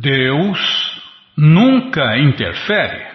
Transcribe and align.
Deus 0.00 1.02
nunca 1.36 2.16
interfere. 2.18 3.06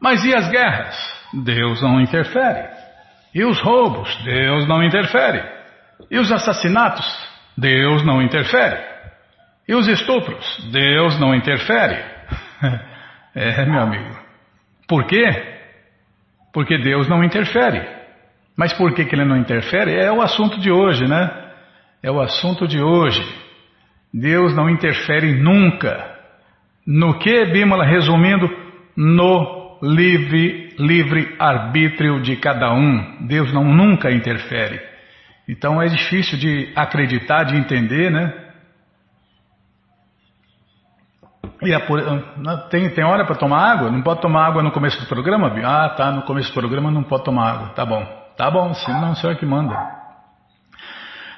Mas 0.00 0.24
e 0.24 0.34
as 0.34 0.48
guerras? 0.50 1.22
Deus 1.32 1.80
não 1.80 2.00
interfere. 2.00 2.68
E 3.34 3.44
os 3.44 3.60
roubos? 3.60 4.14
Deus 4.24 4.66
não 4.68 4.82
interfere. 4.82 5.42
E 6.10 6.18
os 6.18 6.30
assassinatos? 6.30 7.06
Deus 7.56 8.04
não 8.04 8.20
interfere. 8.20 8.78
E 9.66 9.74
os 9.74 9.86
estupros? 9.88 10.70
Deus 10.70 11.18
não 11.18 11.34
interfere. 11.34 11.96
é, 13.34 13.64
meu 13.64 13.80
amigo. 13.80 14.18
Por 14.88 15.06
quê? 15.06 15.24
Porque 16.52 16.76
Deus 16.78 17.08
não 17.08 17.24
interfere. 17.24 17.86
Mas 18.56 18.72
por 18.74 18.92
que, 18.94 19.04
que 19.04 19.14
ele 19.14 19.24
não 19.24 19.36
interfere? 19.36 19.94
É 19.94 20.12
o 20.12 20.20
assunto 20.20 20.60
de 20.60 20.70
hoje, 20.70 21.06
né? 21.08 21.30
É 22.02 22.10
o 22.10 22.20
assunto 22.20 22.66
de 22.66 22.82
hoje. 22.82 23.22
Deus 24.12 24.54
não 24.54 24.68
interfere 24.68 25.34
nunca. 25.40 26.10
No 26.86 27.18
que, 27.18 27.46
Bímola, 27.46 27.84
resumindo, 27.84 28.48
no 28.96 29.78
livre, 29.82 30.74
livre 30.78 31.34
arbítrio 31.38 32.20
de 32.20 32.36
cada 32.36 32.72
um. 32.72 33.26
Deus 33.26 33.52
não 33.52 33.64
nunca 33.64 34.10
interfere. 34.10 34.80
Então 35.48 35.80
é 35.80 35.86
difícil 35.86 36.38
de 36.38 36.72
acreditar, 36.76 37.44
de 37.44 37.56
entender, 37.56 38.10
né? 38.10 38.32
E 41.62 41.78
por, 41.80 42.00
tem, 42.70 42.90
tem 42.90 43.04
hora 43.04 43.24
para 43.24 43.36
tomar 43.36 43.72
água? 43.72 43.90
Não 43.90 44.02
pode 44.02 44.20
tomar 44.20 44.46
água 44.46 44.62
no 44.62 44.72
começo 44.72 45.00
do 45.00 45.06
programa? 45.06 45.52
Ah, 45.64 45.88
tá, 45.90 46.10
no 46.10 46.22
começo 46.22 46.50
do 46.50 46.54
programa 46.54 46.90
não 46.90 47.04
pode 47.04 47.24
tomar 47.24 47.52
água. 47.52 47.68
Tá 47.70 47.86
bom. 47.86 48.04
Tá 48.36 48.50
bom, 48.50 48.72
sim, 48.74 48.92
não, 48.92 49.12
o 49.12 49.16
senhor 49.16 49.36
que 49.36 49.46
manda. 49.46 50.01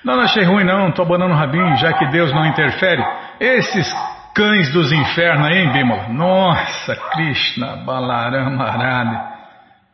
Não, 0.05 0.17
não 0.17 0.23
achei 0.25 0.45
ruim 0.45 0.65
não, 0.65 0.93
tô 0.93 1.03
abanando 1.03 1.33
o 1.33 1.37
rabinho, 1.37 1.77
já 1.77 1.95
que 1.95 2.07
Deus 2.11 2.31
não 2.31 2.45
interfere. 2.45 3.03
Esses 3.41 3.91
cães 4.35 4.71
dos 4.71 4.93
infernos 4.93 5.47
aí, 5.47 5.59
hein? 5.59 5.73
Nossa, 6.11 6.95
Krishna 7.13 7.77
Balarama 7.87 8.65
Arade. 8.65 9.35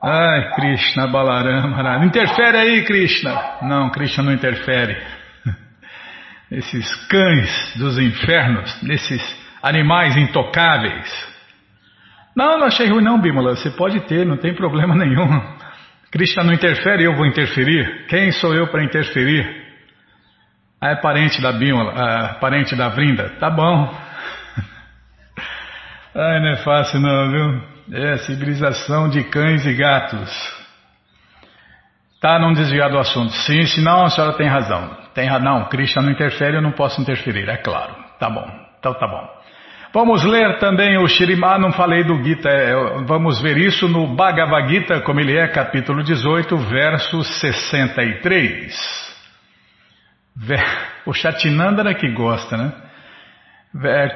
Ai, 0.03 0.51
Krishna 0.55 1.07
Balarama 1.07 1.77
Arade. 1.77 2.07
Interfere 2.07 2.57
aí, 2.57 2.85
Krishna. 2.85 3.59
Não, 3.63 3.91
Krishna 3.91 4.25
não 4.25 4.33
interfere. 4.33 5.01
Esses 6.51 6.93
cães 7.07 7.75
dos 7.77 7.97
infernos, 7.97 8.83
esses 8.91 9.23
animais 9.63 10.17
intocáveis. 10.17 11.31
Não, 12.35 12.59
não 12.59 12.67
achei 12.67 12.89
ruim 12.89 13.05
não, 13.05 13.21
Bímola. 13.21 13.55
Você 13.55 13.71
pode 13.71 14.01
ter, 14.09 14.27
não 14.27 14.37
tem 14.37 14.53
problema 14.55 14.97
nenhum. 14.97 15.41
Krishna 16.11 16.43
não 16.43 16.53
interfere, 16.53 17.05
eu 17.05 17.15
vou 17.15 17.25
interferir. 17.25 18.07
Quem 18.09 18.33
sou 18.33 18.53
eu 18.53 18.67
para 18.67 18.83
interferir? 18.83 19.60
Ah, 20.81 20.93
é 20.93 20.97
parente 20.97 21.43
da 21.43 21.53
Bímola, 21.53 21.93
ah, 21.95 22.35
parente 22.41 22.75
da 22.75 22.89
Vrinda. 22.89 23.29
Tá 23.39 23.51
bom. 23.51 23.85
Ai, 26.17 26.41
não 26.41 26.49
é 26.49 26.57
fácil 26.57 27.01
não, 27.01 27.31
viu? 27.31 27.63
É, 27.93 28.17
civilização 28.19 29.11
de 29.11 29.25
cães 29.25 29.67
e 29.67 29.75
gatos. 29.75 30.61
Tá, 32.21 32.39
não 32.39 32.53
desviar 32.53 32.91
do 32.91 32.99
assunto. 32.99 33.33
Sim, 33.33 33.67
senão 33.67 34.05
a 34.05 34.11
senhora 34.11 34.35
tem 34.35 34.47
razão. 34.47 34.97
Tem 35.15 35.29
razão. 35.29 35.65
Krishna 35.65 36.03
não 36.03 36.11
interfere, 36.11 36.57
eu 36.57 36.63
não 36.63 36.73
posso 36.73 37.01
interferir, 37.01 37.49
é 37.49 37.57
claro. 37.57 37.95
Tá 38.19 38.31
bom. 38.31 38.47
Então 38.79 38.95
tá 38.95 39.07
bom. 39.07 39.41
Vamos 39.93 40.25
ler 40.25 40.59
também 40.59 40.99
o 40.99 41.09
Shirimá, 41.09 41.59
não 41.59 41.73
falei 41.73 42.05
do 42.05 42.23
Gita, 42.23 42.49
é, 42.49 42.73
vamos 43.07 43.43
ver 43.43 43.59
isso 43.59 43.89
no 43.89 44.15
Bhagavad 44.15 44.69
Gita, 44.69 45.01
como 45.01 45.19
ele 45.19 45.37
é, 45.37 45.49
capítulo 45.49 46.05
18, 46.05 46.57
verso 46.57 47.25
63. 47.25 49.10
O 51.05 51.13
Chatinandana 51.13 51.95
que 51.95 52.11
gosta, 52.13 52.57
né? 52.57 52.73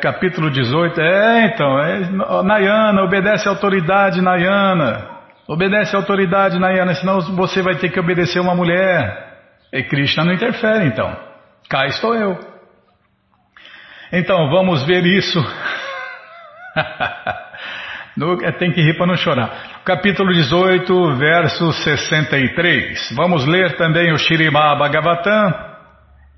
Capítulo 0.01 0.51
18, 0.51 1.01
é 1.01 1.47
então, 1.47 1.79
é, 1.79 2.01
Nayana, 2.43 3.03
obedece 3.03 3.47
a 3.47 3.53
autoridade, 3.53 4.21
Nayana. 4.21 5.11
Obedece 5.47 5.95
a 5.95 5.99
autoridade, 5.99 6.59
Nayana, 6.59 6.95
senão 6.95 7.21
você 7.37 7.63
vai 7.63 7.77
ter 7.77 7.91
que 7.91 8.01
obedecer 8.01 8.41
uma 8.41 8.55
mulher. 8.55 9.33
E 9.73 9.83
Krishna 9.83 10.25
não 10.25 10.33
interfere, 10.33 10.87
então. 10.87 11.15
Cá 11.69 11.87
estou 11.87 12.15
eu. 12.15 12.39
Então 14.13 14.51
vamos 14.51 14.85
ver 14.85 15.05
isso. 15.05 15.39
é, 18.43 18.53
tem 18.53 18.73
que 18.73 18.81
rir 18.81 18.97
para 18.97 19.07
não 19.07 19.17
chorar. 19.17 19.83
Capítulo 19.85 20.33
18, 20.33 21.17
verso 21.17 21.73
63. 21.73 23.13
Vamos 23.15 23.47
ler 23.47 23.77
também 23.77 24.13
o 24.13 24.19
Shirimá 24.19 24.75
Bhagavatam 24.75 25.74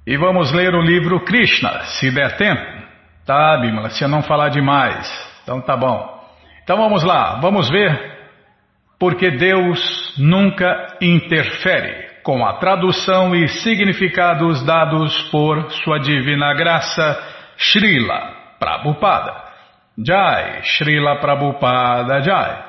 e 0.06 0.16
vamos 0.16 0.52
ler 0.52 0.74
o 0.74 0.80
livro 0.80 1.20
Krishna, 1.24 1.80
se 1.84 2.10
der 2.10 2.36
tempo. 2.36 2.64
Tá, 3.24 3.58
Bimala, 3.58 3.90
se 3.90 4.04
eu 4.04 4.08
não 4.08 4.22
falar 4.22 4.50
demais. 4.50 5.10
Então 5.42 5.60
tá 5.60 5.76
bom. 5.76 6.16
Então 6.62 6.76
vamos 6.76 7.02
lá, 7.02 7.40
vamos 7.40 7.68
ver 7.68 8.16
porque 8.98 9.30
Deus 9.30 10.14
nunca 10.18 10.96
interfere 11.00 12.06
com 12.22 12.44
a 12.44 12.54
tradução 12.54 13.34
e 13.34 13.46
significados 13.48 14.64
dados 14.64 15.22
por 15.30 15.70
sua 15.70 15.98
divina 15.98 16.54
graça 16.54 17.16
Srila 17.56 18.32
Prabhupada. 18.58 19.44
Jai, 20.04 20.62
Srila 20.62 21.16
Prabhupada 21.20 22.20
Jai. 22.22 22.64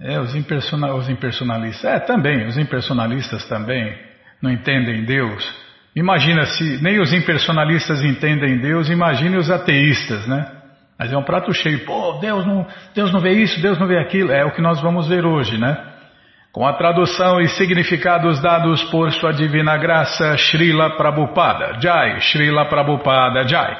É, 0.00 0.18
os, 0.18 0.34
os 0.34 1.08
impersonalistas, 1.08 1.84
é, 1.84 1.98
também, 2.00 2.46
os 2.46 2.58
impersonalistas 2.58 3.48
também 3.48 3.96
não 4.42 4.50
entendem 4.50 5.04
Deus. 5.04 5.65
Imagina 5.96 6.44
se 6.44 6.78
nem 6.82 7.00
os 7.00 7.10
impersonalistas 7.14 8.04
entendem 8.04 8.58
Deus, 8.58 8.90
imagine 8.90 9.38
os 9.38 9.50
ateístas, 9.50 10.26
né? 10.26 10.44
Mas 10.98 11.10
é 11.10 11.16
um 11.16 11.22
prato 11.22 11.54
cheio, 11.54 11.86
pô, 11.86 12.18
Deus 12.20 12.44
não, 12.44 12.66
Deus 12.94 13.10
não 13.10 13.20
vê 13.20 13.32
isso, 13.32 13.62
Deus 13.62 13.78
não 13.78 13.86
vê 13.86 13.98
aquilo, 13.98 14.30
é 14.30 14.44
o 14.44 14.50
que 14.50 14.60
nós 14.60 14.78
vamos 14.82 15.08
ver 15.08 15.24
hoje, 15.24 15.56
né? 15.56 15.74
Com 16.52 16.66
a 16.66 16.74
tradução 16.74 17.40
e 17.40 17.48
significados 17.48 18.42
dados 18.42 18.82
por 18.84 19.10
sua 19.12 19.32
divina 19.32 19.78
graça, 19.78 20.36
Srila 20.36 20.98
Prabhupada 20.98 21.80
Jai, 21.80 22.20
Srila 22.20 22.66
Prabhupada 22.66 23.48
Jai. 23.48 23.78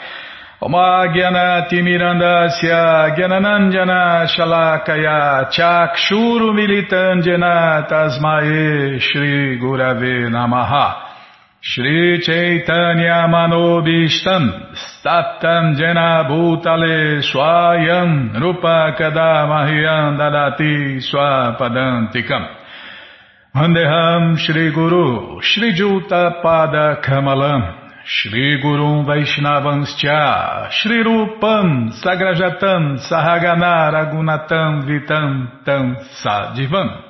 Omagyanatimirandasya 0.59 3.11
Gyananandjana 3.15 4.27
Shalakaya 4.27 5.51
Chakshuru 5.51 6.55
Militandjana 6.55 7.87
Tasmae 7.87 8.99
Shri 9.01 9.59
Gurave 9.59 10.31
Namaha 10.31 11.06
Shri 11.61 12.21
Chaitanya 12.23 13.27
Manobishtam 13.29 14.75
Statam 14.77 15.75
Jena 15.77 16.25
Bhutale 16.29 17.23
Swayam 17.23 18.39
Rupa 18.41 18.95
Kadamahyam 18.97 20.17
Dadati 20.17 21.01
Swapadantikam 21.01 22.47
Vandeham 23.55 24.37
Shri 24.39 24.71
Guru 24.73 25.41
Shri 25.41 25.73
Juta 25.75 26.41
Pada 26.45 27.03
Kamalam 27.03 27.91
Shri 28.05 28.63
Gurum 28.63 29.05
Vaishnavanscha 29.07 30.71
Shri 30.71 31.03
Rupam 31.03 31.91
Sagrajatam 32.01 32.99
Sahagana 33.09 33.91
Ragunatam 33.91 34.85
Vitam 34.87 35.65
Tam 35.65 35.97
Sadivam 36.23 37.03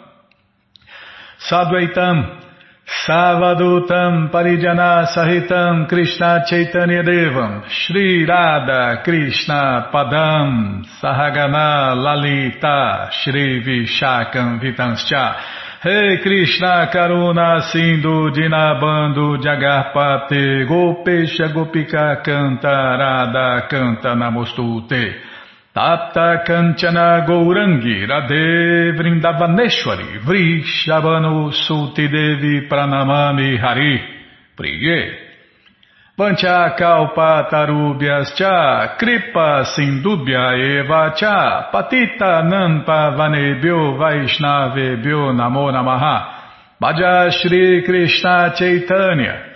Sadvaitam 1.50 2.45
Savadutam 2.86 4.30
Parijana 4.30 5.08
Sahitam 5.08 5.88
Krishna 5.88 6.44
Chaitanya 6.48 7.02
Devam. 7.02 7.68
Shri 7.68 8.24
Radha 8.24 9.02
Krishna 9.02 9.90
Padam 9.92 10.84
Sahagana 11.02 11.96
Lalita 11.96 13.10
Shri 13.10 13.60
Vishakam 13.60 14.60
Vitanscha. 14.62 15.34
Hey 15.82 16.22
Krishna 16.22 16.88
Karuna 16.94 17.60
Sindhu 17.72 18.30
Dinabando 18.30 19.36
Jagarpate 19.42 20.68
Gopesha 20.68 21.52
Gopika 21.52 22.22
Cantarada 22.24 23.66
Canta 23.68 24.14
Namostute 24.14 25.35
Tata 25.76 26.42
Kanchana 26.42 27.26
Gourangi 27.26 28.06
Radhe 28.08 28.96
Vrindavaneshwari 28.96 30.24
Sulti 31.52 32.08
Devi 32.08 32.66
Pranamami 32.66 33.58
Hari. 33.58 34.00
Priye. 34.56 35.18
Pancha 36.16 36.74
kalpa 36.78 37.46
tarubhyas 37.50 38.34
cha 38.34 38.96
kripa 38.96 39.66
sindubhya 39.76 40.56
eva 40.56 41.12
cha 41.14 41.68
patita 41.70 42.42
nampa 42.42 43.10
vanebhyo 43.14 43.98
vaishnavebhyo 43.98 45.34
namo 45.36 45.70
namaha. 45.70 46.16
Bhaja 46.80 47.30
Shri 47.30 47.82
Krishna 47.84 48.54
Chaitanya 48.56 49.55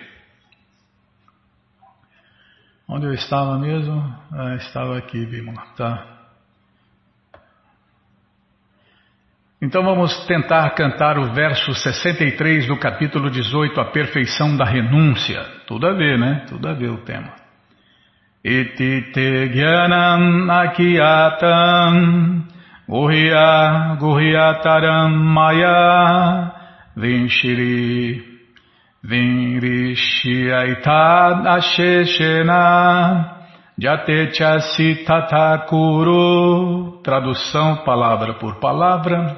Onde 2.93 3.05
eu 3.05 3.13
estava 3.13 3.57
mesmo? 3.57 4.03
Ah, 4.33 4.55
estava 4.55 4.97
aqui, 4.97 5.25
Bimala, 5.25 5.65
tá? 5.77 6.07
Então 9.61 9.81
vamos 9.81 10.25
tentar 10.25 10.69
cantar 10.71 11.17
o 11.17 11.33
verso 11.33 11.73
63 11.73 12.67
do 12.67 12.77
capítulo 12.77 13.29
18, 13.29 13.79
a 13.79 13.85
perfeição 13.85 14.57
da 14.57 14.65
renúncia. 14.65 15.41
Tudo 15.67 15.87
a 15.87 15.93
ver, 15.93 16.19
né? 16.19 16.45
Tudo 16.49 16.67
a 16.67 16.73
ver 16.73 16.89
o 16.89 16.97
tema. 16.97 17.31
Iti 18.43 19.13
te 19.13 19.47
gyanam 19.47 20.51
akiyatam 20.51 21.93
guhya 22.89 23.95
guhyataram 24.01 25.11
maya 25.11 26.51
vinshiri 26.97 28.30
vinrishiaitad 29.03 31.47
asheshena 31.47 33.41
jatechasi 33.77 35.05
Tradução 37.03 37.83
palavra 37.83 38.35
por 38.35 38.59
palavra. 38.59 39.35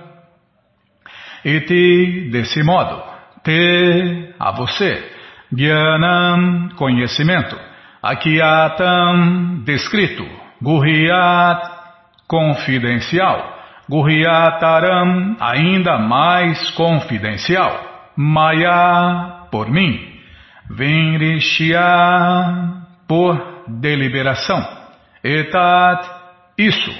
Iti 1.46 2.30
desse 2.32 2.64
modo. 2.64 3.04
Te 3.44 4.34
a 4.40 4.52
você. 4.52 5.12
Gyanam 5.52 6.70
conhecimento. 6.76 7.58
Akiatam, 8.02 9.64
descrito. 9.64 10.26
Gurriat, 10.62 11.70
confidencial. 12.28 13.54
Gurriataram, 13.90 15.36
ainda 15.40 15.98
mais 16.00 16.72
confidencial. 16.72 18.12
Maya, 18.16 19.43
por 19.54 19.70
mim. 19.70 20.20
Venrishya, 20.68 21.86
por 23.08 23.38
deliberação. 23.68 24.66
Etat, 25.24 26.10
isso. 26.58 26.92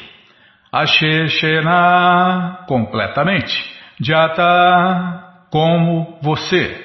Asheshena, 0.72 2.60
completamente. 2.68 3.54
Jata, 4.00 5.48
como 5.50 6.20
você. 6.22 6.80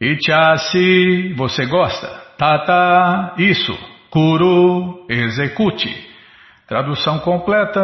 Ichasi, 0.00 1.34
você 1.36 1.66
gosta. 1.66 2.06
Tata, 2.38 3.34
isso. 3.38 3.76
Kuru, 4.08 5.04
execute. 5.08 5.88
Tradução 6.68 7.18
completa. 7.18 7.80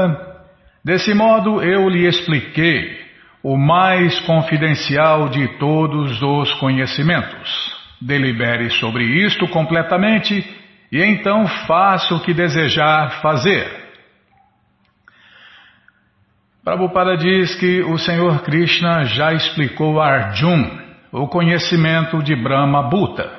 Desse 0.85 1.13
modo 1.15 1.61
eu 1.65 1.89
lhe 1.89 2.07
expliquei 2.07 3.08
o 3.49 3.57
mais 3.57 4.21
confidencial 4.21 5.31
de 5.31 5.49
todos 5.57 6.21
os 6.21 6.53
conhecimentos. 6.57 7.75
Delibere 7.99 8.69
sobre 8.73 9.05
isto 9.25 9.49
completamente 9.49 10.47
e 10.93 11.03
então 11.03 11.47
faça 11.67 12.15
o 12.15 12.21
que 12.21 12.35
desejar 12.35 13.23
fazer. 13.23 13.67
Prabhupada 16.63 17.17
diz 17.17 17.55
que 17.55 17.81
o 17.85 17.97
Senhor 17.97 18.43
Krishna 18.43 19.07
já 19.07 19.33
explicou 19.33 19.99
a 19.99 20.09
Arjun 20.09 20.71
o 21.11 21.27
conhecimento 21.27 22.23
de 22.23 22.37
Brahma 22.37 22.83
Bhuta. 22.83 23.33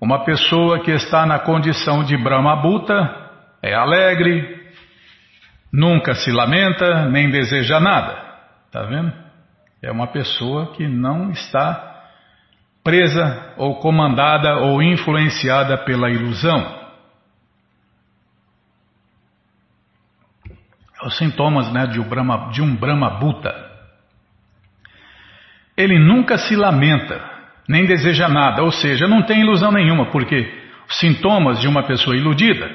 Uma 0.00 0.24
pessoa 0.24 0.80
que 0.80 0.92
está 0.92 1.26
na 1.26 1.38
condição 1.38 2.02
de 2.02 2.16
Brahma 2.16 2.56
Bhuta 2.56 3.14
é 3.62 3.74
alegre, 3.74 4.62
nunca 5.70 6.14
se 6.14 6.32
lamenta, 6.32 7.04
nem 7.10 7.30
deseja 7.30 7.78
nada. 7.78 8.24
Está 8.64 8.82
vendo? 8.84 9.25
É 9.82 9.90
uma 9.90 10.06
pessoa 10.06 10.72
que 10.74 10.88
não 10.88 11.30
está 11.30 11.96
presa 12.82 13.54
ou 13.56 13.80
comandada 13.80 14.58
ou 14.58 14.80
influenciada 14.80 15.76
pela 15.78 16.08
ilusão. 16.08 16.86
Os 21.04 21.18
sintomas 21.18 21.72
né, 21.72 21.86
de, 21.88 22.00
um 22.00 22.08
Brahma, 22.08 22.50
de 22.52 22.62
um 22.62 22.74
Brahma 22.74 23.10
Bhuta. 23.18 23.52
Ele 25.76 25.98
nunca 25.98 26.38
se 26.38 26.56
lamenta, 26.56 27.20
nem 27.68 27.84
deseja 27.84 28.28
nada, 28.28 28.62
ou 28.62 28.70
seja, 28.70 29.06
não 29.06 29.22
tem 29.22 29.40
ilusão 29.40 29.70
nenhuma, 29.72 30.06
porque 30.10 30.64
os 30.88 30.98
sintomas 30.98 31.60
de 31.60 31.68
uma 31.68 31.82
pessoa 31.82 32.16
iludida 32.16 32.70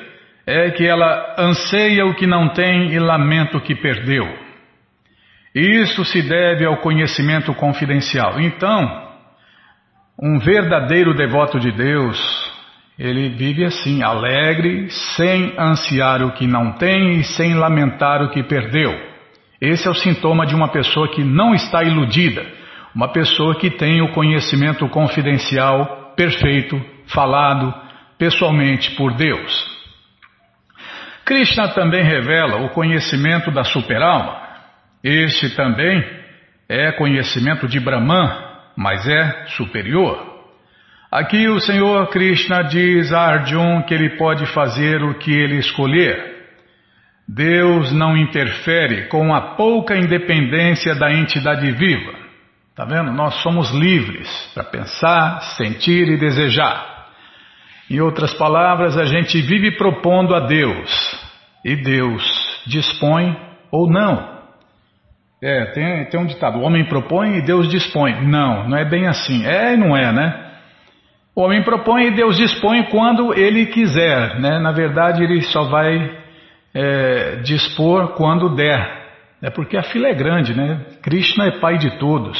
é 0.45 0.69
que 0.71 0.85
ela 0.85 1.35
anseia 1.37 2.05
o 2.05 2.13
que 2.13 2.27
não 2.27 2.49
tem 2.49 2.91
e 2.91 2.99
lamenta 2.99 3.57
o 3.57 3.61
que 3.61 3.75
perdeu. 3.75 4.50
Isso 5.53 6.05
se 6.05 6.21
deve 6.21 6.65
ao 6.65 6.77
conhecimento 6.77 7.53
confidencial. 7.53 8.39
Então, 8.39 9.09
um 10.21 10.39
verdadeiro 10.39 11.13
devoto 11.13 11.59
de 11.59 11.71
Deus, 11.71 12.19
ele 12.97 13.29
vive 13.29 13.65
assim, 13.65 14.01
alegre, 14.01 14.89
sem 14.89 15.53
ansiar 15.57 16.21
o 16.23 16.31
que 16.31 16.47
não 16.47 16.73
tem 16.73 17.19
e 17.19 17.23
sem 17.23 17.53
lamentar 17.53 18.21
o 18.21 18.29
que 18.29 18.43
perdeu. 18.43 18.93
Esse 19.59 19.87
é 19.87 19.91
o 19.91 19.95
sintoma 19.95 20.45
de 20.45 20.55
uma 20.55 20.69
pessoa 20.69 21.09
que 21.09 21.23
não 21.23 21.53
está 21.53 21.83
iludida 21.83 22.61
uma 22.93 23.11
pessoa 23.11 23.55
que 23.55 23.69
tem 23.69 24.01
o 24.01 24.11
conhecimento 24.11 24.87
confidencial 24.89 26.13
perfeito, 26.15 26.79
falado 27.07 27.73
pessoalmente 28.17 28.91
por 28.95 29.13
Deus. 29.13 29.71
Krishna 31.25 31.69
também 31.69 32.03
revela 32.03 32.65
o 32.65 32.69
conhecimento 32.69 33.49
da 33.51 33.63
superalma. 33.63 34.50
Este 35.03 35.55
também 35.55 36.03
é 36.69 36.91
conhecimento 36.91 37.67
de 37.67 37.79
Brahman, 37.79 38.29
mas 38.77 39.07
é 39.07 39.45
superior. 39.47 40.31
Aqui 41.11 41.49
o 41.49 41.59
Senhor 41.59 42.07
Krishna 42.07 42.63
diz 42.63 43.11
a 43.11 43.19
Arjun 43.19 43.81
que 43.81 43.93
ele 43.93 44.17
pode 44.17 44.45
fazer 44.53 45.03
o 45.03 45.15
que 45.15 45.31
ele 45.31 45.57
escolher. 45.57 46.31
Deus 47.27 47.91
não 47.91 48.15
interfere 48.15 49.07
com 49.07 49.33
a 49.33 49.55
pouca 49.55 49.97
independência 49.97 50.95
da 50.95 51.11
entidade 51.11 51.69
viva. 51.71 52.13
Está 52.69 52.85
vendo? 52.85 53.11
Nós 53.11 53.35
somos 53.41 53.71
livres 53.71 54.29
para 54.53 54.63
pensar, 54.63 55.41
sentir 55.57 56.07
e 56.07 56.17
desejar. 56.17 57.09
Em 57.89 57.99
outras 57.99 58.33
palavras, 58.33 58.97
a 58.97 59.03
gente 59.03 59.41
vive 59.41 59.71
propondo 59.71 60.33
a 60.33 60.47
Deus 60.47 60.89
e 61.65 61.75
Deus 61.75 62.23
dispõe 62.65 63.35
ou 63.69 63.91
não. 63.91 64.30
É, 65.41 65.65
tem, 65.71 66.05
tem 66.05 66.19
um 66.19 66.25
ditado: 66.25 66.59
o 66.59 66.61
homem 66.61 66.85
propõe 66.85 67.37
e 67.37 67.41
Deus 67.41 67.67
dispõe. 67.67 68.27
Não, 68.27 68.69
não 68.69 68.77
é 68.77 68.85
bem 68.85 69.07
assim. 69.07 69.45
É 69.45 69.73
e 69.73 69.77
não 69.77 69.97
é, 69.97 70.11
né? 70.11 70.51
O 71.35 71.41
homem 71.41 71.63
propõe 71.63 72.07
e 72.07 72.11
Deus 72.11 72.37
dispõe 72.37 72.83
quando 72.83 73.33
ele 73.33 73.65
quiser, 73.67 74.39
né? 74.39 74.59
Na 74.59 74.71
verdade, 74.71 75.23
ele 75.23 75.41
só 75.41 75.63
vai 75.63 76.17
é, 76.73 77.37
dispor 77.37 78.09
quando 78.09 78.55
der. 78.55 79.01
É 79.41 79.49
porque 79.49 79.75
a 79.75 79.83
fila 79.83 80.09
é 80.09 80.13
grande, 80.13 80.55
né? 80.55 80.81
Krishna 81.01 81.47
é 81.47 81.59
pai 81.59 81.77
de 81.77 81.97
todos. 81.97 82.37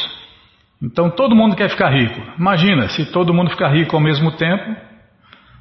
Então 0.80 1.10
todo 1.10 1.34
mundo 1.34 1.56
quer 1.56 1.68
ficar 1.70 1.90
rico. 1.90 2.20
Imagina, 2.38 2.88
se 2.88 3.10
todo 3.10 3.34
mundo 3.34 3.50
ficar 3.50 3.68
rico 3.68 3.96
ao 3.96 4.02
mesmo 4.02 4.32
tempo, 4.32 4.76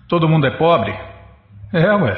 todo 0.07 0.27
mundo 0.29 0.45
é 0.45 0.51
pobre? 0.57 0.93
É, 1.73 1.91
ué. 1.95 2.17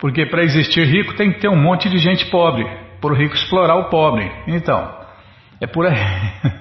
Porque 0.00 0.26
para 0.26 0.42
existir 0.42 0.84
rico 0.84 1.14
tem 1.14 1.32
que 1.32 1.40
ter 1.40 1.48
um 1.48 1.60
monte 1.60 1.88
de 1.88 1.98
gente 1.98 2.26
pobre, 2.26 2.64
para 3.00 3.12
o 3.12 3.16
rico 3.16 3.34
explorar 3.34 3.76
o 3.76 3.88
pobre. 3.88 4.30
Então, 4.46 4.96
é 5.60 5.66
por 5.66 5.86
aí. 5.86 5.96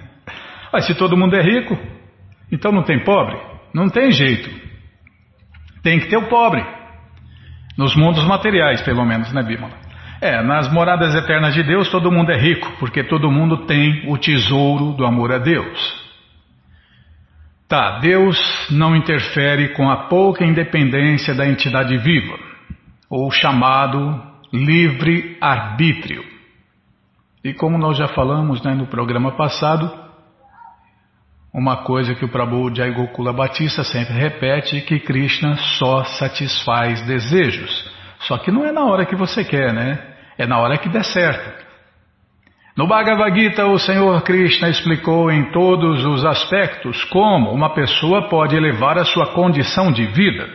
Mas 0.71 0.85
se 0.85 0.95
todo 0.95 1.17
mundo 1.17 1.35
é 1.35 1.41
rico, 1.41 1.77
então 2.51 2.71
não 2.71 2.83
tem 2.83 3.03
pobre? 3.03 3.37
Não 3.73 3.89
tem 3.89 4.11
jeito. 4.11 4.49
Tem 5.81 5.99
que 5.99 6.07
ter 6.07 6.17
o 6.17 6.27
pobre. 6.27 6.65
Nos 7.77 7.95
mundos 7.95 8.25
materiais, 8.25 8.81
pelo 8.81 9.05
menos, 9.05 9.31
né, 9.31 9.43
Bímola? 9.43 9.73
É, 10.19 10.41
nas 10.41 10.71
moradas 10.71 11.13
eternas 11.13 11.53
de 11.53 11.61
Deus 11.61 11.89
todo 11.89 12.11
mundo 12.11 12.31
é 12.31 12.37
rico, 12.37 12.71
porque 12.79 13.03
todo 13.03 13.31
mundo 13.31 13.65
tem 13.65 14.09
o 14.09 14.17
tesouro 14.17 14.93
do 14.93 15.05
amor 15.05 15.31
a 15.31 15.37
Deus. 15.37 16.07
Tá, 17.67 17.99
Deus 17.99 18.37
não 18.71 18.95
interfere 18.95 19.73
com 19.73 19.89
a 19.89 20.07
pouca 20.07 20.43
independência 20.43 21.35
da 21.35 21.47
entidade 21.47 21.95
viva, 21.97 22.37
ou 23.09 23.29
chamado 23.29 24.23
livre-arbítrio. 24.51 26.23
E 27.43 27.53
como 27.53 27.77
nós 27.77 27.97
já 27.97 28.07
falamos 28.07 28.61
né, 28.63 28.73
no 28.73 28.87
programa 28.87 29.31
passado, 29.31 29.91
uma 31.53 31.77
coisa 31.77 32.13
que 32.13 32.25
o 32.25 32.29
Prabhu 32.29 32.73
Jai 32.75 32.91
Gokula 32.91 33.33
Batista 33.33 33.83
sempre 33.83 34.13
repete 34.13 34.77
é 34.77 34.81
que 34.81 34.99
Krishna 34.99 35.55
só 35.77 36.03
satisfaz 36.03 37.01
desejos. 37.07 37.89
Só 38.19 38.37
que 38.37 38.51
não 38.51 38.65
é 38.65 38.71
na 38.71 38.85
hora 38.85 39.05
que 39.05 39.15
você 39.15 39.43
quer, 39.43 39.73
né? 39.73 39.97
É 40.37 40.45
na 40.45 40.59
hora 40.59 40.77
que 40.77 40.89
der 40.89 41.03
certo. 41.03 41.65
No 42.75 42.85
Bhagavad 42.85 43.35
Gita, 43.35 43.65
o 43.65 43.79
Senhor 43.79 44.21
Krishna 44.21 44.69
explicou 44.69 45.31
em 45.31 45.51
todos 45.51 46.05
os 46.05 46.23
aspectos 46.23 47.03
como 47.05 47.51
uma 47.51 47.73
pessoa 47.73 48.29
pode 48.29 48.55
elevar 48.55 48.99
a 48.99 49.05
sua 49.05 49.33
condição 49.33 49.91
de 49.91 50.05
vida. 50.05 50.47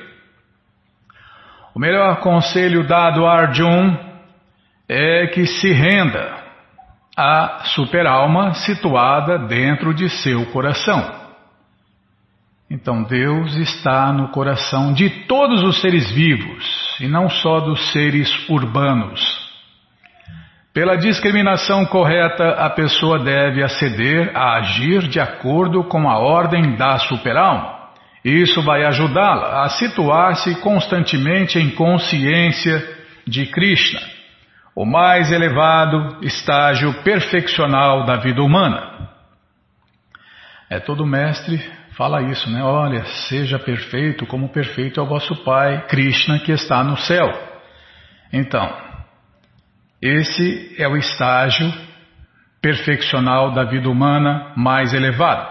O 1.75 1.79
melhor 1.79 2.21
conselho 2.21 2.87
dado 2.87 3.25
a 3.27 3.33
Arjun 3.33 3.97
é 4.89 5.27
que 5.29 5.47
se 5.47 5.73
renda 5.73 6.37
à 7.17 7.61
superalma 7.65 8.53
situada 8.55 9.39
dentro 9.39 9.95
de 9.95 10.09
seu 10.09 10.45
coração. 10.47 11.23
Então 12.71 13.03
Deus 13.03 13.55
está 13.57 14.13
no 14.13 14.29
coração 14.29 14.93
de 14.93 15.09
todos 15.27 15.63
os 15.63 15.81
seres 15.81 16.11
vivos 16.11 16.99
e 17.01 17.09
não 17.09 17.29
só 17.29 17.61
dos 17.61 17.93
seres 17.93 18.49
urbanos. 18.49 19.21
Pela 20.75 20.97
discriminação 20.97 21.85
correta, 21.85 22.49
a 22.53 22.71
pessoa 22.71 23.19
deve 23.19 23.63
aceder 23.63 24.35
a 24.35 24.57
agir 24.57 25.07
de 25.07 25.21
acordo 25.21 25.85
com 25.85 26.09
a 26.09 26.19
ordem 26.19 26.77
da 26.77 26.99
superalma. 26.99 27.82
Isso 28.25 28.63
vai 28.63 28.85
ajudá-la 28.85 29.65
a 29.65 29.69
situar-se 29.69 30.55
constantemente 30.61 31.59
em 31.59 31.71
consciência 31.71 32.83
de 33.27 33.47
Krishna, 33.47 34.01
o 34.75 34.85
mais 34.85 35.31
elevado 35.33 36.25
estágio 36.25 37.03
perfeccional 37.03 38.05
da 38.05 38.17
vida 38.17 38.43
humana. 38.43 39.11
É 40.71 40.79
todo 40.79 41.07
mestre 41.07 41.61
fala 41.97 42.23
isso, 42.23 42.51
né? 42.51 42.63
Olha, 42.63 43.05
seja 43.29 43.59
perfeito 43.59 44.27
como 44.27 44.49
perfeito 44.49 44.99
é 44.99 45.03
o 45.03 45.07
vosso 45.07 45.37
Pai, 45.45 45.87
Krishna, 45.87 46.39
que 46.39 46.53
está 46.53 46.83
no 46.83 46.97
céu. 46.97 47.29
Então, 48.33 48.75
esse 50.01 50.75
é 50.79 50.89
o 50.89 50.97
estágio 50.97 51.73
perfeccional 52.61 53.53
da 53.53 53.65
vida 53.65 53.89
humana 53.89 54.53
mais 54.57 54.95
elevado. 54.95 55.49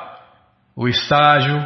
O 0.76 0.88
estágio 0.88 1.66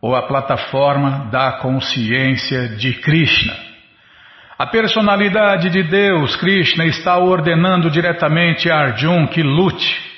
ou 0.00 0.14
a 0.14 0.26
plataforma 0.26 1.28
da 1.30 1.52
consciência 1.52 2.68
de 2.70 2.94
Krishna. 2.94 3.54
A 4.58 4.66
personalidade 4.66 5.70
de 5.70 5.82
Deus, 5.82 6.36
Krishna, 6.36 6.84
está 6.84 7.18
ordenando 7.18 7.90
diretamente 7.90 8.70
a 8.70 8.76
Arjun 8.76 9.26
que 9.26 9.42
lute. 9.42 10.10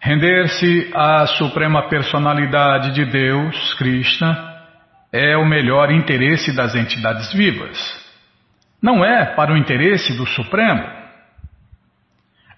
Render-se 0.00 0.90
à 0.94 1.26
suprema 1.26 1.88
personalidade 1.88 2.92
de 2.92 3.04
Deus, 3.04 3.74
Krishna, 3.74 4.54
é 5.12 5.36
o 5.36 5.44
melhor 5.44 5.90
interesse 5.90 6.54
das 6.54 6.74
entidades 6.74 7.32
vivas. 7.32 7.76
Não 8.80 9.04
é 9.04 9.24
para 9.34 9.52
o 9.52 9.56
interesse 9.56 10.16
do 10.16 10.26
Supremo, 10.26 10.84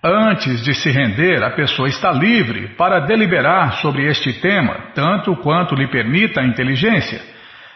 Antes 0.02 0.62
de 0.62 0.74
se 0.74 0.90
render, 0.90 1.42
a 1.42 1.50
pessoa 1.50 1.88
está 1.88 2.12
livre 2.12 2.68
para 2.76 3.00
deliberar 3.00 3.74
sobre 3.78 4.06
este 4.06 4.32
tema, 4.34 4.92
tanto 4.94 5.34
quanto 5.36 5.74
lhe 5.74 5.88
permita 5.88 6.40
a 6.40 6.46
inteligência. 6.46 7.20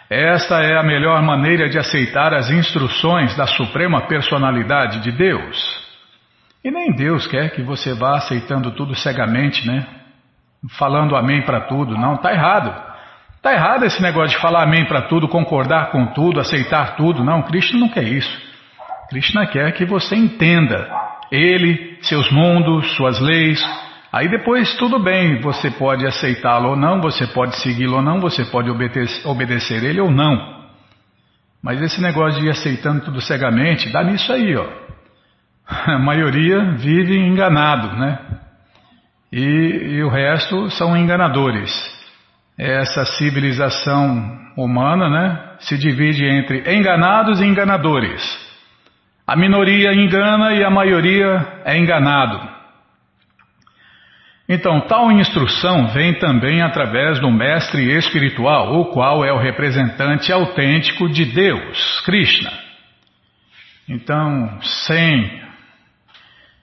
Esta 0.08 0.60
é 0.62 0.78
a 0.78 0.84
melhor 0.84 1.20
maneira 1.22 1.68
de 1.68 1.78
aceitar 1.78 2.32
as 2.32 2.48
instruções 2.48 3.36
da 3.36 3.46
Suprema 3.46 4.02
Personalidade 4.02 5.00
de 5.00 5.10
Deus. 5.10 5.82
E 6.64 6.70
nem 6.70 6.92
Deus 6.92 7.26
quer 7.26 7.50
que 7.50 7.62
você 7.62 7.92
vá 7.92 8.18
aceitando 8.18 8.70
tudo 8.70 8.94
cegamente, 8.94 9.66
né? 9.66 9.84
Falando 10.78 11.16
amém 11.16 11.42
para 11.42 11.62
tudo. 11.62 11.98
Não, 11.98 12.18
tá 12.18 12.32
errado. 12.32 12.72
Tá 13.42 13.52
errado 13.52 13.84
esse 13.84 14.00
negócio 14.00 14.36
de 14.36 14.40
falar 14.40 14.62
amém 14.62 14.84
para 14.84 15.02
tudo, 15.02 15.26
concordar 15.26 15.90
com 15.90 16.06
tudo, 16.12 16.38
aceitar 16.38 16.94
tudo. 16.94 17.24
Não, 17.24 17.42
Krishna 17.42 17.80
não 17.80 17.88
quer 17.88 18.04
isso. 18.04 18.40
Krishna 19.10 19.44
quer 19.48 19.72
que 19.72 19.84
você 19.84 20.14
entenda 20.14 20.88
ele, 21.32 21.96
seus 22.02 22.30
mundos, 22.30 22.94
suas 22.94 23.18
leis. 23.18 23.60
Aí 24.12 24.28
depois 24.28 24.76
tudo 24.76 24.98
bem, 24.98 25.40
você 25.40 25.70
pode 25.70 26.06
aceitá-lo 26.06 26.70
ou 26.70 26.76
não, 26.76 27.00
você 27.00 27.26
pode 27.26 27.56
segui-lo 27.56 27.96
ou 27.96 28.02
não, 28.02 28.20
você 28.20 28.44
pode 28.44 28.68
obedecer, 29.24 29.82
ele 29.82 30.00
ou 30.00 30.10
não. 30.10 30.60
Mas 31.64 31.80
esse 31.80 32.02
negócio 32.02 32.38
de 32.40 32.48
ir 32.48 32.50
aceitando 32.50 33.04
tudo 33.04 33.22
cegamente, 33.22 33.90
dá 33.90 34.04
nisso 34.04 34.30
aí, 34.30 34.54
ó. 34.54 34.66
A 35.66 35.98
maioria 35.98 36.72
vive 36.72 37.16
enganado, 37.16 37.96
né? 37.96 38.18
E, 39.32 39.94
e 39.94 40.02
o 40.02 40.10
resto 40.10 40.68
são 40.70 40.94
enganadores. 40.94 41.72
Essa 42.58 43.06
civilização 43.06 44.38
humana, 44.58 45.08
né, 45.08 45.56
se 45.60 45.78
divide 45.78 46.26
entre 46.26 46.76
enganados 46.76 47.40
e 47.40 47.44
enganadores. 47.46 48.51
A 49.26 49.36
minoria 49.36 49.92
engana 49.92 50.52
e 50.52 50.64
a 50.64 50.70
maioria 50.70 51.62
é 51.64 51.78
enganado. 51.78 52.52
Então, 54.48 54.80
tal 54.82 55.10
instrução 55.12 55.86
vem 55.88 56.18
também 56.18 56.60
através 56.60 57.20
do 57.20 57.30
mestre 57.30 57.96
espiritual, 57.96 58.74
o 58.80 58.86
qual 58.86 59.24
é 59.24 59.32
o 59.32 59.38
representante 59.38 60.32
autêntico 60.32 61.08
de 61.08 61.24
Deus, 61.24 62.00
Krishna. 62.04 62.52
Então, 63.88 64.60
sem, 64.60 65.42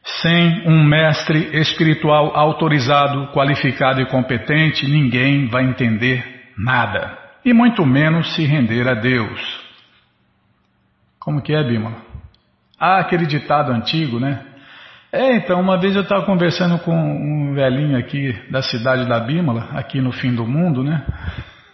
sem 0.03 0.67
um 0.67 0.83
mestre 0.83 1.57
espiritual 1.57 2.35
autorizado, 2.35 3.31
qualificado 3.33 4.01
e 4.01 4.05
competente, 4.05 4.85
ninguém 4.87 5.47
vai 5.47 5.63
entender 5.63 6.51
nada, 6.57 7.17
e 7.43 7.53
muito 7.53 7.85
menos 7.85 8.35
se 8.35 8.43
render 8.43 8.87
a 8.87 8.93
Deus. 8.93 9.63
Como 11.17 11.41
que 11.41 11.53
é, 11.53 11.63
Bima? 11.63 12.09
Ah, 12.79 12.99
aquele 12.99 13.25
ditado 13.25 13.71
antigo, 13.71 14.19
né? 14.19 14.41
É, 15.11 15.35
então, 15.35 15.59
uma 15.59 15.77
vez 15.77 15.95
eu 15.95 16.03
estava 16.03 16.23
conversando 16.23 16.77
com 16.79 16.93
um 16.93 17.53
velhinho 17.53 17.97
aqui 17.97 18.31
da 18.49 18.61
cidade 18.61 19.07
da 19.07 19.19
Bímola, 19.19 19.69
aqui 19.73 19.99
no 19.99 20.11
fim 20.11 20.33
do 20.33 20.45
mundo, 20.45 20.83
né? 20.83 21.03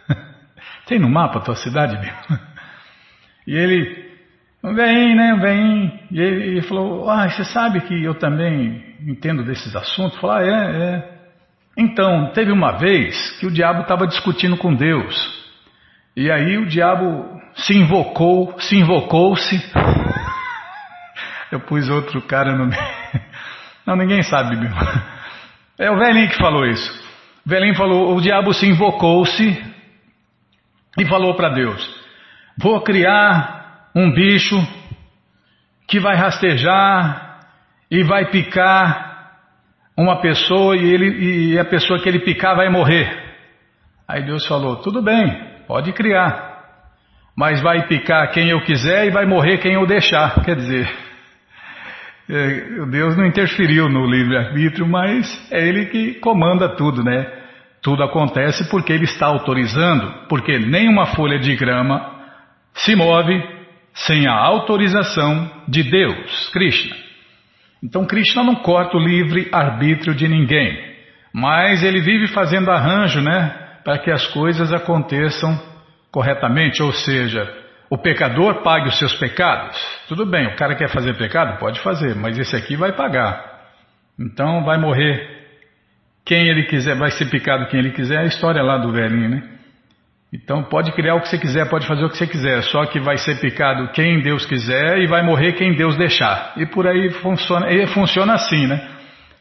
Tem 0.87 0.97
no 0.97 1.09
mapa 1.09 1.39
a 1.39 1.41
tua 1.41 1.55
cidade, 1.55 1.97
Bímola? 1.97 2.41
E 3.45 3.55
ele, 3.55 4.05
um 4.63 4.73
velhinho, 4.73 5.15
né, 5.15 5.33
um 5.33 5.39
velhinho, 5.39 5.99
e 6.09 6.19
ele, 6.19 6.43
ele, 6.43 6.61
falou, 6.63 7.09
ah, 7.09 7.29
você 7.29 7.43
sabe 7.43 7.81
que 7.81 8.03
eu 8.03 8.15
também 8.15 8.95
entendo 9.05 9.43
desses 9.43 9.75
assuntos? 9.75 10.17
Falou, 10.19 10.37
ah, 10.37 10.43
é, 10.43 10.49
é. 10.49 11.15
Então, 11.77 12.31
teve 12.33 12.51
uma 12.51 12.71
vez 12.71 13.37
que 13.39 13.45
o 13.45 13.51
diabo 13.51 13.81
estava 13.81 14.07
discutindo 14.07 14.57
com 14.57 14.73
Deus, 14.73 15.15
e 16.15 16.31
aí 16.31 16.57
o 16.57 16.65
diabo 16.65 17.39
se 17.53 17.77
invocou, 17.77 18.55
se 18.59 18.77
invocou-se 18.77 19.61
eu 21.51 21.59
pus 21.59 21.89
outro 21.89 22.21
cara 22.21 22.55
no 22.55 22.65
meio. 22.65 22.81
Não, 23.85 23.95
ninguém 23.95 24.23
sabe, 24.23 24.55
meu. 24.55 24.71
É 25.77 25.91
o 25.91 25.97
velhinho 25.97 26.29
que 26.29 26.37
falou 26.37 26.65
isso. 26.65 27.05
O 27.45 27.49
velhinho 27.49 27.75
falou: 27.75 28.15
o 28.15 28.21
diabo 28.21 28.53
se 28.53 28.65
invocou-se 28.65 29.75
e 30.97 31.05
falou 31.05 31.35
para 31.35 31.49
Deus: 31.49 32.05
Vou 32.57 32.81
criar 32.81 33.89
um 33.95 34.11
bicho 34.11 34.55
que 35.87 35.99
vai 35.99 36.15
rastejar 36.15 37.39
e 37.91 38.03
vai 38.03 38.31
picar 38.31 39.33
uma 39.95 40.19
pessoa 40.19 40.75
e, 40.75 40.93
ele, 40.93 41.53
e 41.53 41.59
a 41.59 41.65
pessoa 41.65 42.01
que 42.01 42.09
ele 42.09 42.19
picar 42.19 42.55
vai 42.55 42.69
morrer. 42.69 43.23
Aí 44.07 44.23
Deus 44.25 44.47
falou: 44.47 44.77
Tudo 44.77 45.01
bem, 45.01 45.61
pode 45.67 45.93
criar, 45.93 46.63
mas 47.37 47.61
vai 47.61 47.87
picar 47.87 48.31
quem 48.31 48.49
eu 48.49 48.61
quiser 48.63 49.07
e 49.07 49.11
vai 49.11 49.25
morrer 49.25 49.59
quem 49.59 49.73
eu 49.73 49.85
deixar. 49.85 50.43
Quer 50.43 50.55
dizer. 50.55 51.04
É, 52.27 52.85
Deus 52.87 53.15
não 53.15 53.25
interferiu 53.25 53.87
no 53.87 54.05
livre-arbítrio, 54.05 54.87
mas 54.87 55.25
é 55.51 55.67
Ele 55.67 55.85
que 55.85 56.15
comanda 56.15 56.75
tudo, 56.75 57.03
né? 57.03 57.31
Tudo 57.81 58.03
acontece 58.03 58.67
porque 58.69 58.91
Ele 58.91 59.03
está 59.03 59.27
autorizando, 59.27 60.27
porque 60.27 60.57
nenhuma 60.57 61.05
folha 61.07 61.37
de 61.37 61.55
grama 61.55 62.13
se 62.73 62.95
move 62.95 63.41
sem 63.93 64.27
a 64.27 64.33
autorização 64.33 65.49
de 65.67 65.83
Deus, 65.83 66.49
Krishna. 66.49 66.95
Então 67.83 68.05
Krishna 68.05 68.43
não 68.43 68.55
corta 68.55 68.97
o 68.97 68.99
livre-arbítrio 68.99 70.15
de 70.15 70.27
ninguém, 70.27 70.95
mas 71.31 71.83
Ele 71.83 72.01
vive 72.01 72.27
fazendo 72.27 72.71
arranjo, 72.71 73.21
né? 73.21 73.55
Para 73.83 73.99
que 73.99 74.09
as 74.09 74.25
coisas 74.27 74.73
aconteçam 74.73 75.61
corretamente, 76.11 76.81
ou 76.81 76.91
seja, 76.91 77.64
o 77.89 77.97
pecador 77.97 78.63
pague 78.63 78.89
os 78.89 78.97
seus 78.97 79.13
pecados. 79.15 79.77
Tudo 80.07 80.25
bem, 80.25 80.47
o 80.47 80.55
cara 80.55 80.75
quer 80.75 80.89
fazer 80.89 81.15
pecado? 81.17 81.59
Pode 81.59 81.79
fazer, 81.81 82.15
mas 82.15 82.37
esse 82.37 82.55
aqui 82.55 82.75
vai 82.75 82.91
pagar. 82.93 83.55
Então 84.19 84.63
vai 84.63 84.77
morrer 84.77 85.35
quem 86.25 86.47
ele 86.47 86.63
quiser, 86.63 86.95
vai 86.95 87.11
ser 87.11 87.29
picado 87.29 87.67
quem 87.67 87.79
ele 87.79 87.91
quiser. 87.91 88.15
É 88.15 88.23
a 88.23 88.25
história 88.25 88.63
lá 88.63 88.77
do 88.77 88.91
velhinho, 88.91 89.29
né? 89.29 89.43
Então 90.33 90.63
pode 90.63 90.91
criar 90.91 91.15
o 91.15 91.21
que 91.21 91.29
você 91.29 91.37
quiser, 91.37 91.69
pode 91.69 91.87
fazer 91.87 92.03
o 92.03 92.09
que 92.09 92.17
você 92.17 92.27
quiser, 92.27 92.61
só 92.63 92.85
que 92.87 92.99
vai 92.99 93.17
ser 93.17 93.39
picado 93.39 93.89
quem 93.89 94.21
Deus 94.21 94.45
quiser 94.45 94.97
e 94.97 95.07
vai 95.07 95.23
morrer 95.23 95.53
quem 95.53 95.75
Deus 95.75 95.95
deixar. 95.95 96.53
E 96.57 96.65
por 96.65 96.87
aí 96.87 97.11
funciona, 97.11 97.71
e 97.71 97.87
funciona 97.87 98.33
assim, 98.33 98.67
né? 98.67 98.95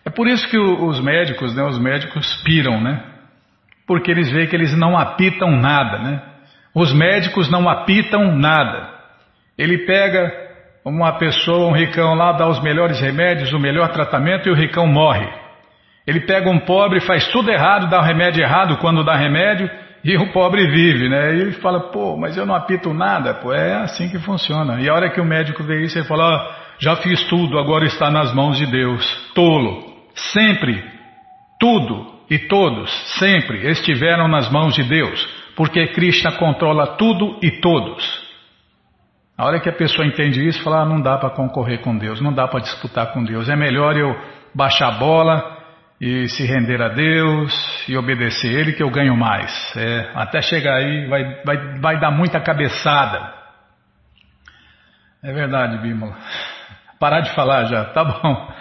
É 0.05 0.11
por 0.11 0.29
isso 0.29 0.49
que 0.49 0.59
os 0.59 1.01
médicos, 1.01 1.57
né, 1.57 1.65
os 1.65 1.79
médicos 1.79 2.43
piram, 2.45 2.81
né? 2.81 3.03
Porque 3.87 4.11
eles 4.11 4.31
veem 4.31 4.47
que 4.47 4.55
eles 4.55 4.77
não 4.77 4.97
apitam 4.97 5.51
nada, 5.51 5.99
né? 5.99 6.23
Os 6.75 6.93
médicos 6.93 7.51
não 7.51 7.69
apitam 7.69 8.37
nada. 8.37 8.89
Ele 9.57 9.79
pega 9.87 10.33
uma 10.85 11.13
pessoa, 11.13 11.69
um 11.69 11.73
ricão 11.73 12.15
lá, 12.15 12.33
dá 12.33 12.49
os 12.49 12.61
melhores 12.63 13.01
remédios, 13.01 13.53
o 13.53 13.59
melhor 13.59 13.89
tratamento 13.91 14.49
e 14.49 14.53
o 14.53 14.57
ricão 14.57 14.87
morre. 14.87 15.27
Ele 16.07 16.21
pega 16.21 16.51
um 16.51 16.59
pobre, 16.59 17.01
faz 17.01 17.29
tudo 17.29 17.51
errado, 17.51 17.89
dá 17.89 17.99
o 18.01 18.05
remédio 18.05 18.43
errado 18.43 18.77
quando 18.79 19.05
dá 19.05 19.17
remédio 19.17 19.71
e 20.05 20.17
o 20.19 20.33
pobre 20.33 20.67
vive, 20.71 21.09
né? 21.09 21.35
E 21.35 21.41
ele 21.41 21.53
fala, 21.53 21.91
pô, 21.91 22.17
mas 22.17 22.37
eu 22.37 22.45
não 22.45 22.55
apito 22.55 22.93
nada, 22.93 23.33
pô, 23.35 23.55
é 23.55 23.75
assim 23.77 24.11
que 24.11 24.19
funciona. 24.19 24.81
E 24.81 24.89
a 24.89 24.95
hora 24.95 25.09
que 25.09 25.21
o 25.21 25.25
médico 25.25 25.63
vê 25.63 25.83
isso, 25.83 25.99
ele 25.99 26.07
fala, 26.07 26.55
já 26.79 26.97
fiz 26.97 27.23
tudo, 27.29 27.59
agora 27.59 27.87
está 27.87 28.11
nas 28.11 28.35
mãos 28.35 28.59
de 28.59 28.67
Deus. 28.67 29.33
Tolo. 29.35 29.95
Sempre, 30.15 30.85
tudo 31.59 32.15
e 32.31 32.39
todos, 32.39 32.91
sempre 33.19 33.67
estiveram 33.71 34.29
nas 34.29 34.51
mãos 34.51 34.75
de 34.75 34.83
Deus, 34.83 35.27
porque 35.57 35.89
Krishna 35.89 36.33
controla 36.33 36.97
tudo 36.97 37.39
e 37.43 37.61
todos. 37.61 38.25
A 39.37 39.47
hora 39.47 39.61
que 39.61 39.69
a 39.69 39.73
pessoa 39.73 40.07
entende 40.07 40.47
isso, 40.47 40.63
fala, 40.63 40.83
ah, 40.83 40.85
não 40.85 41.01
dá 41.01 41.19
para 41.19 41.31
concorrer 41.31 41.81
com 41.81 41.97
Deus, 41.97 42.21
não 42.21 42.33
dá 42.33 42.47
para 42.47 42.61
disputar 42.61 43.13
com 43.13 43.25
Deus, 43.25 43.49
é 43.49 43.57
melhor 43.57 43.97
eu 43.97 44.15
baixar 44.55 44.89
a 44.89 44.99
bola 44.99 45.59
e 46.01 46.29
se 46.29 46.45
render 46.45 46.81
a 46.81 46.89
Deus 46.89 47.89
e 47.89 47.97
obedecer 47.97 48.53
Ele 48.53 48.73
que 48.73 48.83
eu 48.83 48.91
ganho 48.91 49.17
mais. 49.17 49.75
É, 49.77 50.11
até 50.15 50.41
chegar 50.41 50.77
aí 50.77 51.09
vai, 51.09 51.43
vai, 51.45 51.79
vai 51.81 52.01
dar 52.01 52.11
muita 52.11 52.41
cabeçada. 52.41 53.33
É 55.23 55.33
verdade, 55.33 55.79
Bímola. 55.79 56.15
Parar 57.01 57.21
de 57.21 57.35
falar 57.35 57.65
já, 57.65 57.87
tá 57.87 58.05
bom. 58.05 58.53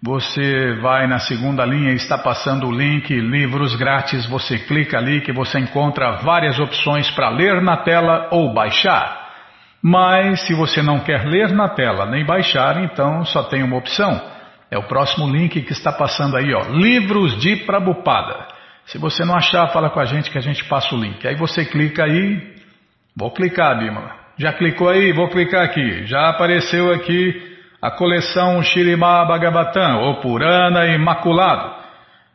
você 0.05 0.73
vai 0.81 1.07
na 1.07 1.17
segunda 1.17 1.63
linha, 1.63 1.93
está 1.93 2.17
passando 2.17 2.67
o 2.67 2.71
link 2.73 3.15
livros 3.15 3.73
grátis. 3.77 4.25
Você 4.25 4.59
clica 4.59 4.97
ali 4.97 5.21
que 5.21 5.31
você 5.31 5.59
encontra 5.59 6.17
várias 6.17 6.59
opções 6.59 7.09
para 7.11 7.29
ler 7.29 7.61
na 7.61 7.77
tela 7.77 8.27
ou 8.29 8.53
baixar. 8.53 9.29
Mas 9.81 10.41
se 10.41 10.53
você 10.53 10.81
não 10.81 10.99
quer 10.99 11.25
ler 11.25 11.53
na 11.53 11.69
tela 11.69 12.05
nem 12.05 12.25
baixar, 12.25 12.83
então 12.83 13.23
só 13.23 13.43
tem 13.43 13.63
uma 13.63 13.77
opção. 13.77 14.32
É 14.73 14.77
o 14.79 14.87
próximo 14.87 15.29
link 15.29 15.61
que 15.61 15.71
está 15.71 15.91
passando 15.91 16.35
aí, 16.35 16.51
ó, 16.51 16.63
livros 16.71 17.39
de 17.39 17.57
Prabupada. 17.57 18.47
Se 18.87 18.97
você 18.97 19.23
não 19.23 19.35
achar, 19.35 19.67
fala 19.67 19.91
com 19.91 19.99
a 19.99 20.05
gente 20.05 20.31
que 20.31 20.37
a 20.39 20.41
gente 20.41 20.63
passa 20.63 20.95
o 20.95 20.97
link. 20.97 21.27
Aí 21.27 21.35
você 21.35 21.63
clica 21.63 22.05
aí, 22.05 22.55
vou 23.15 23.29
clicar, 23.29 23.77
Bima. 23.77 24.15
Já 24.35 24.51
clicou 24.51 24.89
aí? 24.89 25.13
Vou 25.13 25.29
clicar 25.29 25.63
aqui. 25.63 26.07
Já 26.07 26.27
apareceu 26.27 26.91
aqui 26.91 27.55
a 27.79 27.91
coleção 27.91 28.63
Shirimá 28.63 29.23
Bhagavatam, 29.25 30.01
ou 30.01 30.21
Purana 30.21 30.87
Imaculado. 30.87 31.83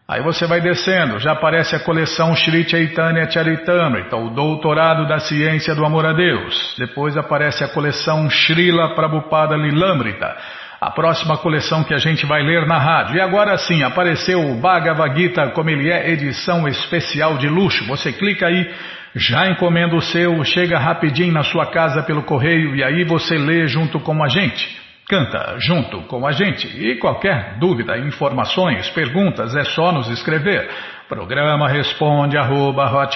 Aí 0.07 0.23
você 0.23 0.47
vai 0.47 0.61
descendo, 0.61 1.18
já 1.18 1.33
aparece 1.33 1.75
a 1.75 1.80
coleção 1.80 2.37
Shri 2.37 2.68
Chaitanya 2.68 3.28
Charitamrita, 3.28 4.16
o 4.16 4.30
Doutorado 4.30 5.09
da 5.09 5.18
Ciência 5.18 5.75
do 5.75 5.85
Amor 5.85 6.07
a 6.07 6.12
Deus. 6.12 6.76
Depois 6.78 7.16
aparece 7.16 7.64
a 7.64 7.68
coleção 7.68 8.30
Srila 8.30 8.95
Prabhupada 8.95 9.57
Lilamrita, 9.57 10.37
a 10.80 10.90
próxima 10.90 11.37
coleção 11.38 11.82
que 11.82 11.92
a 11.92 11.99
gente 11.99 12.25
vai 12.25 12.42
ler 12.42 12.66
na 12.66 12.78
rádio. 12.78 13.16
E 13.16 13.20
agora 13.20 13.56
sim, 13.58 13.82
apareceu 13.82 14.40
o 14.40 14.54
Bhagavad 14.61 15.18
Gita, 15.18 15.49
como 15.50 15.70
ele 15.70 15.90
é, 15.90 16.11
edição 16.11 16.68
especial 16.68 17.37
de 17.37 17.49
luxo. 17.49 17.85
Você 17.87 18.12
clica 18.12 18.47
aí, 18.47 18.70
já 19.14 19.49
encomenda 19.49 19.97
o 19.97 20.00
seu, 20.00 20.45
chega 20.45 20.78
rapidinho 20.78 21.32
na 21.32 21.43
sua 21.43 21.67
casa 21.67 22.02
pelo 22.02 22.23
correio 22.23 22.76
e 22.76 22.84
aí 22.84 23.04
você 23.04 23.36
lê 23.36 23.67
junto 23.67 23.99
com 23.99 24.23
a 24.23 24.28
gente. 24.28 24.78
Canta 25.08 25.56
junto 25.58 26.02
com 26.02 26.26
a 26.26 26.32
gente 26.32 26.69
e 26.69 26.97
qualquer 26.97 27.56
dúvida, 27.58 27.97
informações, 27.97 28.91
perguntas 28.91 29.56
é 29.56 29.64
só 29.64 29.91
nos 29.91 30.08
escrever. 30.10 30.69
Programa 31.08 31.67
responde 31.67 32.36
arroba, 32.36 33.08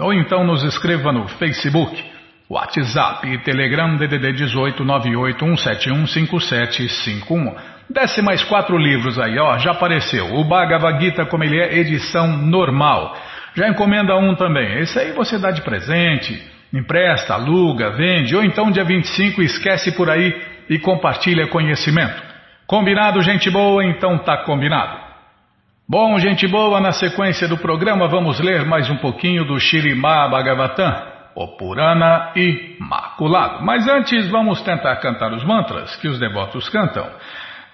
ou 0.00 0.12
então 0.12 0.44
nos 0.44 0.64
escreva 0.64 1.12
no 1.12 1.28
Facebook, 1.28 2.11
WhatsApp 2.52 3.26
e 3.26 3.38
Telegram 3.38 3.96
DDD 3.96 4.34
18 4.34 4.84
981715751. 4.84 7.56
Desce 7.88 8.20
mais 8.20 8.44
quatro 8.44 8.76
livros 8.76 9.18
aí, 9.18 9.38
ó, 9.38 9.56
já 9.56 9.70
apareceu. 9.70 10.34
O 10.34 10.44
Bhagavad 10.44 11.02
Gita 11.02 11.24
como 11.24 11.44
ele 11.44 11.58
é, 11.58 11.78
edição 11.78 12.36
normal. 12.36 13.16
Já 13.54 13.68
encomenda 13.68 14.14
um 14.16 14.34
também. 14.34 14.80
Esse 14.80 14.98
aí 14.98 15.12
você 15.12 15.38
dá 15.38 15.50
de 15.50 15.62
presente. 15.62 16.46
Empresta, 16.74 17.32
aluga, 17.32 17.88
vende, 17.90 18.36
ou 18.36 18.44
então 18.44 18.70
dia 18.70 18.84
25 18.84 19.40
esquece 19.40 19.92
por 19.92 20.10
aí 20.10 20.38
e 20.68 20.78
compartilha 20.78 21.48
conhecimento. 21.48 22.22
Combinado, 22.66 23.22
gente 23.22 23.48
boa? 23.50 23.82
Então 23.82 24.18
tá 24.18 24.44
combinado. 24.44 25.00
Bom, 25.88 26.18
gente 26.18 26.46
boa, 26.46 26.78
na 26.80 26.92
sequência 26.92 27.48
do 27.48 27.56
programa 27.56 28.06
vamos 28.08 28.38
ler 28.40 28.66
mais 28.66 28.90
um 28.90 28.96
pouquinho 28.96 29.42
do 29.44 29.58
Shirimá 29.58 30.28
Bhagavatam, 30.28 31.11
o 31.34 31.56
Purana 31.56 32.32
Imaculado. 32.36 33.64
Mas 33.64 33.86
antes 33.88 34.28
vamos 34.28 34.60
tentar 34.62 34.96
cantar 34.96 35.32
os 35.32 35.44
mantras 35.44 35.96
que 35.96 36.08
os 36.08 36.18
devotos 36.18 36.68
cantam. 36.68 37.06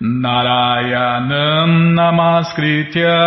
Narayanam 0.01 1.93
Namaskritya 1.93 3.19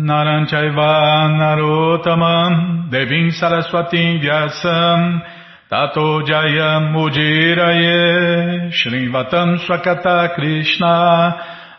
Naranchaiva 0.00 1.28
Narotamam 1.28 2.88
Devim 2.88 3.30
Saraswatim 3.30 4.18
Vyasam 4.18 5.22
Tato 5.68 6.22
Jayam 6.24 6.90
Mujiraye 6.90 8.70
Shrivatam 8.72 9.58
Swakata 9.58 10.34
Krishna 10.34 11.36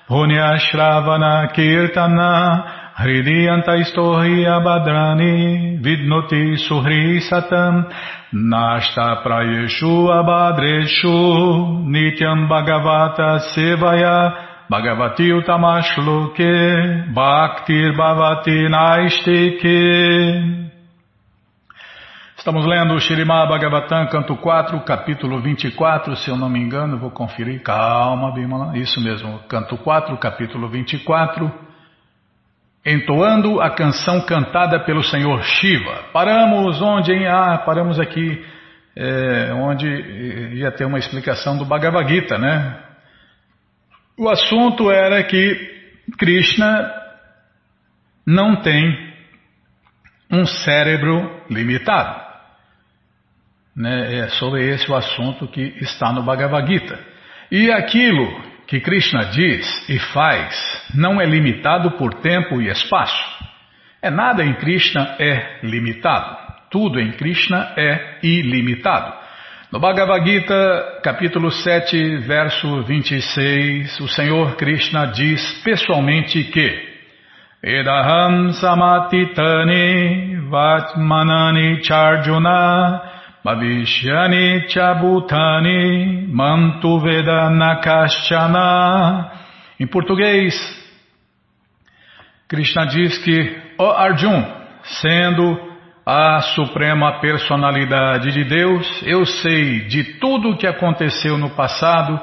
Punyashravana 0.08 1.51
Kirtana 1.51 2.85
Vidnoti 5.81 6.55
Suhri 6.65 7.19
Satam 7.19 7.86
Prayeshu 9.21 10.08
Nityam 11.91 12.47
Bhagavata 12.47 13.39
Sevaya 13.53 14.34
Bhagavati 14.71 15.29
Utamashloke 15.29 17.12
Bhaktir 17.13 17.93
Bhavati 17.97 18.69
Estamos 22.38 22.65
lendo 22.65 22.93
o 22.93 22.99
Shirimá 22.99 23.45
Bhagavatam, 23.45 24.08
canto 24.08 24.38
4, 24.38 24.79
capítulo 24.86 25.41
24, 25.41 26.15
se 26.15 26.29
eu 26.29 26.38
não 26.38 26.47
me 26.47 26.60
engano, 26.60 26.97
vou 26.97 27.12
conferir. 27.12 27.62
Calma, 27.62 28.31
Bimala. 28.34 28.77
Isso 28.77 29.01
mesmo, 29.01 29.39
canto 29.49 29.75
4, 29.77 30.15
capítulo 30.17 30.69
24 30.69 31.64
entoando 32.86 33.60
a 33.62 33.71
canção 33.71 34.21
cantada 34.26 34.80
pelo 34.82 35.04
Senhor 35.04 35.41
Shiva. 35.43 36.04
Paramos 36.13 36.82
onde? 36.82 37.12
Em, 37.12 37.28
ah, 37.28 37.58
paramos 37.65 38.00
aqui 38.00 38.45
é, 38.95 39.52
onde 39.54 39.88
ia 40.54 40.71
ter 40.71 40.86
uma 40.86 41.00
explicação 41.00 41.58
do 41.58 41.65
Bhagavad 41.65 42.08
Gita, 42.08 42.38
né? 42.38 42.80
O 44.17 44.30
assunto 44.30 44.91
era 44.91 45.21
que 45.24 45.74
Krishna 46.17 46.91
não 48.26 48.62
tem 48.62 49.13
um 50.32 50.45
cérebro 50.45 51.43
limitado. 51.50 52.24
Né? 53.76 54.19
É 54.19 54.30
sobre 54.30 54.69
esse 54.69 54.89
o 54.89 54.95
assunto 54.95 55.48
que 55.48 55.62
está 55.82 56.13
no 56.13 56.24
Bhagavad 56.24 56.65
Gita. 56.71 56.98
E 57.52 57.69
aquilo 57.71 58.55
que 58.67 58.80
Krishna 58.80 59.25
diz 59.25 59.89
e 59.89 59.99
faz 59.99 60.86
não 60.93 61.21
é 61.21 61.25
limitado 61.25 61.91
por 61.91 62.13
tempo 62.15 62.62
e 62.62 62.67
espaço. 62.67 63.36
É 64.01 64.10
nada 64.10 64.43
em 64.43 64.54
Krishna 64.54 65.15
é 65.19 65.60
limitado. 65.63 66.38
Tudo 66.69 66.99
em 66.99 67.12
Krishna 67.12 67.73
é 67.78 68.19
ilimitado. 68.23 69.13
No 69.71 69.80
Bhagavad 69.80 70.25
Gita, 70.25 70.99
capítulo 71.04 71.51
7, 71.51 72.17
verso 72.17 72.84
26, 72.84 73.99
o 73.99 74.08
Senhor 74.08 74.56
Krishna 74.56 75.08
diz 75.08 75.63
pessoalmente 75.63 76.43
que 76.45 76.95
Edaham 77.63 78.54
samatitani 78.54 80.38
vatmanani 80.49 81.84
charjuna 81.84 83.14
Bhavishyani 83.45 84.67
Chabutani 84.69 86.27
Mantuveda 86.34 87.47
Nakashana. 87.51 89.31
Em 89.79 89.86
português, 89.86 90.55
Krishna 92.47 92.88
diz 92.88 93.19
que, 93.19 93.55
ó 93.77 93.89
oh 93.89 93.91
Arjun, 93.91 94.43
sendo 94.81 95.60
a 96.03 96.41
suprema 96.55 97.19
personalidade 97.19 98.31
de 98.31 98.43
Deus, 98.45 99.03
eu 99.05 99.23
sei 99.27 99.81
de 99.81 100.03
tudo 100.19 100.49
o 100.49 100.58
que 100.58 100.65
aconteceu 100.65 101.38
no 101.38 101.51
passado, 101.51 102.19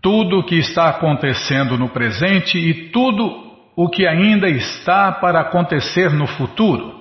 tudo 0.00 0.38
o 0.38 0.44
que 0.44 0.56
está 0.56 0.88
acontecendo 0.88 1.76
no 1.76 1.90
presente 1.90 2.56
e 2.56 2.88
tudo 2.88 3.28
o 3.76 3.90
que 3.90 4.06
ainda 4.06 4.48
está 4.48 5.12
para 5.12 5.40
acontecer 5.40 6.10
no 6.10 6.26
futuro. 6.26 6.99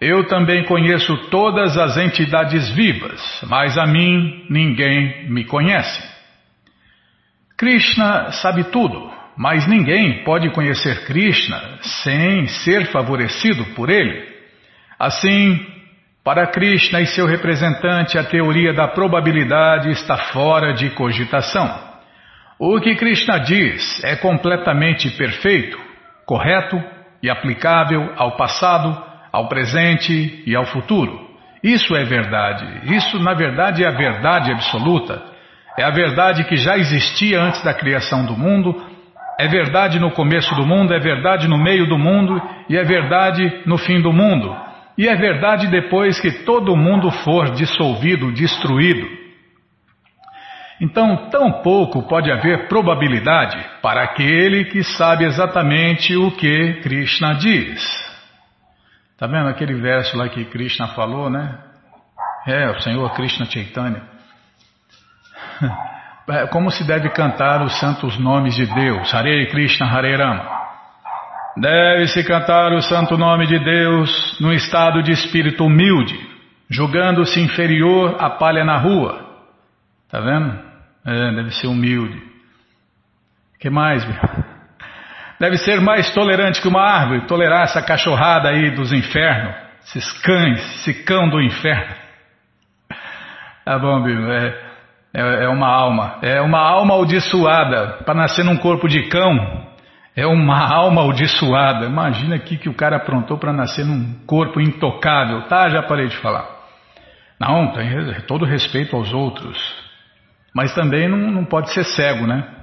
Eu 0.00 0.26
também 0.26 0.64
conheço 0.64 1.16
todas 1.30 1.76
as 1.78 1.96
entidades 1.96 2.70
vivas, 2.70 3.42
mas 3.48 3.78
a 3.78 3.86
mim 3.86 4.44
ninguém 4.50 5.30
me 5.30 5.44
conhece. 5.44 6.02
Krishna 7.56 8.30
sabe 8.32 8.64
tudo, 8.64 9.10
mas 9.36 9.66
ninguém 9.66 10.22
pode 10.24 10.50
conhecer 10.50 11.06
Krishna 11.06 11.78
sem 11.80 12.46
ser 12.46 12.86
favorecido 12.92 13.64
por 13.74 13.88
ele. 13.88 14.22
Assim, 14.98 15.64
para 16.22 16.46
Krishna 16.48 17.00
e 17.00 17.06
seu 17.06 17.26
representante, 17.26 18.18
a 18.18 18.24
teoria 18.24 18.74
da 18.74 18.88
probabilidade 18.88 19.90
está 19.90 20.16
fora 20.32 20.74
de 20.74 20.90
cogitação. 20.90 21.86
O 22.58 22.80
que 22.80 22.94
Krishna 22.96 23.38
diz 23.38 24.02
é 24.02 24.16
completamente 24.16 25.08
perfeito, 25.10 25.78
correto 26.26 26.82
e 27.22 27.30
aplicável 27.30 28.12
ao 28.16 28.36
passado, 28.36 29.02
ao 29.36 29.48
presente 29.48 30.42
e 30.46 30.56
ao 30.56 30.64
futuro. 30.64 31.28
Isso 31.62 31.94
é 31.94 32.04
verdade. 32.04 32.94
Isso, 32.94 33.18
na 33.18 33.34
verdade, 33.34 33.84
é 33.84 33.86
a 33.86 33.90
verdade 33.90 34.50
absoluta. 34.50 35.22
É 35.78 35.84
a 35.84 35.90
verdade 35.90 36.44
que 36.44 36.56
já 36.56 36.78
existia 36.78 37.38
antes 37.42 37.62
da 37.62 37.74
criação 37.74 38.24
do 38.24 38.34
mundo, 38.34 38.74
é 39.38 39.46
verdade 39.46 40.00
no 40.00 40.10
começo 40.10 40.54
do 40.54 40.66
mundo, 40.66 40.94
é 40.94 40.98
verdade 40.98 41.46
no 41.48 41.58
meio 41.58 41.86
do 41.86 41.98
mundo 41.98 42.40
e 42.70 42.78
é 42.78 42.82
verdade 42.82 43.60
no 43.66 43.76
fim 43.76 44.00
do 44.00 44.10
mundo. 44.10 44.56
E 44.96 45.06
é 45.06 45.14
verdade 45.14 45.66
depois 45.66 46.18
que 46.18 46.30
todo 46.46 46.72
o 46.72 46.76
mundo 46.76 47.10
for 47.10 47.50
dissolvido, 47.50 48.32
destruído. 48.32 49.06
Então, 50.80 51.28
tão 51.28 51.60
pouco 51.60 52.08
pode 52.08 52.32
haver 52.32 52.68
probabilidade 52.68 53.62
para 53.82 54.02
aquele 54.02 54.64
que 54.64 54.82
sabe 54.82 55.24
exatamente 55.24 56.16
o 56.16 56.30
que 56.30 56.80
Krishna 56.82 57.34
diz. 57.34 58.05
Tá 59.18 59.26
vendo 59.26 59.48
aquele 59.48 59.74
verso 59.74 60.16
lá 60.16 60.28
que 60.28 60.44
Krishna 60.44 60.88
falou, 60.88 61.30
né? 61.30 61.58
É, 62.46 62.70
o 62.70 62.80
Senhor 62.80 63.12
Krishna 63.14 63.46
Chaitanya. 63.46 64.02
É, 66.28 66.44
como 66.48 66.72
se 66.72 66.84
deve 66.84 67.08
cantar 67.10 67.62
os 67.62 67.78
santos 67.78 68.18
nomes 68.18 68.56
de 68.56 68.66
Deus? 68.66 69.14
Hare 69.14 69.46
Krishna, 69.46 69.86
Hare 69.86 70.16
Rama. 70.16 70.44
Deve-se 71.56 72.24
cantar 72.24 72.72
o 72.72 72.82
santo 72.82 73.16
nome 73.16 73.46
de 73.46 73.58
Deus 73.58 74.36
no 74.40 74.52
estado 74.52 75.02
de 75.04 75.12
espírito 75.12 75.64
humilde, 75.64 76.18
julgando-se 76.68 77.40
inferior 77.40 78.16
à 78.18 78.28
palha 78.28 78.64
na 78.64 78.76
rua. 78.76 79.24
Tá 80.10 80.20
vendo? 80.20 80.58
É, 81.04 81.32
deve 81.36 81.52
ser 81.52 81.68
humilde. 81.68 82.18
O 83.54 83.58
que 83.60 83.70
mais, 83.70 84.04
meu? 84.04 84.45
Deve 85.38 85.58
ser 85.58 85.80
mais 85.80 86.12
tolerante 86.14 86.62
que 86.62 86.68
uma 86.68 86.82
árvore, 86.82 87.26
tolerar 87.26 87.64
essa 87.64 87.82
cachorrada 87.82 88.48
aí 88.48 88.70
dos 88.70 88.92
infernos, 88.92 89.54
esses 89.84 90.12
cães, 90.22 90.60
esse 90.76 91.04
cão 91.04 91.28
do 91.28 91.40
inferno. 91.40 91.94
Tá 93.64 93.78
bom, 93.78 94.02
Bíblia, 94.02 94.32
é, 95.12 95.20
é, 95.20 95.44
é, 95.44 95.48
uma 95.48 95.68
alma, 95.68 96.18
é 96.22 96.40
uma 96.40 96.60
alma 96.60 96.94
amaldiçoada, 96.94 97.98
para 98.04 98.14
nascer 98.14 98.44
num 98.44 98.56
corpo 98.56 98.88
de 98.88 99.08
cão, 99.08 99.66
é 100.14 100.26
uma 100.26 100.58
alma 100.58 101.02
amaldiçoada. 101.02 101.84
Imagina 101.84 102.36
aqui 102.36 102.56
que 102.56 102.68
o 102.68 102.74
cara 102.74 102.96
aprontou 102.96 103.36
para 103.36 103.52
nascer 103.52 103.84
num 103.84 104.14
corpo 104.26 104.60
intocável, 104.60 105.42
tá? 105.42 105.68
Já 105.68 105.82
parei 105.82 106.06
de 106.06 106.16
falar. 106.16 106.46
Não, 107.38 107.72
tem 107.72 108.20
todo 108.26 108.46
respeito 108.46 108.96
aos 108.96 109.12
outros, 109.12 109.58
mas 110.54 110.74
também 110.74 111.06
não, 111.06 111.18
não 111.18 111.44
pode 111.44 111.74
ser 111.74 111.84
cego, 111.84 112.26
né? 112.26 112.55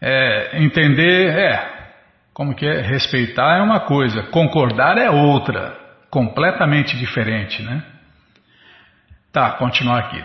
É, 0.00 0.62
entender 0.62 1.30
é, 1.30 1.76
como 2.34 2.54
que 2.54 2.66
é? 2.66 2.82
Respeitar 2.82 3.56
é 3.56 3.62
uma 3.62 3.80
coisa, 3.80 4.24
concordar 4.24 4.98
é 4.98 5.08
outra, 5.08 5.74
completamente 6.10 6.96
diferente, 6.96 7.62
né? 7.62 7.82
Tá, 9.32 9.52
continuar 9.52 10.00
aqui. 10.00 10.22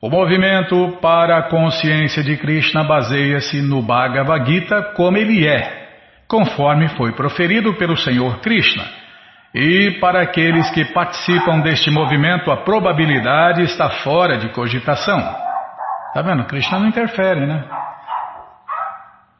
O 0.00 0.08
movimento 0.08 0.98
para 1.00 1.38
a 1.38 1.42
consciência 1.44 2.24
de 2.24 2.36
Krishna 2.36 2.82
baseia-se 2.82 3.62
no 3.62 3.82
Bhagavad 3.82 4.50
Gita 4.50 4.82
como 4.96 5.16
ele 5.16 5.46
é, 5.46 5.88
conforme 6.26 6.88
foi 6.88 7.12
proferido 7.12 7.74
pelo 7.74 7.96
Senhor 7.96 8.40
Krishna. 8.40 8.84
E 9.54 9.98
para 10.00 10.22
aqueles 10.22 10.70
que 10.70 10.86
participam 10.86 11.60
deste 11.60 11.90
movimento, 11.90 12.50
a 12.50 12.56
probabilidade 12.56 13.62
está 13.62 13.90
fora 14.02 14.38
de 14.38 14.48
cogitação. 14.48 15.20
Tá 16.14 16.22
vendo? 16.22 16.44
Krishna 16.46 16.78
não 16.78 16.88
interfere, 16.88 17.46
né? 17.46 17.64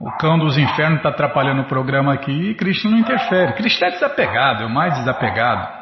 O 0.05 0.11
cão 0.19 0.37
dos 0.37 0.59
infernos 0.59 0.97
está 0.97 1.11
atrapalhando 1.11 1.63
o 1.63 1.69
programa 1.69 2.13
aqui 2.13 2.33
e 2.33 2.55
Krishna 2.57 2.91
não 2.91 2.99
interfere. 2.99 3.53
Krishna 3.53 3.87
é 3.87 3.91
desapegado, 3.93 4.65
é 4.65 4.67
o 4.67 4.69
mais 4.69 4.99
desapegado. 4.99 5.81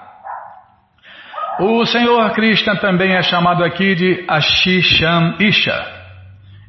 O 1.59 1.87
Senhor 1.87 2.31
Krishna 2.33 2.77
também 2.77 3.17
é 3.17 3.23
chamado 3.23 3.65
aqui 3.65 3.95
de 3.95 4.23
Ashisham 4.29 5.37
Isha. 5.41 5.87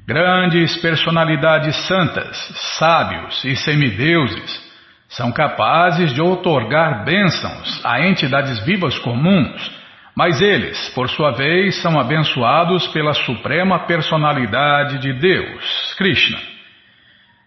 Grandes 0.08 0.78
personalidades 0.78 1.76
santas, 1.88 2.38
sábios 2.80 3.44
e 3.44 3.54
semideuses 3.58 4.72
são 5.10 5.30
capazes 5.30 6.14
de 6.14 6.22
outorgar 6.22 7.04
bênçãos 7.04 7.82
a 7.84 8.00
entidades 8.00 8.64
vivas 8.66 8.98
comuns, 9.00 9.78
mas 10.16 10.42
eles, 10.42 10.90
por 10.96 11.10
sua 11.10 11.32
vez, 11.32 11.82
são 11.82 12.00
abençoados 12.00 12.88
pela 12.88 13.14
suprema 13.14 13.80
personalidade 13.80 15.00
de 15.00 15.12
Deus, 15.12 15.94
Krishna 15.98 16.51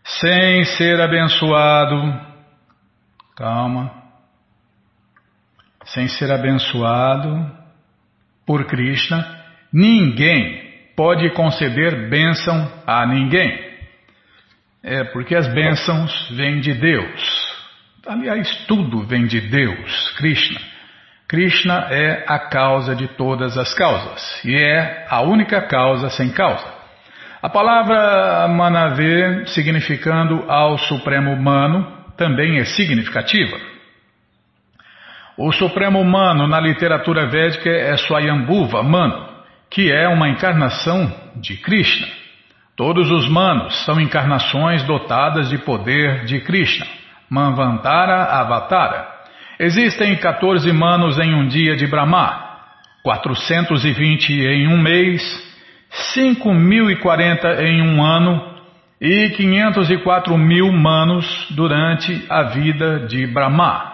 sem 0.04 0.64
ser 0.64 1.00
abençoado, 1.00 2.20
calma, 3.34 3.90
sem 5.86 6.08
ser 6.08 6.30
abençoado 6.30 7.50
por 8.46 8.66
Krishna, 8.66 9.26
ninguém 9.72 10.62
pode 10.94 11.30
conceder 11.30 12.08
bênção 12.08 12.70
a 12.86 13.06
ninguém. 13.06 13.72
É 14.82 15.04
porque 15.04 15.34
as 15.34 15.48
bênçãos 15.48 16.30
vêm 16.30 16.60
de 16.60 16.74
Deus. 16.74 17.54
Aliás, 18.06 18.66
tudo 18.66 19.06
vem 19.06 19.26
de 19.26 19.40
Deus, 19.40 20.10
Krishna. 20.16 20.60
Krishna 21.26 21.88
é 21.90 22.24
a 22.28 22.38
causa 22.38 22.94
de 22.94 23.08
todas 23.08 23.56
as 23.56 23.72
causas 23.72 24.44
e 24.44 24.54
é 24.54 25.06
a 25.08 25.22
única 25.22 25.62
causa 25.62 26.10
sem 26.10 26.30
causa. 26.30 26.73
A 27.44 27.50
palavra 27.50 28.48
Manave, 28.48 29.46
significando 29.48 30.50
ao 30.50 30.78
Supremo 30.78 31.30
Humano, 31.30 31.86
também 32.16 32.58
é 32.58 32.64
significativa. 32.64 33.54
O 35.36 35.52
Supremo 35.52 36.00
Humano 36.00 36.46
na 36.46 36.58
literatura 36.58 37.26
védica 37.26 37.68
é 37.68 37.98
Swayambhuva 37.98 38.82
Mano, 38.82 39.28
que 39.70 39.92
é 39.92 40.08
uma 40.08 40.26
encarnação 40.26 41.14
de 41.36 41.58
Krishna. 41.58 42.08
Todos 42.74 43.10
os 43.10 43.28
manos 43.28 43.84
são 43.84 44.00
encarnações 44.00 44.82
dotadas 44.84 45.50
de 45.50 45.58
poder 45.58 46.24
de 46.24 46.40
Krishna. 46.40 46.86
Manvantara 47.28 48.24
Avatara. 48.40 49.06
Existem 49.60 50.16
14 50.16 50.72
manos 50.72 51.18
em 51.18 51.34
um 51.34 51.46
dia 51.46 51.76
de 51.76 51.86
Brahma, 51.86 52.42
420 53.02 54.32
em 54.32 54.66
um 54.66 54.78
mês, 54.78 55.53
5.040 56.14 57.60
em 57.60 57.82
um 57.82 58.02
ano 58.04 58.54
e 59.00 59.30
504 59.30 60.36
mil 60.36 60.72
manos 60.72 61.46
durante 61.50 62.24
a 62.28 62.42
vida 62.44 63.06
de 63.06 63.26
Brahma. 63.26 63.92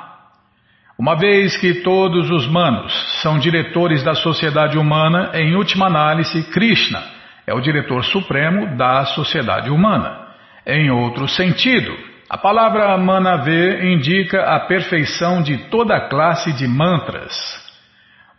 Uma 0.98 1.16
vez 1.16 1.56
que 1.56 1.82
todos 1.82 2.30
os 2.30 2.46
manos 2.46 2.92
são 3.22 3.38
diretores 3.38 4.02
da 4.02 4.14
sociedade 4.14 4.76
humana, 4.78 5.30
em 5.34 5.54
última 5.54 5.86
análise, 5.86 6.42
Krishna 6.50 7.02
é 7.46 7.54
o 7.54 7.60
diretor 7.60 8.04
supremo 8.04 8.76
da 8.76 9.04
sociedade 9.06 9.70
humana. 9.70 10.28
Em 10.66 10.90
outro 10.90 11.26
sentido, 11.26 11.92
a 12.28 12.38
palavra 12.38 12.96
Manave 12.96 13.92
indica 13.92 14.42
a 14.54 14.60
perfeição 14.60 15.42
de 15.42 15.56
toda 15.68 16.08
classe 16.08 16.52
de 16.52 16.68
mantras. 16.68 17.69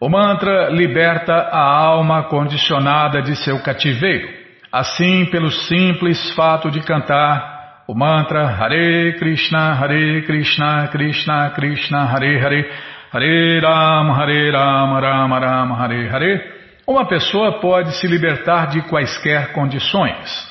O 0.04 0.10
mantra 0.10 0.72
liberta 0.72 1.32
a 1.32 1.62
alma 1.62 2.24
condicionada 2.24 3.22
de 3.22 3.36
seu 3.36 3.62
cativeiro. 3.62 4.28
Assim, 4.72 5.28
pelo 5.28 5.52
simples 5.52 6.34
fato 6.34 6.72
de 6.72 6.82
cantar 6.82 7.84
o 7.88 7.94
mantra 7.94 8.48
Hare 8.48 9.16
Krishna, 9.20 9.74
Hare 9.74 10.24
Krishna, 10.24 10.88
Krishna 10.88 11.52
Krishna, 11.52 12.06
Hare 12.06 12.40
Hare, 12.40 12.72
Hare 13.14 13.60
Ram, 13.60 14.12
Hare 14.12 14.52
Ram, 14.52 15.00
Ram 15.00 15.40
Ram, 15.40 15.74
Hare 15.76 16.10
Hare, 16.10 16.52
uma 16.88 17.06
pessoa 17.06 17.60
pode 17.60 17.92
se 18.00 18.08
libertar 18.08 18.70
de 18.70 18.82
quaisquer 18.82 19.54
condições. 19.54 20.50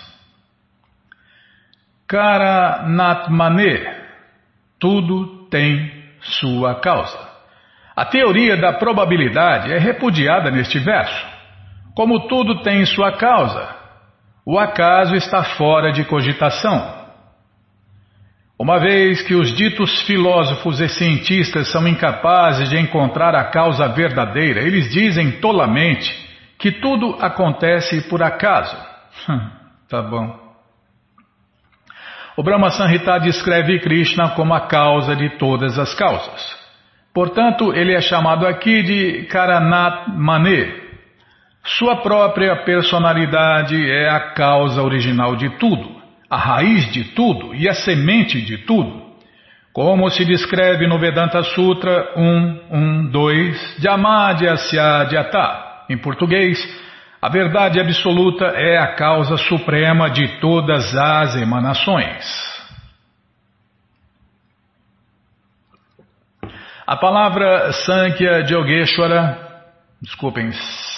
Karanatmane, 2.06 3.84
tudo 4.78 5.48
tem 5.48 5.90
sua 6.20 6.76
causa. 6.76 7.29
A 7.96 8.04
teoria 8.04 8.56
da 8.56 8.72
probabilidade 8.74 9.72
é 9.72 9.78
repudiada 9.78 10.50
neste 10.50 10.78
verso. 10.78 11.26
Como 11.94 12.28
tudo 12.28 12.62
tem 12.62 12.84
sua 12.86 13.16
causa, 13.16 13.76
o 14.46 14.58
acaso 14.58 15.14
está 15.14 15.42
fora 15.44 15.92
de 15.92 16.04
cogitação. 16.04 17.00
Uma 18.58 18.78
vez 18.78 19.22
que 19.22 19.34
os 19.34 19.54
ditos 19.56 20.02
filósofos 20.02 20.80
e 20.80 20.88
cientistas 20.88 21.72
são 21.72 21.88
incapazes 21.88 22.68
de 22.68 22.78
encontrar 22.78 23.34
a 23.34 23.44
causa 23.44 23.88
verdadeira, 23.88 24.60
eles 24.60 24.90
dizem 24.92 25.40
tolamente 25.40 26.12
que 26.58 26.70
tudo 26.70 27.16
acontece 27.20 28.02
por 28.08 28.22
acaso. 28.22 28.76
Hum, 29.28 29.50
tá 29.88 30.02
bom. 30.02 30.38
O 32.36 32.42
Brahma 32.42 32.70
Sanhita 32.70 33.18
descreve 33.18 33.80
Krishna 33.80 34.30
como 34.30 34.52
a 34.52 34.66
causa 34.66 35.16
de 35.16 35.38
todas 35.38 35.78
as 35.78 35.94
causas. 35.94 36.59
Portanto, 37.12 37.72
ele 37.74 37.92
é 37.92 38.00
chamado 38.00 38.46
aqui 38.46 38.82
de 38.82 39.22
Karanat 39.24 40.10
Mane. 40.10 40.80
Sua 41.64 41.96
própria 41.96 42.56
personalidade 42.64 43.76
é 43.90 44.08
a 44.08 44.32
causa 44.32 44.82
original 44.82 45.36
de 45.36 45.50
tudo 45.58 46.00
a 46.30 46.36
raiz 46.36 46.92
de 46.92 47.02
tudo 47.12 47.52
e 47.54 47.68
a 47.68 47.74
semente 47.74 48.40
de 48.40 48.58
tudo. 48.58 49.10
Como 49.72 50.08
se 50.10 50.24
descreve 50.24 50.86
no 50.86 50.98
Vedanta 50.98 51.42
Sutra 51.42 52.14
1.1.2 52.16 53.80
Jamadhyasyadyata. 53.80 55.70
Em 55.88 55.98
português, 55.98 56.56
a 57.20 57.28
verdade 57.28 57.80
absoluta 57.80 58.46
é 58.46 58.78
a 58.78 58.94
causa 58.94 59.36
suprema 59.36 60.08
de 60.08 60.38
todas 60.40 60.94
as 60.94 61.34
emanações. 61.36 62.49
A 66.90 66.96
palavra 66.96 67.72
Sankhya 67.72 68.44
Yogeshwara, 68.50 69.38
desculpem, 70.02 70.50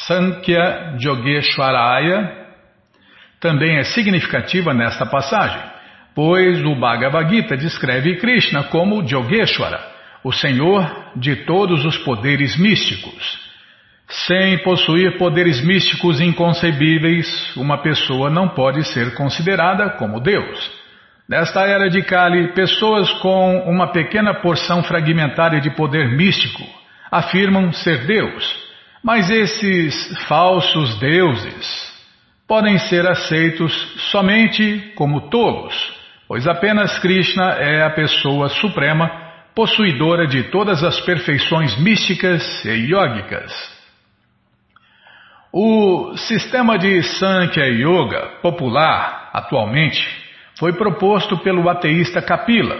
Sankhya 0.06 0.96
Yogeshwaraya, 0.98 2.46
também 3.38 3.76
é 3.76 3.82
significativa 3.82 4.72
nesta 4.72 5.04
passagem, 5.04 5.60
pois 6.14 6.64
o 6.64 6.74
Bhagavad 6.76 7.28
Gita 7.28 7.58
descreve 7.58 8.16
Krishna 8.16 8.64
como 8.64 9.02
Yogeshwara, 9.02 9.86
o 10.24 10.32
Senhor 10.32 11.10
de 11.14 11.44
todos 11.44 11.84
os 11.84 11.98
poderes 11.98 12.56
místicos. 12.56 13.38
Sem 14.08 14.62
possuir 14.62 15.18
poderes 15.18 15.62
místicos 15.62 16.22
inconcebíveis, 16.22 17.54
uma 17.54 17.82
pessoa 17.82 18.30
não 18.30 18.48
pode 18.48 18.82
ser 18.94 19.14
considerada 19.14 19.90
como 19.98 20.20
Deus. 20.20 20.81
Nesta 21.32 21.62
era 21.62 21.88
de 21.88 22.02
Kali, 22.02 22.48
pessoas 22.48 23.10
com 23.20 23.60
uma 23.60 23.86
pequena 23.90 24.34
porção 24.34 24.82
fragmentária 24.82 25.62
de 25.62 25.70
poder 25.70 26.14
místico 26.14 26.62
afirmam 27.10 27.72
ser 27.72 28.04
Deus, 28.04 28.54
mas 29.02 29.30
esses 29.30 30.14
falsos 30.26 30.98
deuses 31.00 31.90
podem 32.46 32.76
ser 32.76 33.08
aceitos 33.08 33.72
somente 34.10 34.92
como 34.94 35.30
tolos, 35.30 35.74
pois 36.28 36.46
apenas 36.46 36.98
Krishna 36.98 37.52
é 37.52 37.82
a 37.82 37.88
pessoa 37.88 38.50
suprema, 38.50 39.10
possuidora 39.54 40.26
de 40.26 40.50
todas 40.50 40.84
as 40.84 41.00
perfeições 41.00 41.74
místicas 41.78 42.62
e 42.66 42.92
yógicas. 42.92 43.54
O 45.50 46.14
sistema 46.14 46.78
de 46.78 47.02
Sankhya 47.02 47.68
Yoga 47.68 48.38
popular, 48.42 49.30
atualmente, 49.32 50.21
foi 50.58 50.72
proposto 50.74 51.38
pelo 51.38 51.68
ateísta 51.68 52.20
Kapila, 52.22 52.76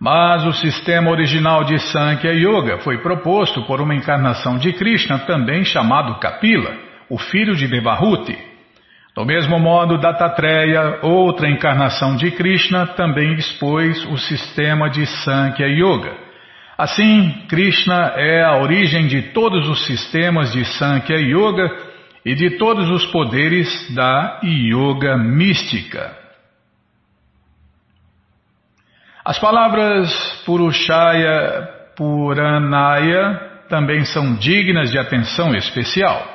mas 0.00 0.46
o 0.46 0.52
sistema 0.52 1.10
original 1.10 1.64
de 1.64 1.78
Sankhya 1.78 2.32
Yoga 2.32 2.78
foi 2.78 2.98
proposto 2.98 3.62
por 3.66 3.80
uma 3.80 3.94
encarnação 3.94 4.56
de 4.56 4.72
Krishna, 4.72 5.18
também 5.20 5.64
chamado 5.64 6.20
Kapila, 6.20 6.72
o 7.10 7.18
filho 7.18 7.54
de 7.56 7.66
Devahuti. 7.66 8.38
Do 9.14 9.24
mesmo 9.24 9.58
modo, 9.58 9.98
Dattatreya, 9.98 11.00
outra 11.02 11.50
encarnação 11.50 12.14
de 12.14 12.30
Krishna, 12.30 12.86
também 12.86 13.34
expôs 13.34 14.04
o 14.06 14.16
sistema 14.16 14.88
de 14.88 15.04
Sankhya 15.06 15.66
Yoga. 15.66 16.12
Assim, 16.78 17.32
Krishna 17.48 18.12
é 18.14 18.44
a 18.44 18.56
origem 18.58 19.08
de 19.08 19.22
todos 19.32 19.68
os 19.68 19.84
sistemas 19.84 20.52
de 20.52 20.64
Sankhya 20.64 21.18
Yoga 21.18 21.68
e 22.24 22.36
de 22.36 22.50
todos 22.50 22.88
os 22.88 23.04
poderes 23.06 23.92
da 23.92 24.38
Yoga 24.44 25.16
mística. 25.16 26.27
As 29.28 29.38
palavras 29.38 30.42
Purushaya 30.46 31.68
Puranaya 31.94 33.38
também 33.68 34.02
são 34.06 34.36
dignas 34.36 34.90
de 34.90 34.98
atenção 34.98 35.54
especial. 35.54 36.26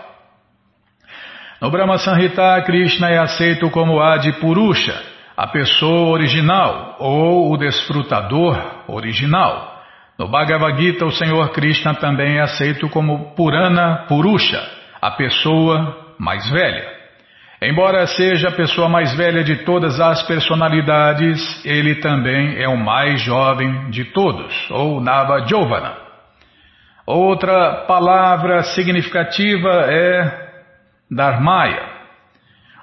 No 1.60 1.72
Brahma 1.72 1.98
Sanhita, 1.98 2.62
Krishna 2.62 3.10
é 3.10 3.18
aceito 3.18 3.68
como 3.72 4.00
Adi 4.00 4.34
Purusha, 4.34 4.94
a 5.36 5.48
pessoa 5.48 6.12
original 6.12 6.98
ou 7.00 7.52
o 7.52 7.58
desfrutador 7.58 8.84
original. 8.88 9.82
No 10.20 10.28
Bhagavad 10.28 10.80
Gita, 10.80 11.04
o 11.04 11.12
Senhor 11.12 11.50
Krishna 11.50 11.96
também 11.96 12.38
é 12.38 12.42
aceito 12.42 12.88
como 12.90 13.34
Purana 13.34 14.06
Purusha, 14.08 14.64
a 15.02 15.10
pessoa 15.10 16.14
mais 16.20 16.48
velha. 16.52 16.93
Embora 17.66 18.06
seja 18.08 18.50
a 18.50 18.56
pessoa 18.56 18.90
mais 18.90 19.16
velha 19.16 19.44
de 19.44 19.64
todas 19.64 20.00
as 20.00 20.22
personalidades, 20.24 21.66
ele 21.66 21.96
também 21.96 22.62
é 22.62 22.68
o 22.68 22.78
mais 22.78 23.22
jovem 23.22 23.90
de 23.90 24.06
todos, 24.06 24.54
ou 24.70 25.00
Nava 25.00 25.48
Jovana. 25.48 25.94
Outra 27.06 27.86
palavra 27.88 28.64
significativa 28.64 29.70
é 29.88 30.52
Dharmaya. 31.10 31.94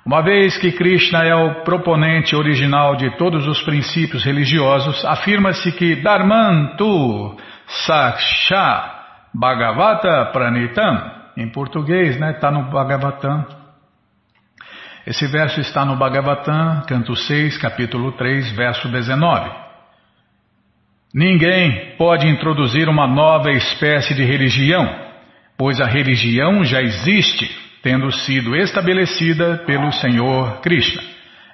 Uma 0.05 0.23
vez 0.23 0.57
que 0.57 0.73
Krishna 0.73 1.25
é 1.25 1.35
o 1.35 1.62
proponente 1.62 2.35
original 2.35 2.97
de 2.97 3.11
todos 3.19 3.47
os 3.47 3.62
princípios 3.62 4.25
religiosos, 4.25 5.05
afirma-se 5.05 5.73
que 5.73 5.97
Dharmantu 5.97 7.37
Saksha 7.66 9.01
Bhagavata 9.35 10.31
Pranitam, 10.33 11.11
em 11.37 11.51
português, 11.51 12.19
né, 12.19 12.33
está 12.33 12.51
no 12.51 12.71
Bhagavatam. 12.71 13.60
Esse 15.11 15.27
verso 15.27 15.61
está 15.61 15.85
no 15.85 15.96
Bhagavatam, 15.96 16.85
canto 16.87 17.16
6, 17.16 17.59
capítulo 17.59 18.12
3, 18.12 18.53
verso 18.53 18.88
19. 18.88 19.51
Ninguém 21.12 21.96
pode 21.99 22.29
introduzir 22.29 22.88
uma 22.88 23.09
nova 23.09 23.51
espécie 23.51 24.14
de 24.14 24.23
religião, 24.23 24.88
pois 25.59 25.81
a 25.81 25.87
religião 25.87 26.62
já 26.62 26.81
existe 26.81 27.51
tendo 27.83 28.09
sido 28.12 28.55
estabelecida 28.55 29.64
pelo 29.66 29.90
Senhor 29.90 30.61
Krishna. 30.61 31.03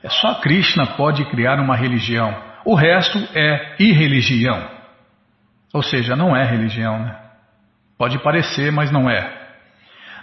É 0.03 0.11
só 0.11 0.35
Krishna 0.35 0.89
pode 0.89 1.25
criar 1.31 1.59
uma 1.59 1.77
religião. 1.77 2.37
O 2.63 2.75
resto 2.75 3.19
é 3.35 3.77
irreligião. 3.79 4.69
Ou 5.73 5.83
seja, 5.83 6.15
não 6.15 6.37
é 6.37 6.45
religião. 6.45 6.99
Né? 6.99 7.17
Pode 7.97 8.19
parecer, 8.19 8.71
mas 8.71 8.91
não 8.91 9.09
é. 9.09 9.33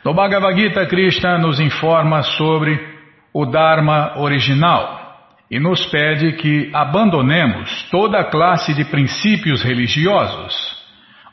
No 0.05 0.13
Bhagavad 0.13 0.55
Gita, 0.55 0.85
Krishna 0.85 1.39
nos 1.39 1.59
informa 1.59 2.21
sobre 2.21 2.92
o 3.33 3.45
Dharma 3.45 4.19
original 4.19 5.01
e 5.49 5.59
nos 5.59 5.85
pede 5.87 6.33
que 6.33 6.69
abandonemos 6.73 7.87
toda 7.89 8.19
a 8.19 8.29
classe 8.29 8.73
de 8.73 8.85
princípios 8.85 9.63
religiosos 9.63 10.83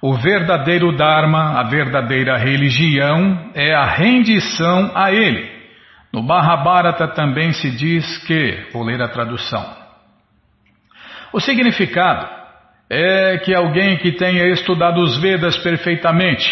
o 0.03 0.15
verdadeiro 0.15 0.97
Dharma, 0.97 1.61
a 1.61 1.63
verdadeira 1.65 2.39
religião, 2.39 3.51
é 3.55 3.75
a 3.75 3.85
rendição 3.85 4.91
a 4.95 5.13
ele. 5.13 5.47
No 6.11 6.23
Mahabharata 6.23 7.07
também 7.09 7.53
se 7.53 7.71
diz 7.71 8.19
que, 8.25 8.69
vou 8.73 8.83
ler 8.83 9.01
a 9.03 9.09
tradução. 9.09 9.77
O 11.33 11.39
significado 11.39 12.27
é 12.89 13.39
que 13.39 13.55
alguém 13.55 13.99
que 13.99 14.13
tenha 14.13 14.47
estudado 14.49 15.03
os 15.03 15.19
Vedas 15.21 15.59
perfeitamente, 15.59 16.49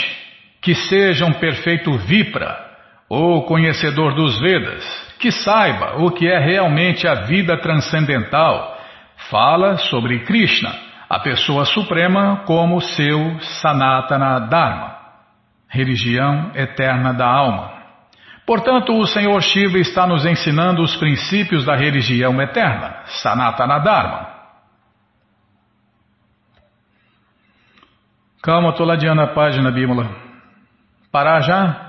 que 0.61 0.75
seja 0.75 1.25
um 1.25 1.33
perfeito 1.33 1.97
Vipra, 1.97 2.67
ou 3.09 3.47
conhecedor 3.47 4.15
dos 4.15 4.39
Vedas, 4.39 5.08
que 5.19 5.31
saiba 5.31 5.97
o 5.99 6.11
que 6.11 6.29
é 6.29 6.39
realmente 6.39 7.07
a 7.07 7.27
vida 7.27 7.57
transcendental, 7.59 8.79
fala 9.31 9.77
sobre 9.77 10.21
Krishna 10.21 10.89
a 11.09 11.19
pessoa 11.21 11.65
suprema 11.65 12.45
como 12.45 12.81
seu 12.81 13.41
Sanatana 13.41 14.41
Dharma, 14.41 14.97
religião 15.69 16.53
eterna 16.55 17.15
da 17.15 17.27
alma. 17.27 17.79
Portanto, 18.47 18.95
o 18.95 19.07
Senhor 19.07 19.41
Shiva 19.43 19.79
está 19.79 20.07
nos 20.07 20.25
ensinando 20.25 20.83
os 20.83 20.97
princípios 20.97 21.65
da 21.65 21.75
religião 21.75 22.41
eterna, 22.41 23.03
Sanatana 23.07 23.79
Dharma. 23.79 24.29
Calma, 28.43 28.71
estou 28.71 28.87
ladeando 28.87 29.23
a 29.23 29.29
página, 29.29 29.71
Bímola. 29.71 30.09
Parar 31.11 31.41
já? 31.41 31.88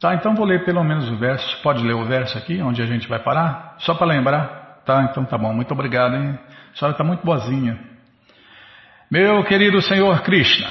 Tá, 0.00 0.14
então 0.14 0.34
vou 0.34 0.46
ler 0.46 0.64
pelo 0.64 0.84
menos 0.84 1.10
o 1.10 1.16
verso. 1.16 1.60
Pode 1.62 1.82
ler 1.82 1.94
o 1.94 2.04
verso 2.04 2.38
aqui, 2.38 2.62
onde 2.62 2.80
a 2.80 2.86
gente 2.86 3.08
vai 3.08 3.18
parar? 3.18 3.74
Só 3.78 3.94
para 3.94 4.06
lembrar. 4.06 4.80
Tá, 4.84 5.08
então 5.10 5.24
tá 5.24 5.36
bom. 5.36 5.52
Muito 5.52 5.72
obrigado, 5.72 6.14
hein? 6.14 6.38
A 6.72 6.76
senhora 6.76 6.92
está 6.92 7.02
muito 7.02 7.24
boazinha. 7.24 7.78
Meu 9.10 9.42
querido 9.42 9.80
Senhor 9.82 10.20
Krishna, 10.22 10.68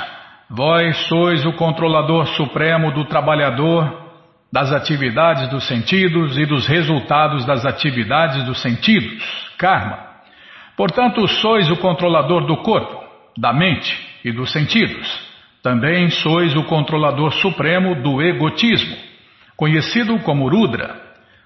vós 0.50 0.96
sois 1.08 1.46
o 1.46 1.54
controlador 1.54 2.26
supremo 2.28 2.94
do 2.94 3.06
trabalhador, 3.06 4.08
das 4.52 4.72
atividades 4.72 5.50
dos 5.50 5.68
sentidos 5.68 6.38
e 6.38 6.46
dos 6.46 6.66
resultados 6.66 7.46
das 7.46 7.66
atividades 7.66 8.44
dos 8.44 8.62
sentidos, 8.62 9.52
karma. 9.58 10.00
Portanto, 10.78 11.28
sois 11.28 11.70
o 11.70 11.76
controlador 11.78 12.46
do 12.46 12.58
corpo, 12.58 13.04
da 13.38 13.52
mente 13.52 13.94
e 14.24 14.32
dos 14.32 14.52
sentidos. 14.52 15.28
Também 15.62 16.10
sois 16.10 16.56
o 16.56 16.64
controlador 16.64 17.34
supremo 17.34 17.96
do 17.96 18.22
egotismo, 18.22 19.07
conhecido 19.58 20.20
como 20.20 20.48
Rudra. 20.48 20.96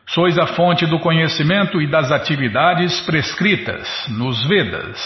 Sois 0.05 0.37
a 0.37 0.47
fonte 0.47 0.85
do 0.85 0.99
conhecimento 0.99 1.81
e 1.81 1.89
das 1.89 2.11
atividades 2.11 2.99
prescritas 3.01 3.87
nos 4.09 4.45
Vedas. 4.45 4.99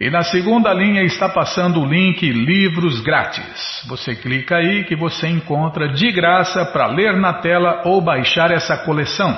e 0.04 0.10
na 0.10 0.22
segunda 0.22 0.74
linha 0.74 1.02
está 1.04 1.30
passando 1.30 1.80
o 1.80 1.86
link 1.86 2.30
Livros 2.30 3.00
Grátis. 3.00 3.86
Você 3.88 4.14
clica 4.14 4.58
aí 4.58 4.84
que 4.84 4.98
você 4.98 5.30
encontra 5.30 5.94
de 5.94 6.12
graça 6.12 6.66
para 6.66 6.88
ler 6.88 7.16
na 7.16 7.32
tela 7.36 7.84
ou 7.86 8.02
baixar 8.02 8.52
essa 8.52 8.84
coleção. 8.84 9.34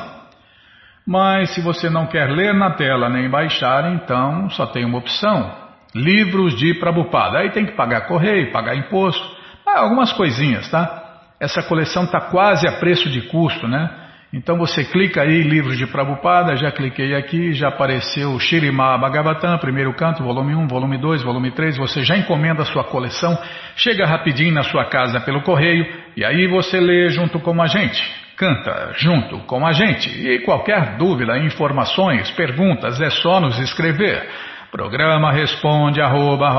Mas 1.05 1.51
se 1.51 1.61
você 1.61 1.87
não 1.87 2.07
quer 2.07 2.31
ler 2.31 2.51
na 2.51 2.71
tela 2.71 3.07
nem 3.09 3.29
baixar, 3.29 3.93
então 3.93 4.49
só 4.49 4.65
tem 4.65 4.83
uma 4.83 4.97
opção: 4.97 5.53
livros 5.93 6.55
de 6.55 6.73
Prabhupada. 6.73 7.37
Aí 7.37 7.51
tem 7.51 7.67
que 7.67 7.73
pagar 7.73 8.07
correio, 8.07 8.51
pagar 8.51 8.75
imposto, 8.75 9.23
ah, 9.67 9.81
algumas 9.81 10.11
coisinhas, 10.13 10.67
tá? 10.71 11.19
Essa 11.39 11.61
coleção 11.61 12.05
está 12.05 12.21
quase 12.21 12.67
a 12.67 12.79
preço 12.79 13.07
de 13.07 13.21
custo, 13.27 13.67
né? 13.67 14.04
Então 14.35 14.57
você 14.57 14.83
clica 14.83 15.21
aí, 15.21 15.43
livros 15.43 15.77
de 15.77 15.87
Prabhupada, 15.87 16.57
já 16.57 16.69
cliquei 16.69 17.15
aqui, 17.15 17.53
já 17.53 17.69
apareceu 17.69 18.31
o 18.31 18.39
Shirima 18.39 18.97
Bhagavatam, 18.97 19.57
primeiro 19.59 19.93
canto, 19.93 20.25
volume 20.25 20.53
1, 20.53 20.67
volume 20.67 20.97
2, 20.97 21.23
volume 21.23 21.51
3, 21.51 21.77
você 21.77 22.03
já 22.03 22.17
encomenda 22.17 22.63
a 22.63 22.65
sua 22.65 22.83
coleção, 22.83 23.37
chega 23.77 24.05
rapidinho 24.05 24.53
na 24.53 24.63
sua 24.63 24.83
casa 24.89 25.21
pelo 25.21 25.41
correio, 25.41 25.85
e 26.17 26.25
aí 26.25 26.47
você 26.47 26.81
lê 26.81 27.07
junto 27.07 27.39
com 27.39 27.61
a 27.61 27.67
gente, 27.67 28.03
canta 28.35 28.91
junto 28.97 29.39
com 29.45 29.65
a 29.65 29.71
gente. 29.71 30.09
E 30.09 30.39
qualquer 30.39 30.97
dúvida, 30.97 31.37
informações, 31.37 32.29
perguntas, 32.31 32.99
é 32.99 33.09
só 33.11 33.39
nos 33.39 33.57
escrever. 33.59 34.27
Programa 34.69 35.31
responde 35.31 36.01
arroba, 36.01 36.49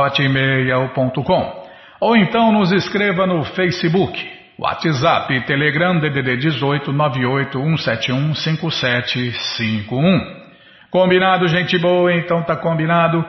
ou 2.00 2.16
então 2.16 2.52
nos 2.52 2.72
escreva 2.72 3.26
no 3.26 3.44
Facebook 3.44 4.35
WhatsApp, 4.58 5.44
Telegram, 5.44 6.00
DDD 6.00 6.38
18 6.38 6.90
98 6.90 7.58
171 7.58 8.34
5751. 8.34 10.46
Combinado, 10.90 11.46
gente 11.46 11.76
boa? 11.78 12.10
Então 12.14 12.42
tá 12.42 12.56
combinado. 12.56 13.22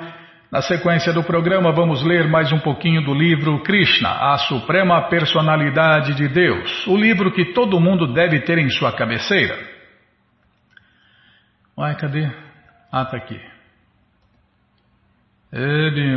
Na 0.49 0.61
sequência 0.61 1.11
do 1.11 1.21
programa, 1.21 1.73
vamos 1.73 2.01
ler 2.01 2.29
mais 2.29 2.49
um 2.53 2.59
pouquinho 2.59 3.03
do 3.03 3.13
livro 3.13 3.61
Krishna, 3.63 4.09
a 4.09 4.37
Suprema 4.37 5.09
Personalidade 5.09 6.15
de 6.15 6.29
Deus, 6.29 6.87
o 6.87 6.95
livro 6.95 7.33
que 7.33 7.53
todo 7.53 7.81
mundo 7.81 8.13
deve 8.13 8.39
ter 8.39 8.57
em 8.57 8.69
sua 8.69 8.93
cabeceira. 8.93 9.59
Uai, 11.77 11.93
cadê? 11.95 12.31
Ah, 12.89 13.03
tá 13.03 13.17
aqui. 13.17 13.37
Ei, 15.51 16.15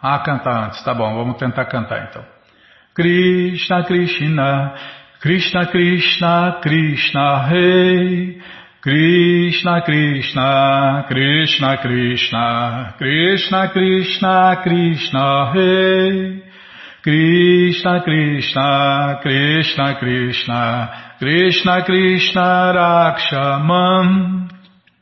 Ah, 0.00 0.20
cantar 0.20 0.66
antes, 0.66 0.80
tá 0.84 0.94
bom, 0.94 1.12
vamos 1.12 1.38
tentar 1.38 1.64
cantar 1.64 2.06
então. 2.08 2.33
Krishna 2.94 3.82
Krishna 3.88 4.78
Krishna 5.20 5.66
Krishna 5.66 6.60
Krishna 6.62 7.48
Rei 7.50 8.40
Krishna 8.82 9.82
Krishna 9.84 11.04
Krishna 11.08 11.76
Krishna 11.82 12.94
Krishna 12.96 13.68
Krishna 13.72 14.60
Krishna 14.62 15.52
Rei 15.56 16.42
Krishna 17.02 18.00
Krishna 18.04 19.18
Krishna 19.22 19.98
Krishna 19.98 21.16
Krishna 21.18 21.84
Krishna 21.84 22.72
Rakshaman 22.78 24.50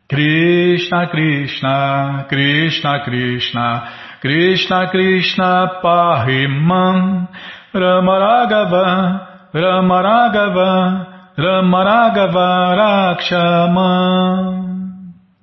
Krishna 0.09 1.09
Krishna 1.11 2.27
Krishna 2.31 3.05
Krishna 3.05 3.93
Krishna 4.23 4.89
Krishna 4.91 5.81
Pahimam 5.85 7.29
Ramaragava, 7.75 9.49
Ramaragava, 9.55 11.33
Ramaragava 11.37 12.75
Rakshama. 12.77 14.63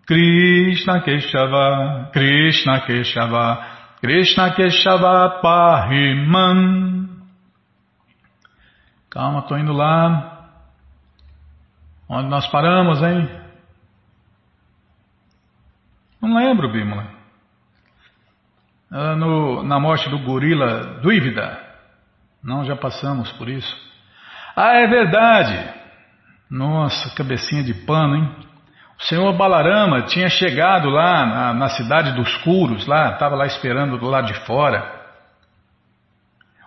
Krishna 0.06 1.02
Keshava, 1.04 2.12
Krishna 2.12 2.82
Keshava, 2.82 3.58
Krishna 4.02 4.56
Keshava 4.56 5.40
Pahimam. 5.42 7.08
Calma, 9.10 9.40
estou 9.40 9.58
indo 9.58 9.74
lá. 9.74 10.48
Onde 12.08 12.28
nós 12.28 12.48
paramos, 12.48 13.02
hein? 13.04 13.30
Não 16.22 16.36
lembro, 16.36 16.72
Bímola. 16.72 17.08
Ah, 18.92 19.16
no, 19.16 19.62
na 19.64 19.80
morte 19.80 20.10
do 20.10 20.18
gorila 20.20 21.00
Duivida. 21.02 21.69
Não, 22.44 22.64
já 22.66 22.76
passamos 22.76 23.32
por 23.34 23.50
isso. 23.50 23.76
Ah, 24.56 24.80
é 24.80 24.88
verdade! 24.88 25.58
Nossa, 26.50 27.14
cabecinha 27.16 27.64
de 27.64 27.74
pano, 27.74 28.16
hein? 28.16 28.36
O 29.00 29.04
senhor 29.04 29.32
Balarama 29.34 30.02
tinha 30.04 30.30
chegado 30.30 30.90
lá 30.90 31.26
na, 31.26 31.54
na 31.54 31.70
cidade 31.70 32.12
dos 32.14 32.36
Curos, 32.38 32.86
lá, 32.86 33.14
estava 33.14 33.36
lá 33.36 33.46
esperando 33.46 33.98
do 33.98 34.08
lado 34.08 34.28
de 34.28 34.34
fora. 34.46 35.00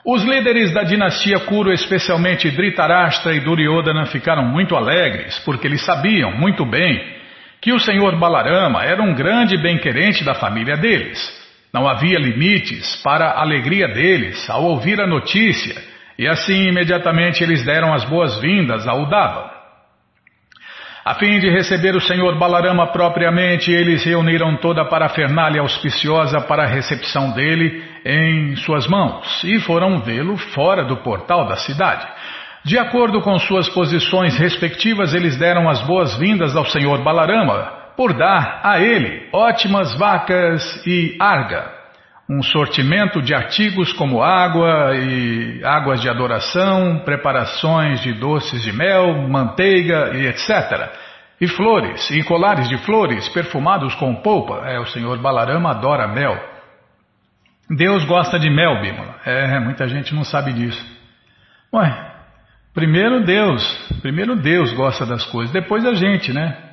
Os 0.04 0.24
líderes 0.24 0.72
da 0.72 0.82
dinastia 0.82 1.40
Kuru, 1.40 1.72
especialmente 1.72 2.50
Dhritarashtra 2.50 3.34
e 3.34 3.40
Duryodhana, 3.40 4.06
ficaram 4.06 4.44
muito 4.44 4.74
alegres, 4.74 5.38
porque 5.40 5.66
eles 5.66 5.84
sabiam 5.84 6.32
muito 6.32 6.64
bem 6.64 7.20
que 7.60 7.72
o 7.72 7.78
senhor 7.78 8.18
Balarama 8.18 8.82
era 8.82 9.00
um 9.00 9.14
grande 9.14 9.56
bem-querente 9.56 10.24
da 10.24 10.34
família 10.34 10.76
deles. 10.76 11.41
Não 11.72 11.88
havia 11.88 12.18
limites 12.18 13.00
para 13.02 13.30
a 13.30 13.40
alegria 13.40 13.88
deles 13.88 14.48
ao 14.50 14.62
ouvir 14.64 15.00
a 15.00 15.06
notícia, 15.06 15.74
e 16.18 16.28
assim 16.28 16.68
imediatamente 16.68 17.42
eles 17.42 17.64
deram 17.64 17.94
as 17.94 18.04
boas-vindas 18.04 18.86
ao 18.86 19.02
Udava. 19.02 19.50
A 21.04 21.14
fim 21.14 21.40
de 21.40 21.50
receber 21.50 21.96
o 21.96 22.00
senhor 22.00 22.38
Balarama 22.38 22.86
propriamente, 22.88 23.72
eles 23.72 24.04
reuniram 24.04 24.56
toda 24.56 24.82
a 24.82 24.84
parafernália 24.84 25.60
auspiciosa 25.60 26.40
para 26.42 26.62
a 26.62 26.68
recepção 26.68 27.32
dele 27.32 27.82
em 28.04 28.54
suas 28.56 28.86
mãos 28.86 29.42
e 29.42 29.58
foram 29.58 30.00
vê-lo 30.00 30.36
fora 30.36 30.84
do 30.84 30.98
portal 30.98 31.48
da 31.48 31.56
cidade. 31.56 32.06
De 32.64 32.78
acordo 32.78 33.20
com 33.20 33.36
suas 33.40 33.68
posições 33.70 34.36
respectivas, 34.38 35.12
eles 35.12 35.36
deram 35.36 35.68
as 35.68 35.80
boas-vindas 35.82 36.54
ao 36.54 36.66
senhor 36.66 37.02
Balarama, 37.02 37.81
por 37.96 38.12
dar 38.12 38.60
a 38.62 38.80
ele 38.80 39.28
ótimas 39.32 39.96
vacas 39.98 40.86
e 40.86 41.16
arga, 41.20 41.70
um 42.28 42.42
sortimento 42.42 43.20
de 43.20 43.34
artigos 43.34 43.92
como 43.92 44.22
água 44.22 44.94
e 44.96 45.62
águas 45.64 46.00
de 46.00 46.08
adoração, 46.08 47.00
preparações 47.04 48.00
de 48.00 48.12
doces 48.12 48.62
de 48.62 48.72
mel, 48.72 49.28
manteiga 49.28 50.12
e 50.14 50.26
etc. 50.26 50.90
E 51.40 51.48
flores, 51.48 52.10
e 52.10 52.22
colares 52.22 52.68
de 52.68 52.78
flores 52.78 53.28
perfumados 53.28 53.94
com 53.96 54.14
polpa. 54.14 54.62
É, 54.66 54.78
o 54.78 54.86
senhor 54.86 55.18
Balarama 55.18 55.70
adora 55.70 56.06
mel. 56.06 56.38
Deus 57.68 58.04
gosta 58.04 58.38
de 58.38 58.48
mel, 58.48 58.80
Bímola. 58.80 59.16
É, 59.24 59.58
muita 59.58 59.88
gente 59.88 60.14
não 60.14 60.24
sabe 60.24 60.52
disso. 60.52 60.84
Ué, 61.74 62.12
primeiro 62.72 63.24
Deus, 63.24 63.62
primeiro 64.00 64.36
Deus 64.36 64.72
gosta 64.72 65.04
das 65.04 65.24
coisas, 65.26 65.52
depois 65.52 65.84
a 65.84 65.94
gente, 65.94 66.32
né? 66.32 66.71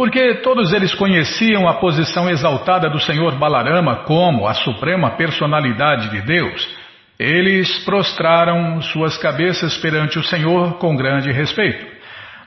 Porque 0.00 0.36
todos 0.36 0.72
eles 0.72 0.94
conheciam 0.94 1.68
a 1.68 1.74
posição 1.74 2.26
exaltada 2.26 2.88
do 2.88 2.98
Senhor 2.98 3.36
Balarama 3.36 3.96
como 4.06 4.46
a 4.46 4.54
suprema 4.54 5.10
personalidade 5.10 6.08
de 6.08 6.22
Deus, 6.22 6.74
eles 7.18 7.84
prostraram 7.84 8.80
suas 8.80 9.18
cabeças 9.18 9.76
perante 9.76 10.18
o 10.18 10.22
Senhor 10.22 10.78
com 10.78 10.96
grande 10.96 11.30
respeito. 11.30 11.84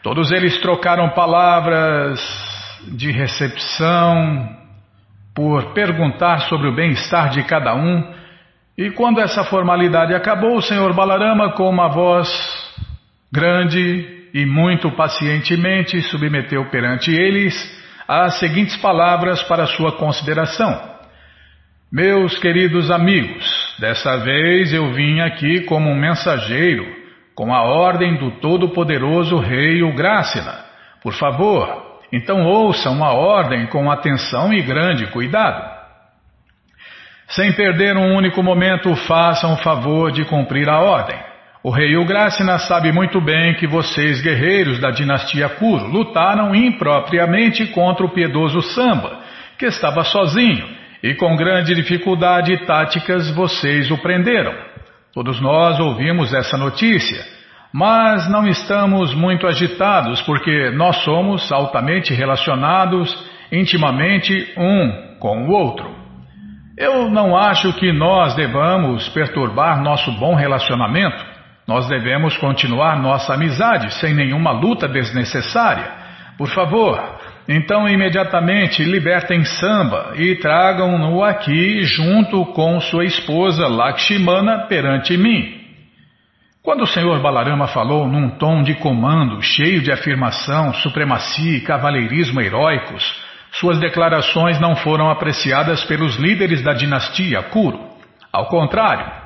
Todos 0.01 0.31
eles 0.31 0.57
trocaram 0.61 1.09
palavras 1.09 2.19
de 2.87 3.11
recepção 3.11 4.49
por 5.35 5.75
perguntar 5.75 6.39
sobre 6.49 6.67
o 6.67 6.75
bem-estar 6.75 7.29
de 7.29 7.43
cada 7.43 7.75
um, 7.75 8.15
e 8.75 8.89
quando 8.89 9.21
essa 9.21 9.43
formalidade 9.43 10.15
acabou, 10.15 10.57
o 10.57 10.61
Senhor 10.63 10.91
Balarama, 10.95 11.51
com 11.51 11.69
uma 11.69 11.87
voz 11.87 12.27
grande, 13.31 14.12
e 14.33 14.45
muito 14.45 14.91
pacientemente 14.91 16.01
submeteu 16.01 16.65
perante 16.69 17.11
eles 17.11 17.53
as 18.07 18.39
seguintes 18.39 18.75
palavras 18.77 19.43
para 19.43 19.67
sua 19.67 19.93
consideração. 19.93 20.93
Meus 21.91 22.37
queridos 22.39 22.89
amigos, 22.89 23.75
dessa 23.79 24.17
vez 24.17 24.73
eu 24.73 24.91
vim 24.93 25.19
aqui 25.19 25.61
como 25.65 25.89
um 25.89 25.95
mensageiro, 25.95 26.85
com 27.35 27.53
a 27.53 27.61
ordem 27.61 28.17
do 28.17 28.31
Todo-Poderoso 28.39 29.37
Rei 29.37 29.83
Ugrácina. 29.83 30.65
Por 31.03 31.13
favor, 31.13 31.99
então 32.11 32.43
ouçam 32.45 33.03
a 33.03 33.13
ordem 33.13 33.67
com 33.67 33.91
atenção 33.91 34.51
e 34.51 34.61
grande 34.61 35.05
cuidado. 35.07 35.71
Sem 37.27 37.53
perder 37.53 37.95
um 37.95 38.15
único 38.15 38.41
momento, 38.41 38.95
façam 38.95 39.53
o 39.53 39.57
favor 39.57 40.11
de 40.11 40.25
cumprir 40.25 40.67
a 40.69 40.79
ordem. 40.79 41.32
O 41.63 41.69
rei 41.69 41.95
Ugrácina 41.95 42.59
sabe 42.59 42.91
muito 42.91 43.21
bem 43.21 43.55
que 43.55 43.65
vocês, 43.65 44.19
guerreiros 44.19 44.81
da 44.81 44.91
dinastia 44.91 45.47
Kuro, 45.47 45.87
lutaram 45.87 46.53
impropriamente 46.53 47.65
contra 47.67 48.05
o 48.05 48.09
piedoso 48.09 48.61
Samba, 48.61 49.19
que 49.57 49.67
estava 49.67 50.03
sozinho 50.03 50.67
e 51.01 51.15
com 51.15 51.37
grande 51.37 51.73
dificuldade 51.73 52.51
e 52.51 52.65
táticas 52.65 53.33
vocês 53.33 53.89
o 53.91 53.97
prenderam. 53.97 54.53
Todos 55.13 55.39
nós 55.39 55.79
ouvimos 55.79 56.33
essa 56.33 56.57
notícia, 56.57 57.23
mas 57.71 58.29
não 58.29 58.45
estamos 58.45 59.15
muito 59.15 59.47
agitados 59.47 60.21
porque 60.23 60.69
nós 60.71 60.97
somos 60.97 61.49
altamente 61.49 62.13
relacionados 62.13 63.17
intimamente 63.49 64.51
um 64.57 65.17
com 65.17 65.47
o 65.47 65.51
outro. 65.51 65.89
Eu 66.77 67.09
não 67.09 67.37
acho 67.37 67.71
que 67.73 67.93
nós 67.93 68.35
devamos 68.35 69.07
perturbar 69.09 69.81
nosso 69.81 70.11
bom 70.13 70.35
relacionamento. 70.35 71.32
Nós 71.73 71.87
devemos 71.87 72.37
continuar 72.37 73.01
nossa 73.01 73.33
amizade 73.33 73.95
sem 73.95 74.13
nenhuma 74.13 74.51
luta 74.51 74.87
desnecessária. 74.87 75.91
Por 76.37 76.47
favor, 76.49 77.01
então, 77.49 77.89
imediatamente 77.89 78.83
libertem 78.83 79.43
Samba 79.43 80.13
e 80.15 80.35
tragam-no 80.35 81.23
aqui 81.23 81.81
junto 81.81 82.45
com 82.53 82.79
sua 82.79 83.05
esposa 83.05 83.67
Lakshmana 83.67 84.67
perante 84.67 85.17
mim. 85.17 85.61
Quando 86.61 86.81
o 86.81 86.87
Senhor 86.87 87.19
Balarama 87.23 87.65
falou 87.65 88.07
num 88.07 88.37
tom 88.37 88.61
de 88.61 88.75
comando, 88.75 89.41
cheio 89.41 89.81
de 89.81 89.91
afirmação, 89.91 90.75
supremacia 90.75 91.57
e 91.57 91.61
cavaleirismo 91.61 92.39
heróicos, 92.39 93.03
suas 93.51 93.79
declarações 93.79 94.59
não 94.59 94.75
foram 94.75 95.09
apreciadas 95.09 95.83
pelos 95.85 96.17
líderes 96.17 96.61
da 96.61 96.73
dinastia 96.73 97.41
Kuru. 97.41 97.79
Ao 98.31 98.45
contrário, 98.45 99.22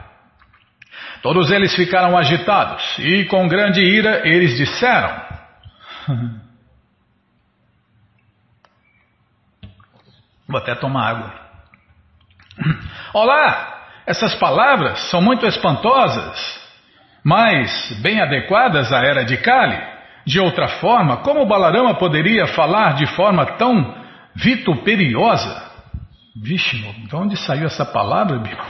todos 1.21 1.51
eles 1.51 1.75
ficaram 1.75 2.17
agitados 2.17 2.97
e, 2.99 3.25
com 3.25 3.47
grande 3.47 3.81
ira, 3.81 4.27
eles 4.27 4.55
disseram. 4.57 5.21
Vou 10.47 10.57
até 10.59 10.73
tomar 10.75 11.09
água. 11.09 11.33
Olá! 13.13 13.75
Essas 14.05 14.35
palavras 14.35 14.99
são 15.09 15.21
muito 15.21 15.45
espantosas, 15.45 16.61
mas 17.23 17.91
bem 18.01 18.21
adequadas 18.21 18.93
à 18.93 18.99
era 18.99 19.25
de 19.25 19.35
Kali. 19.35 19.97
De 20.25 20.39
outra 20.39 20.67
forma, 20.67 21.17
como 21.17 21.45
Balarama 21.45 21.95
poderia 21.95 22.47
falar 22.47 22.93
de 22.93 23.05
forma 23.07 23.45
tão 23.57 23.95
vituperiosa? 24.33 25.67
Vixe, 26.41 26.77
de 26.77 27.15
onde 27.15 27.35
saiu 27.35 27.65
essa 27.65 27.85
palavra, 27.85 28.39
Bico? 28.39 28.65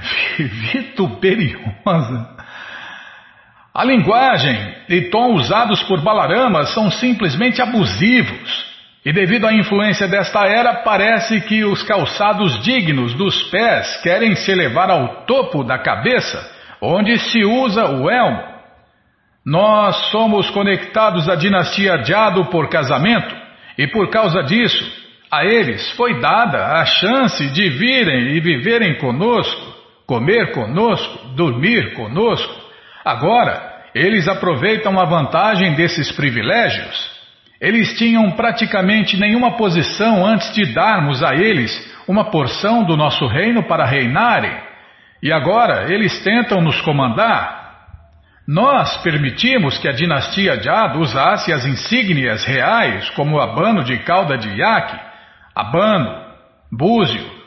Vituperiosa. 0.72 2.36
A 3.72 3.84
linguagem 3.84 4.74
e 4.88 5.02
tom 5.10 5.34
usados 5.34 5.82
por 5.84 6.00
Balarama 6.00 6.66
são 6.66 6.90
simplesmente 6.90 7.62
abusivos. 7.62 8.70
E 9.04 9.12
devido 9.12 9.46
à 9.46 9.52
influência 9.54 10.06
desta 10.06 10.46
era, 10.46 10.82
parece 10.82 11.40
que 11.42 11.64
os 11.64 11.82
calçados 11.84 12.62
dignos 12.62 13.14
dos 13.14 13.44
pés 13.44 13.96
querem 14.02 14.34
se 14.34 14.50
elevar 14.50 14.90
ao 14.90 15.24
topo 15.24 15.64
da 15.64 15.78
cabeça, 15.78 16.38
onde 16.82 17.18
se 17.18 17.42
usa 17.44 17.86
o 17.86 18.10
elmo. 18.10 18.42
Nós 19.46 19.96
somos 20.10 20.50
conectados 20.50 21.28
à 21.28 21.34
dinastia 21.34 22.04
Jado 22.04 22.46
por 22.46 22.68
casamento, 22.68 23.34
e 23.78 23.86
por 23.86 24.10
causa 24.10 24.42
disso, 24.42 24.84
a 25.30 25.46
eles 25.46 25.90
foi 25.92 26.20
dada 26.20 26.72
a 26.74 26.84
chance 26.84 27.48
de 27.52 27.70
virem 27.70 28.36
e 28.36 28.40
viverem 28.40 28.98
conosco, 28.98 29.79
comer 30.10 30.50
conosco, 30.50 31.28
dormir 31.36 31.94
conosco. 31.94 32.52
Agora, 33.04 33.84
eles 33.94 34.26
aproveitam 34.26 34.98
a 34.98 35.04
vantagem 35.04 35.74
desses 35.74 36.10
privilégios 36.10 37.20
eles 37.60 37.98
tinham 37.98 38.30
praticamente 38.30 39.18
nenhuma 39.18 39.58
posição 39.58 40.24
antes 40.24 40.52
de 40.54 40.72
darmos 40.72 41.22
a 41.22 41.34
eles 41.34 41.70
uma 42.08 42.30
porção 42.30 42.82
do 42.84 42.96
nosso 42.96 43.26
reino 43.26 43.62
para 43.64 43.84
reinarem, 43.84 44.58
e 45.22 45.30
agora 45.30 45.92
eles 45.92 46.24
tentam 46.24 46.62
nos 46.62 46.80
comandar. 46.80 47.60
Nós 48.48 48.96
permitimos 49.02 49.76
que 49.76 49.86
a 49.86 49.92
dinastia 49.92 50.60
Jad 50.60 50.96
usasse 50.96 51.52
as 51.52 51.66
insígnias 51.66 52.44
reais, 52.46 53.10
como 53.10 53.36
o 53.36 53.40
abano 53.40 53.84
de 53.84 53.98
cauda 53.98 54.38
de 54.38 54.48
iaque, 54.48 54.98
abano, 55.54 56.16
búzio, 56.72 57.39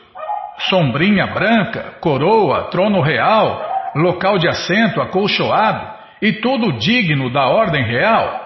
sombrinha 0.58 1.26
branca, 1.26 1.96
coroa, 2.00 2.70
trono 2.70 3.00
real, 3.00 3.92
local 3.94 4.38
de 4.38 4.48
assento 4.48 5.00
acolchoado, 5.00 5.94
e 6.22 6.32
tudo 6.32 6.78
digno 6.78 7.30
da 7.32 7.46
ordem 7.46 7.84
real. 7.84 8.42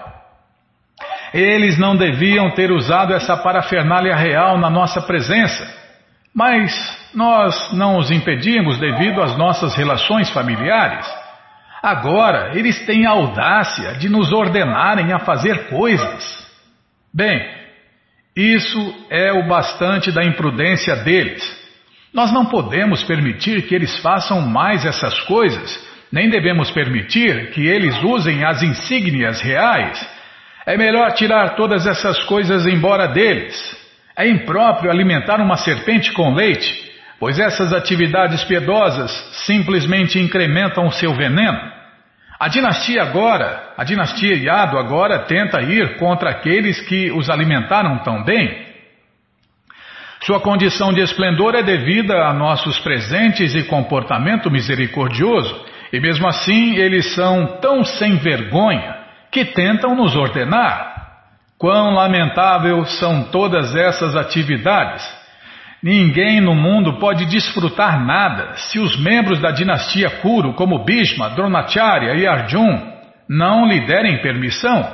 Eles 1.33 1.77
não 1.77 1.95
deviam 1.95 2.51
ter 2.51 2.71
usado 2.71 3.13
essa 3.13 3.37
parafernália 3.37 4.15
real 4.15 4.57
na 4.57 4.69
nossa 4.69 5.01
presença, 5.01 5.65
mas 6.33 6.71
nós 7.13 7.71
não 7.73 7.97
os 7.97 8.11
impedimos 8.11 8.79
devido 8.79 9.21
às 9.21 9.37
nossas 9.37 9.75
relações 9.75 10.29
familiares. 10.31 11.07
Agora 11.81 12.57
eles 12.57 12.85
têm 12.85 13.05
a 13.05 13.11
audácia 13.11 13.93
de 13.95 14.09
nos 14.09 14.31
ordenarem 14.33 15.13
a 15.13 15.19
fazer 15.19 15.69
coisas. 15.69 16.47
Bem, 17.13 17.39
isso 18.35 19.05
é 19.09 19.31
o 19.31 19.47
bastante 19.47 20.11
da 20.11 20.23
imprudência 20.23 20.95
deles. 20.97 21.58
Nós 22.13 22.31
não 22.31 22.45
podemos 22.45 23.03
permitir 23.03 23.67
que 23.67 23.75
eles 23.75 23.97
façam 23.99 24.41
mais 24.41 24.85
essas 24.85 25.19
coisas, 25.21 25.87
nem 26.11 26.29
devemos 26.29 26.71
permitir 26.71 27.51
que 27.51 27.67
eles 27.67 28.01
usem 28.03 28.43
as 28.43 28.63
insígnias 28.63 29.41
reais 29.41 30.19
é 30.69 30.77
melhor 30.77 31.13
tirar 31.13 31.55
todas 31.55 31.87
essas 31.87 32.23
coisas 32.25 32.67
embora 32.67 33.07
deles. 33.07 33.75
É 34.15 34.27
impróprio 34.27 34.91
alimentar 34.91 35.41
uma 35.41 35.57
serpente 35.57 36.11
com 36.11 36.35
leite, 36.35 36.91
pois 37.19 37.39
essas 37.39 37.73
atividades 37.73 38.43
piedosas 38.43 39.11
simplesmente 39.47 40.19
incrementam 40.19 40.85
o 40.85 40.91
seu 40.91 41.11
veneno. 41.15 41.59
A 42.39 42.47
dinastia 42.47 43.01
agora, 43.01 43.73
a 43.75 43.83
dinastia 43.83 44.35
Yado 44.35 44.77
agora 44.77 45.25
tenta 45.25 45.59
ir 45.59 45.97
contra 45.97 46.29
aqueles 46.29 46.79
que 46.81 47.11
os 47.13 47.31
alimentaram 47.31 47.97
tão 48.03 48.23
bem. 48.23 48.68
Sua 50.21 50.39
condição 50.41 50.91
de 50.91 50.99
esplendor 50.99 51.55
é 51.55 51.63
devida 51.63 52.25
a 52.25 52.33
nossos 52.33 52.77
presentes 52.79 53.55
e 53.55 53.63
comportamento 53.63 54.51
misericordioso, 54.51 55.65
e 55.93 55.99
mesmo 55.99 56.27
assim 56.27 56.75
eles 56.75 57.15
são 57.15 57.57
tão 57.61 57.85
sem 57.85 58.17
vergonha 58.17 58.97
que 59.31 59.45
tentam 59.45 59.95
nos 59.95 60.15
ordenar. 60.15 60.89
Quão 61.57 61.93
lamentável 61.93 62.83
são 62.85 63.23
todas 63.31 63.75
essas 63.75 64.15
atividades! 64.15 65.19
Ninguém 65.81 66.41
no 66.41 66.53
mundo 66.53 66.99
pode 66.99 67.25
desfrutar 67.25 68.05
nada 68.05 68.57
se 68.57 68.77
os 68.79 68.99
membros 68.99 69.39
da 69.39 69.51
dinastia 69.51 70.09
Kuru, 70.09 70.53
como 70.53 70.83
Bhishma, 70.83 71.29
Dronacharya 71.29 72.15
e 72.15 72.27
Arjun, 72.27 72.91
não 73.29 73.65
lhe 73.65 73.85
derem 73.85 74.21
permissão. 74.21 74.85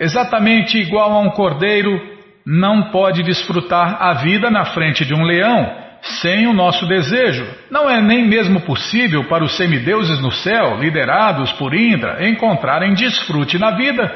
Exatamente 0.00 0.76
igual 0.76 1.12
a 1.12 1.20
um 1.20 1.30
cordeiro 1.30 2.13
não 2.46 2.90
pode 2.90 3.22
desfrutar 3.22 4.02
a 4.02 4.14
vida 4.14 4.50
na 4.50 4.66
frente 4.66 5.04
de 5.04 5.14
um 5.14 5.22
leão 5.22 5.84
sem 6.20 6.46
o 6.46 6.52
nosso 6.52 6.86
desejo. 6.86 7.46
Não 7.70 7.88
é 7.88 8.00
nem 8.02 8.28
mesmo 8.28 8.60
possível 8.60 9.24
para 9.24 9.42
os 9.42 9.56
semideuses 9.56 10.20
no 10.20 10.30
céu, 10.30 10.78
liderados 10.78 11.50
por 11.52 11.74
Indra, 11.74 12.28
encontrarem 12.28 12.92
desfrute 12.92 13.58
na 13.58 13.70
vida. 13.70 14.14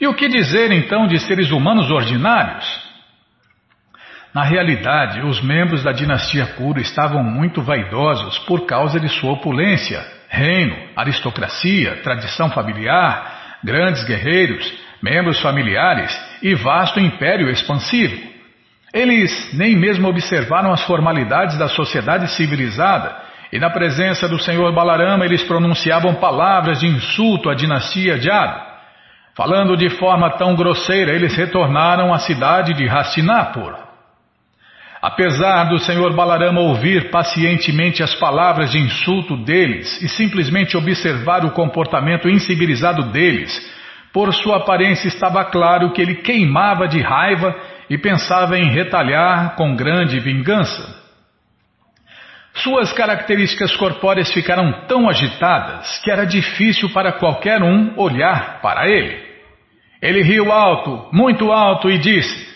E 0.00 0.06
o 0.06 0.14
que 0.14 0.28
dizer 0.28 0.70
então 0.72 1.06
de 1.06 1.18
seres 1.20 1.50
humanos 1.50 1.90
ordinários? 1.90 2.92
Na 4.34 4.42
realidade, 4.42 5.20
os 5.20 5.42
membros 5.42 5.82
da 5.82 5.92
dinastia 5.92 6.46
Kuru 6.46 6.80
estavam 6.80 7.22
muito 7.22 7.62
vaidosos 7.62 8.38
por 8.40 8.66
causa 8.66 8.98
de 8.98 9.08
sua 9.08 9.32
opulência, 9.32 10.02
reino, 10.28 10.74
aristocracia, 10.96 12.00
tradição 12.02 12.50
familiar, 12.50 13.58
grandes 13.62 14.02
guerreiros, 14.04 14.72
membros 15.02 15.40
familiares 15.40 16.16
e 16.42 16.54
vasto 16.54 17.00
império 17.00 17.50
expansivo. 17.50 18.30
Eles 18.94 19.52
nem 19.54 19.74
mesmo 19.74 20.08
observaram 20.08 20.72
as 20.72 20.82
formalidades 20.84 21.58
da 21.58 21.68
sociedade 21.68 22.30
civilizada 22.32 23.16
e 23.52 23.58
na 23.58 23.68
presença 23.68 24.28
do 24.28 24.38
senhor 24.38 24.72
Balarama 24.74 25.24
eles 25.24 25.42
pronunciavam 25.42 26.14
palavras 26.14 26.80
de 26.80 26.86
insulto 26.86 27.50
à 27.50 27.54
dinastia 27.54 28.18
Jada. 28.18 28.72
Falando 29.34 29.76
de 29.76 29.88
forma 29.88 30.30
tão 30.36 30.54
grosseira, 30.54 31.14
eles 31.14 31.34
retornaram 31.34 32.12
à 32.12 32.18
cidade 32.18 32.74
de 32.74 32.86
Hastinapur. 32.86 33.74
Apesar 35.00 35.64
do 35.64 35.80
Senhor 35.80 36.14
Balarama 36.14 36.60
ouvir 36.60 37.10
pacientemente 37.10 38.02
as 38.02 38.14
palavras 38.14 38.70
de 38.70 38.78
insulto 38.78 39.36
deles 39.36 40.00
e 40.00 40.08
simplesmente 40.08 40.76
observar 40.76 41.44
o 41.44 41.50
comportamento 41.50 42.28
incivilizado 42.28 43.10
deles, 43.10 43.50
por 44.12 44.32
sua 44.34 44.58
aparência 44.58 45.08
estava 45.08 45.44
claro 45.44 45.92
que 45.92 46.02
ele 46.02 46.16
queimava 46.16 46.86
de 46.86 47.00
raiva 47.00 47.56
e 47.88 47.96
pensava 47.96 48.58
em 48.58 48.70
retalhar 48.70 49.54
com 49.56 49.74
grande 49.74 50.20
vingança. 50.20 51.00
Suas 52.54 52.92
características 52.92 53.74
corpóreas 53.76 54.30
ficaram 54.30 54.86
tão 54.86 55.08
agitadas 55.08 55.98
que 56.04 56.10
era 56.10 56.26
difícil 56.26 56.90
para 56.90 57.12
qualquer 57.12 57.62
um 57.62 57.98
olhar 57.98 58.60
para 58.60 58.86
ele. 58.86 59.32
Ele 60.02 60.22
riu 60.22 60.52
alto, 60.52 61.08
muito 61.12 61.50
alto, 61.50 61.88
e 61.88 61.96
disse: 61.96 62.52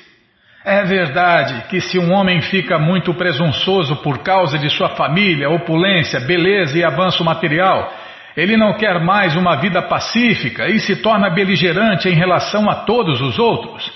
É 0.65 0.83
verdade 0.85 1.69
que 1.69 1.81
se 1.81 1.99
um 1.99 2.13
homem 2.13 2.43
fica 2.43 2.79
muito 2.79 3.15
presunçoso 3.15 3.97
por 4.03 4.19
causa 4.19 4.59
de 4.59 4.69
sua 4.69 4.91
família, 4.91 5.49
opulência, 5.49 6.21
beleza 6.21 6.77
e 6.77 6.85
avanço 6.85 7.25
material, 7.25 7.91
ele 8.37 8.57
não 8.57 8.75
quer 8.75 9.03
mais 9.03 9.35
uma 9.35 9.57
vida 9.57 9.81
pacífica 9.81 10.69
e 10.69 10.79
se 10.79 10.97
torna 10.97 11.31
beligerante 11.31 12.09
em 12.09 12.15
relação 12.15 12.69
a 12.69 12.85
todos 12.85 13.21
os 13.21 13.39
outros. 13.39 13.91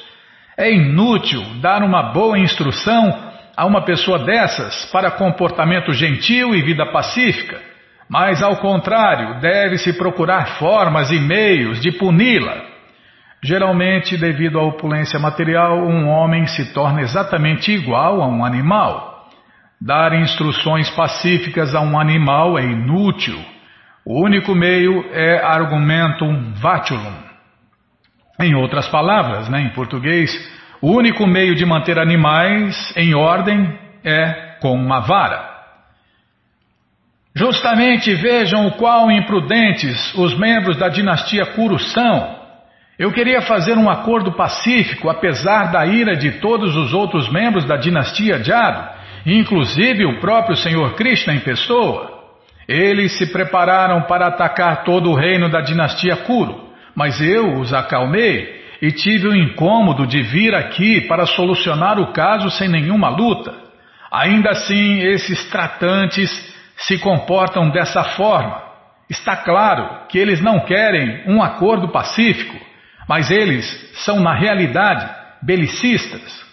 É 0.57 0.73
inútil 0.73 1.43
dar 1.61 1.83
uma 1.83 2.13
boa 2.13 2.39
instrução 2.39 3.31
a 3.57 3.67
uma 3.67 3.85
pessoa 3.85 4.19
dessas 4.19 4.87
para 4.87 5.11
comportamento 5.11 5.93
gentil 5.93 6.55
e 6.55 6.63
vida 6.63 6.87
pacífica, 6.87 7.61
mas 8.09 8.43
ao 8.43 8.57
contrário, 8.57 9.41
deve-se 9.41 9.93
procurar 9.93 10.59
formas 10.59 11.11
e 11.11 11.21
meios 11.21 11.81
de 11.81 11.93
puni-la. 11.93 12.71
Geralmente, 13.43 14.17
devido 14.17 14.59
à 14.59 14.63
opulência 14.63 15.19
material, 15.19 15.79
um 15.87 16.09
homem 16.09 16.47
se 16.47 16.73
torna 16.73 17.03
exatamente 17.03 17.73
igual 17.73 18.23
a 18.23 18.27
um 18.27 18.45
animal. 18.45 19.29
Dar 19.81 20.13
instruções 20.15 20.91
pacíficas 20.91 21.75
a 21.75 21.81
um 21.81 21.99
animal 21.99 22.59
é 22.59 22.63
inútil. 22.63 23.39
O 24.05 24.25
único 24.25 24.55
meio 24.55 25.05
é 25.13 25.45
argumentum 25.45 26.53
vatulum. 26.55 27.31
Em 28.41 28.55
outras 28.55 28.89
palavras, 28.89 29.49
né, 29.49 29.61
em 29.61 29.71
português, 29.71 30.31
o 30.81 30.91
único 30.91 31.27
meio 31.27 31.55
de 31.55 31.67
manter 31.67 31.99
animais 31.99 32.93
em 32.97 33.15
ordem 33.15 33.79
é 34.03 34.57
com 34.61 34.73
uma 34.73 35.01
vara. 35.01 35.51
Justamente 37.35 38.15
vejam 38.15 38.67
o 38.67 38.73
qual 38.73 39.11
imprudentes 39.11 40.15
os 40.15 40.37
membros 40.37 40.79
da 40.79 40.89
dinastia 40.89 41.47
Kuru 41.47 41.79
são. 41.79 42.41
Eu 42.99 43.13
queria 43.13 43.43
fazer 43.43 43.79
um 43.79 43.89
acordo 43.89 44.33
pacífico, 44.33 45.09
apesar 45.09 45.71
da 45.71 45.87
ira 45.87 46.17
de 46.17 46.33
todos 46.41 46.75
os 46.77 46.93
outros 46.93 47.31
membros 47.31 47.65
da 47.65 47.77
dinastia 47.77 48.43
Jado, 48.43 48.91
inclusive 49.25 50.05
o 50.05 50.19
próprio 50.21 50.57
Senhor 50.57 50.95
Krishna 50.95 51.35
em 51.35 51.41
pessoa. 51.41 52.10
Eles 52.71 53.19
se 53.19 53.27
prepararam 53.27 54.03
para 54.03 54.29
atacar 54.29 54.85
todo 54.85 55.11
o 55.11 55.15
reino 55.17 55.49
da 55.49 55.61
dinastia 55.61 56.19
Kuru, 56.19 56.71
mas 56.95 57.21
eu 57.21 57.59
os 57.59 57.75
acalmei 57.75 58.61
e 58.81 58.93
tive 58.93 59.27
o 59.27 59.35
incômodo 59.35 60.07
de 60.07 60.23
vir 60.23 60.55
aqui 60.55 61.01
para 61.01 61.27
solucionar 61.27 61.99
o 61.99 62.13
caso 62.13 62.49
sem 62.49 62.69
nenhuma 62.69 63.09
luta. 63.09 63.53
Ainda 64.09 64.51
assim, 64.51 65.01
esses 65.01 65.51
tratantes 65.51 66.31
se 66.77 66.97
comportam 66.99 67.71
dessa 67.71 68.05
forma. 68.05 68.63
Está 69.09 69.39
claro 69.39 70.07
que 70.09 70.17
eles 70.17 70.41
não 70.41 70.61
querem 70.61 71.25
um 71.27 71.43
acordo 71.43 71.89
pacífico, 71.89 72.57
mas 73.09 73.33
eles 73.33 73.67
são, 74.05 74.21
na 74.21 74.33
realidade, 74.33 75.11
belicistas. 75.43 76.49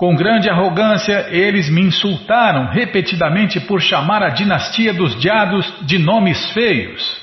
Com 0.00 0.16
grande 0.16 0.48
arrogância, 0.48 1.26
eles 1.28 1.68
me 1.68 1.82
insultaram 1.82 2.70
repetidamente 2.70 3.60
por 3.60 3.82
chamar 3.82 4.22
a 4.22 4.30
dinastia 4.30 4.94
dos 4.94 5.14
diados 5.20 5.70
de 5.82 5.98
nomes 5.98 6.52
feios. 6.52 7.20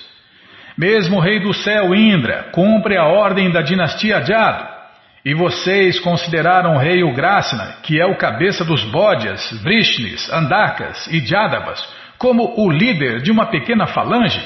Mesmo 0.77 1.17
o 1.17 1.19
rei 1.19 1.39
do 1.39 1.51
céu, 1.55 1.95
Indra, 1.95 2.51
cumpre 2.51 2.95
a 2.95 3.05
ordem 3.05 3.49
da 3.49 3.63
dinastia 3.63 4.23
Jado. 4.23 4.63
E 5.25 5.33
vocês 5.33 5.99
consideraram 5.99 6.75
o 6.75 6.77
rei 6.77 7.03
Ugrasena, 7.03 7.77
que 7.81 7.99
é 7.99 8.05
o 8.05 8.15
cabeça 8.15 8.63
dos 8.63 8.83
Bódias, 8.83 9.59
Vrishnis, 9.63 10.31
Andakas 10.31 11.07
e 11.07 11.19
Jadavas, 11.21 11.83
como 12.19 12.63
o 12.63 12.69
líder 12.69 13.23
de 13.23 13.31
uma 13.31 13.47
pequena 13.47 13.87
falange? 13.87 14.39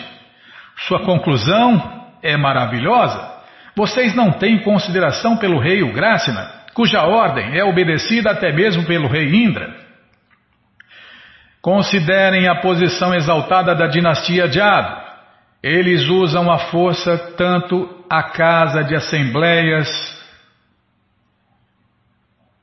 Sua 0.88 1.02
conclusão 1.04 2.08
é 2.24 2.38
maravilhosa. 2.38 3.30
Vocês 3.76 4.16
não 4.16 4.32
têm 4.32 4.60
consideração 4.60 5.36
pelo 5.36 5.60
rei 5.60 5.84
Ugrasena, 5.84 6.61
cuja 6.74 7.04
ordem 7.04 7.58
é 7.58 7.64
obedecida 7.64 8.32
até 8.32 8.52
mesmo 8.52 8.86
pelo 8.86 9.08
rei 9.08 9.28
Indra. 9.34 9.76
Considerem 11.62 12.48
a 12.48 12.56
posição 12.56 13.14
exaltada 13.14 13.76
da 13.76 13.88
dinastia 13.88 14.52
Jado. 14.52 15.02
Eles 15.62 16.08
usam 16.08 16.52
a 16.52 16.58
força 16.58 17.18
tanto 17.38 18.04
a 18.10 18.24
casa 18.24 18.84
de 18.84 18.96
assembleias 18.96 19.88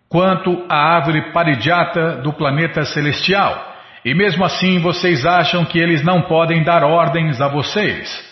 quanto 0.09 0.65
a 0.69 0.97
árvore 0.97 1.33
parijata 1.33 2.17
do 2.17 2.33
planeta 2.33 2.85
celestial. 2.85 3.77
E 4.05 4.15
mesmo 4.15 4.45
assim 4.45 4.81
vocês 4.81 5.25
acham 5.25 5.65
que 5.65 5.79
eles 5.79 6.03
não 6.03 6.23
podem 6.23 6.65
dar 6.65 6.83
ordens 6.83 7.41
a 7.41 7.49
vocês. 7.49 8.28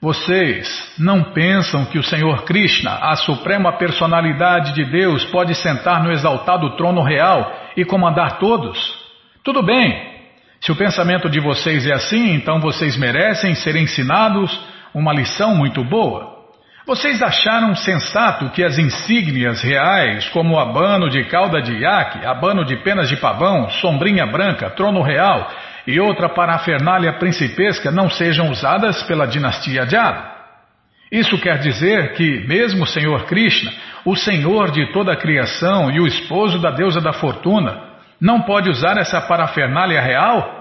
Vocês 0.00 0.94
não 0.98 1.32
pensam 1.32 1.86
que 1.86 1.98
o 1.98 2.02
Senhor 2.02 2.44
Krishna, 2.44 2.98
a 3.00 3.16
suprema 3.16 3.78
personalidade 3.78 4.74
de 4.74 4.84
Deus, 4.84 5.24
pode 5.24 5.54
sentar 5.54 6.02
no 6.02 6.12
exaltado 6.12 6.76
trono 6.76 7.02
real 7.02 7.50
e 7.74 7.84
comandar 7.84 8.38
todos? 8.38 8.78
Tudo 9.42 9.62
bem, 9.62 10.16
se 10.60 10.70
o 10.70 10.76
pensamento 10.76 11.30
de 11.30 11.40
vocês 11.40 11.86
é 11.86 11.94
assim, 11.94 12.34
então 12.34 12.60
vocês 12.60 12.96
merecem 12.98 13.54
ser 13.54 13.74
ensinados 13.74 14.58
uma 14.94 15.14
lição 15.14 15.54
muito 15.56 15.82
boa. 15.82 16.36
Vocês 16.86 17.22
acharam 17.22 17.74
sensato 17.74 18.50
que 18.50 18.62
as 18.62 18.78
insígnias 18.78 19.62
reais, 19.62 20.28
como 20.28 20.54
o 20.54 20.58
abano 20.58 21.08
de 21.08 21.24
cauda 21.24 21.60
de 21.60 21.72
iaque, 21.72 22.24
abano 22.24 22.64
de 22.64 22.76
penas 22.84 23.08
de 23.08 23.16
pavão, 23.16 23.70
sombrinha 23.70 24.26
branca, 24.26 24.70
trono 24.70 25.02
real 25.02 25.50
e 25.86 26.00
outra 26.00 26.28
parafernália 26.28 27.12
principesca 27.14 27.90
não 27.90 28.10
sejam 28.10 28.50
usadas 28.50 29.02
pela 29.04 29.26
dinastia 29.26 29.86
Jada? 29.86 30.36
Isso 31.10 31.38
quer 31.40 31.58
dizer 31.58 32.14
que, 32.14 32.46
mesmo 32.48 32.82
o 32.82 32.86
Senhor 32.86 33.24
Krishna, 33.26 33.72
o 34.04 34.16
Senhor 34.16 34.72
de 34.72 34.92
toda 34.92 35.12
a 35.12 35.16
criação 35.16 35.90
e 35.90 36.00
o 36.00 36.06
esposo 36.06 36.58
da 36.58 36.70
deusa 36.70 37.00
da 37.00 37.12
fortuna, 37.12 37.80
não 38.20 38.42
pode 38.42 38.68
usar 38.68 38.98
essa 38.98 39.20
parafernália 39.20 40.00
real? 40.00 40.56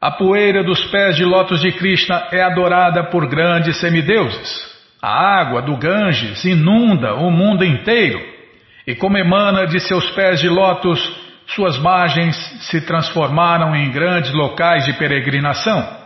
A 0.00 0.10
poeira 0.10 0.64
dos 0.64 0.84
pés 0.86 1.16
de 1.16 1.24
lótus 1.24 1.60
de 1.60 1.72
Krishna 1.72 2.28
é 2.32 2.42
adorada 2.42 3.04
por 3.04 3.26
grandes 3.26 3.78
semideuses. 3.78 4.74
A 5.00 5.40
água 5.40 5.62
do 5.62 5.76
Ganges 5.76 6.44
inunda 6.44 7.14
o 7.14 7.30
mundo 7.30 7.64
inteiro. 7.64 8.20
E 8.86 8.94
como 8.94 9.16
emana 9.16 9.66
de 9.66 9.80
seus 9.80 10.10
pés 10.10 10.40
de 10.40 10.48
lótus, 10.48 11.00
suas 11.46 11.78
margens 11.78 12.36
se 12.70 12.80
transformaram 12.80 13.74
em 13.74 13.90
grandes 13.90 14.32
locais 14.32 14.84
de 14.84 14.94
peregrinação. 14.94 16.04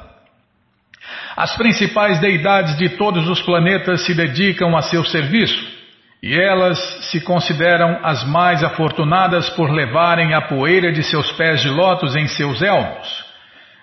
As 1.37 1.57
principais 1.57 2.19
deidades 2.19 2.77
de 2.77 2.91
todos 2.91 3.29
os 3.29 3.41
planetas 3.43 4.05
se 4.05 4.15
dedicam 4.15 4.77
a 4.77 4.83
seu 4.83 5.05
serviço. 5.05 5.79
E 6.21 6.35
elas 6.35 6.79
se 7.11 7.21
consideram 7.21 8.01
as 8.03 8.25
mais 8.25 8.65
afortunadas 8.65 9.49
por 9.51 9.71
levarem 9.71 10.35
a 10.35 10.41
poeira 10.41 10.91
de 10.91 11.05
seus 11.05 11.31
pés 11.33 11.61
de 11.61 11.69
lótus 11.69 12.17
em 12.17 12.27
seus 12.27 12.61
elmos. 12.61 13.25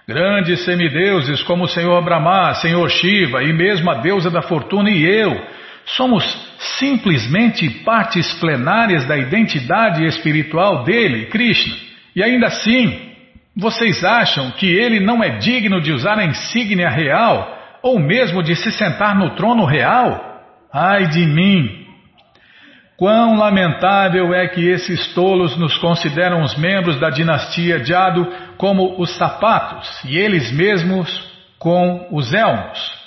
Grandes 0.05 0.65
semideuses 0.65 1.41
como 1.43 1.63
o 1.63 1.67
Senhor 1.67 2.03
Brahma, 2.03 2.53
Senhor 2.55 2.89
Shiva 2.89 3.41
e 3.41 3.53
mesmo 3.53 3.89
a 3.89 3.95
deusa 3.95 4.29
da 4.29 4.41
fortuna 4.41 4.89
e 4.89 5.05
eu 5.05 5.31
somos 5.85 6.23
simplesmente 6.79 7.69
partes 7.83 8.33
plenárias 8.35 9.05
da 9.05 9.17
identidade 9.17 10.03
espiritual 10.05 10.83
dele, 10.83 11.27
Krishna. 11.27 11.75
E 12.15 12.23
ainda 12.23 12.47
assim, 12.47 13.11
vocês 13.55 14.03
acham 14.03 14.51
que 14.51 14.67
ele 14.67 14.99
não 14.99 15.23
é 15.23 15.37
digno 15.37 15.81
de 15.81 15.91
usar 15.91 16.17
a 16.17 16.25
insígnia 16.25 16.89
real 16.89 17.55
ou 17.81 17.99
mesmo 17.99 18.41
de 18.41 18.55
se 18.55 18.71
sentar 18.71 19.15
no 19.15 19.35
trono 19.35 19.65
real? 19.65 20.43
Ai 20.73 21.07
de 21.07 21.25
mim! 21.25 21.85
Quão 22.97 23.35
lamentável 23.35 24.33
é 24.33 24.47
que 24.47 24.69
esses 24.69 25.13
tolos 25.13 25.57
nos 25.57 25.77
consideram 25.77 26.41
os 26.41 26.57
membros 26.57 26.97
da 26.97 27.09
dinastia 27.09 27.83
Jado 27.83 28.25
como 28.57 29.01
os 29.01 29.17
sapatos 29.17 30.01
e 30.05 30.17
eles 30.17 30.49
mesmos 30.51 31.35
com 31.59 32.07
os 32.11 32.33
elmos. 32.33 33.04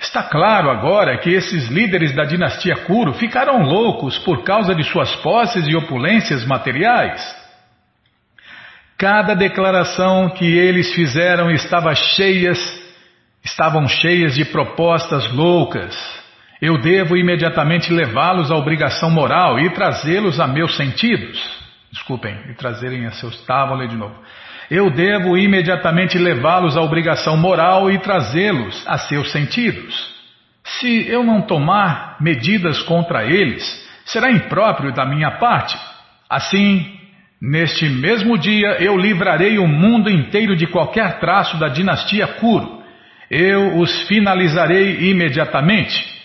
Está 0.00 0.22
claro 0.24 0.70
agora 0.70 1.18
que 1.18 1.30
esses 1.30 1.68
líderes 1.68 2.14
da 2.14 2.24
dinastia 2.24 2.76
Kuro 2.84 3.14
ficaram 3.14 3.62
loucos 3.62 4.18
por 4.18 4.44
causa 4.44 4.74
de 4.74 4.84
suas 4.84 5.14
posses 5.16 5.66
e 5.66 5.76
opulências 5.76 6.44
materiais. 6.44 7.34
Cada 8.98 9.34
declaração 9.34 10.30
que 10.30 10.44
eles 10.44 10.94
fizeram 10.94 11.50
estava 11.50 11.94
cheias, 11.94 12.58
estavam 13.44 13.86
cheias 13.88 14.34
de 14.34 14.44
propostas 14.44 15.30
loucas 15.32 15.94
Eu 16.60 16.80
devo 16.80 17.16
imediatamente 17.16 17.92
levá-los 17.92 18.50
à 18.50 18.56
obrigação 18.56 19.10
moral 19.10 19.58
e 19.58 19.68
trazê-los 19.70 20.40
a 20.40 20.46
meus 20.46 20.74
sentidos. 20.76 21.38
Desculpem, 21.92 22.34
e 22.50 22.54
trazerem 22.54 23.06
a 23.06 23.12
seus. 23.12 23.38
Tá, 23.44 23.66
vou 23.66 23.76
ler 23.76 23.88
de 23.88 23.96
novo. 23.96 24.14
Eu 24.70 24.90
devo 24.90 25.36
imediatamente 25.38 26.18
levá-los 26.18 26.76
à 26.76 26.82
obrigação 26.82 27.36
moral 27.36 27.90
e 27.90 27.98
trazê-los 27.98 28.82
a 28.86 28.98
seus 28.98 29.30
sentidos. 29.30 30.14
Se 30.64 31.08
eu 31.08 31.22
não 31.22 31.42
tomar 31.42 32.16
medidas 32.20 32.82
contra 32.82 33.24
eles, 33.24 33.62
será 34.04 34.30
impróprio 34.30 34.92
da 34.92 35.04
minha 35.06 35.32
parte. 35.32 35.78
Assim, 36.28 36.84
neste 37.40 37.88
mesmo 37.88 38.36
dia 38.36 38.82
eu 38.82 38.96
livrarei 38.96 39.58
o 39.58 39.68
mundo 39.68 40.10
inteiro 40.10 40.56
de 40.56 40.66
qualquer 40.66 41.20
traço 41.20 41.56
da 41.58 41.68
dinastia 41.68 42.26
Kuru. 42.26 42.82
Eu 43.30 43.78
os 43.78 44.06
finalizarei 44.08 45.10
imediatamente. 45.10 46.15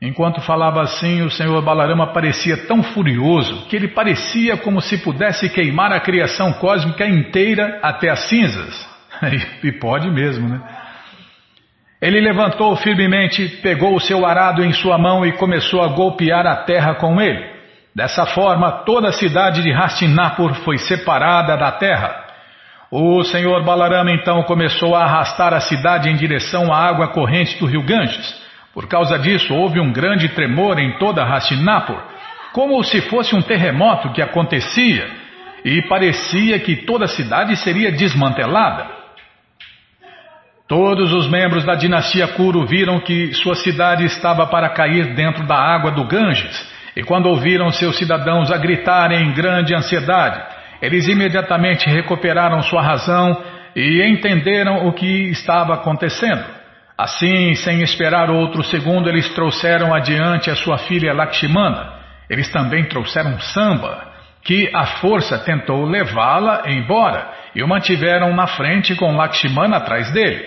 Enquanto 0.00 0.40
falava 0.40 0.80
assim, 0.80 1.22
o 1.22 1.30
senhor 1.30 1.60
Balarama 1.60 2.12
parecia 2.12 2.56
tão 2.68 2.82
furioso 2.82 3.66
que 3.66 3.74
ele 3.74 3.88
parecia 3.88 4.56
como 4.56 4.80
se 4.80 4.98
pudesse 4.98 5.48
queimar 5.48 5.92
a 5.92 5.98
criação 5.98 6.52
cósmica 6.52 7.04
inteira 7.04 7.80
até 7.82 8.08
as 8.08 8.20
cinzas. 8.28 8.88
e 9.64 9.72
pode 9.72 10.08
mesmo, 10.08 10.48
né? 10.48 10.60
Ele 12.00 12.20
levantou 12.20 12.76
firmemente, 12.76 13.48
pegou 13.60 13.96
o 13.96 14.00
seu 14.00 14.24
arado 14.24 14.64
em 14.64 14.72
sua 14.72 14.96
mão 14.96 15.26
e 15.26 15.32
começou 15.32 15.82
a 15.82 15.88
golpear 15.88 16.46
a 16.46 16.54
terra 16.54 16.94
com 16.94 17.20
ele. 17.20 17.44
Dessa 17.92 18.24
forma, 18.26 18.70
toda 18.84 19.08
a 19.08 19.12
cidade 19.12 19.62
de 19.62 19.72
Hastinapur 19.72 20.54
foi 20.62 20.78
separada 20.78 21.56
da 21.56 21.72
terra. 21.72 22.24
O 22.92 23.24
senhor 23.24 23.64
Balarama 23.64 24.12
então 24.12 24.44
começou 24.44 24.94
a 24.94 25.02
arrastar 25.02 25.52
a 25.52 25.58
cidade 25.58 26.08
em 26.08 26.14
direção 26.14 26.72
à 26.72 26.78
água 26.78 27.08
corrente 27.08 27.58
do 27.58 27.66
rio 27.66 27.82
Ganges. 27.82 28.47
Por 28.78 28.86
causa 28.86 29.18
disso, 29.18 29.52
houve 29.52 29.80
um 29.80 29.90
grande 29.90 30.28
tremor 30.28 30.78
em 30.78 30.98
toda 30.98 31.24
Hastinapur, 31.24 32.00
como 32.52 32.80
se 32.84 33.00
fosse 33.00 33.34
um 33.34 33.42
terremoto 33.42 34.12
que 34.12 34.22
acontecia, 34.22 35.04
e 35.64 35.82
parecia 35.88 36.60
que 36.60 36.76
toda 36.86 37.06
a 37.06 37.08
cidade 37.08 37.56
seria 37.56 37.90
desmantelada. 37.90 38.86
Todos 40.68 41.12
os 41.12 41.28
membros 41.28 41.64
da 41.64 41.74
dinastia 41.74 42.28
Kuru 42.28 42.64
viram 42.66 43.00
que 43.00 43.34
sua 43.34 43.56
cidade 43.56 44.04
estava 44.04 44.46
para 44.46 44.68
cair 44.68 45.12
dentro 45.12 45.44
da 45.44 45.56
água 45.56 45.90
do 45.90 46.04
Ganges, 46.04 46.72
e 46.94 47.02
quando 47.02 47.26
ouviram 47.26 47.70
seus 47.70 47.98
cidadãos 47.98 48.48
a 48.48 48.58
gritarem 48.58 49.26
em 49.26 49.32
grande 49.32 49.74
ansiedade, 49.74 50.40
eles 50.80 51.08
imediatamente 51.08 51.90
recuperaram 51.90 52.62
sua 52.62 52.80
razão 52.80 53.42
e 53.74 54.08
entenderam 54.08 54.86
o 54.86 54.92
que 54.92 55.30
estava 55.30 55.74
acontecendo. 55.74 56.57
Assim, 56.98 57.54
sem 57.54 57.80
esperar 57.80 58.28
outro 58.28 58.64
segundo, 58.64 59.08
eles 59.08 59.32
trouxeram 59.32 59.94
adiante 59.94 60.50
a 60.50 60.56
sua 60.56 60.78
filha 60.78 61.14
Lakshmana. 61.14 61.92
Eles 62.28 62.50
também 62.50 62.86
trouxeram 62.86 63.38
Samba, 63.38 64.02
que 64.42 64.68
a 64.74 64.84
força 64.84 65.38
tentou 65.38 65.86
levá-la 65.86 66.64
embora 66.66 67.30
e 67.54 67.62
o 67.62 67.68
mantiveram 67.68 68.34
na 68.34 68.48
frente 68.48 68.96
com 68.96 69.14
Lakshmana 69.14 69.76
atrás 69.76 70.10
dele. 70.10 70.44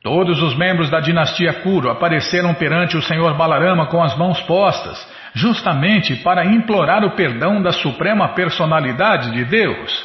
Todos 0.00 0.40
os 0.40 0.56
membros 0.56 0.88
da 0.88 1.00
dinastia 1.00 1.52
Kuru 1.54 1.90
apareceram 1.90 2.54
perante 2.54 2.96
o 2.96 3.02
Senhor 3.02 3.36
Balarama 3.36 3.86
com 3.86 4.00
as 4.00 4.16
mãos 4.16 4.40
postas, 4.42 4.96
justamente 5.34 6.14
para 6.16 6.46
implorar 6.46 7.04
o 7.04 7.16
perdão 7.16 7.60
da 7.60 7.72
suprema 7.72 8.28
personalidade 8.28 9.32
de 9.32 9.44
Deus. 9.44 10.04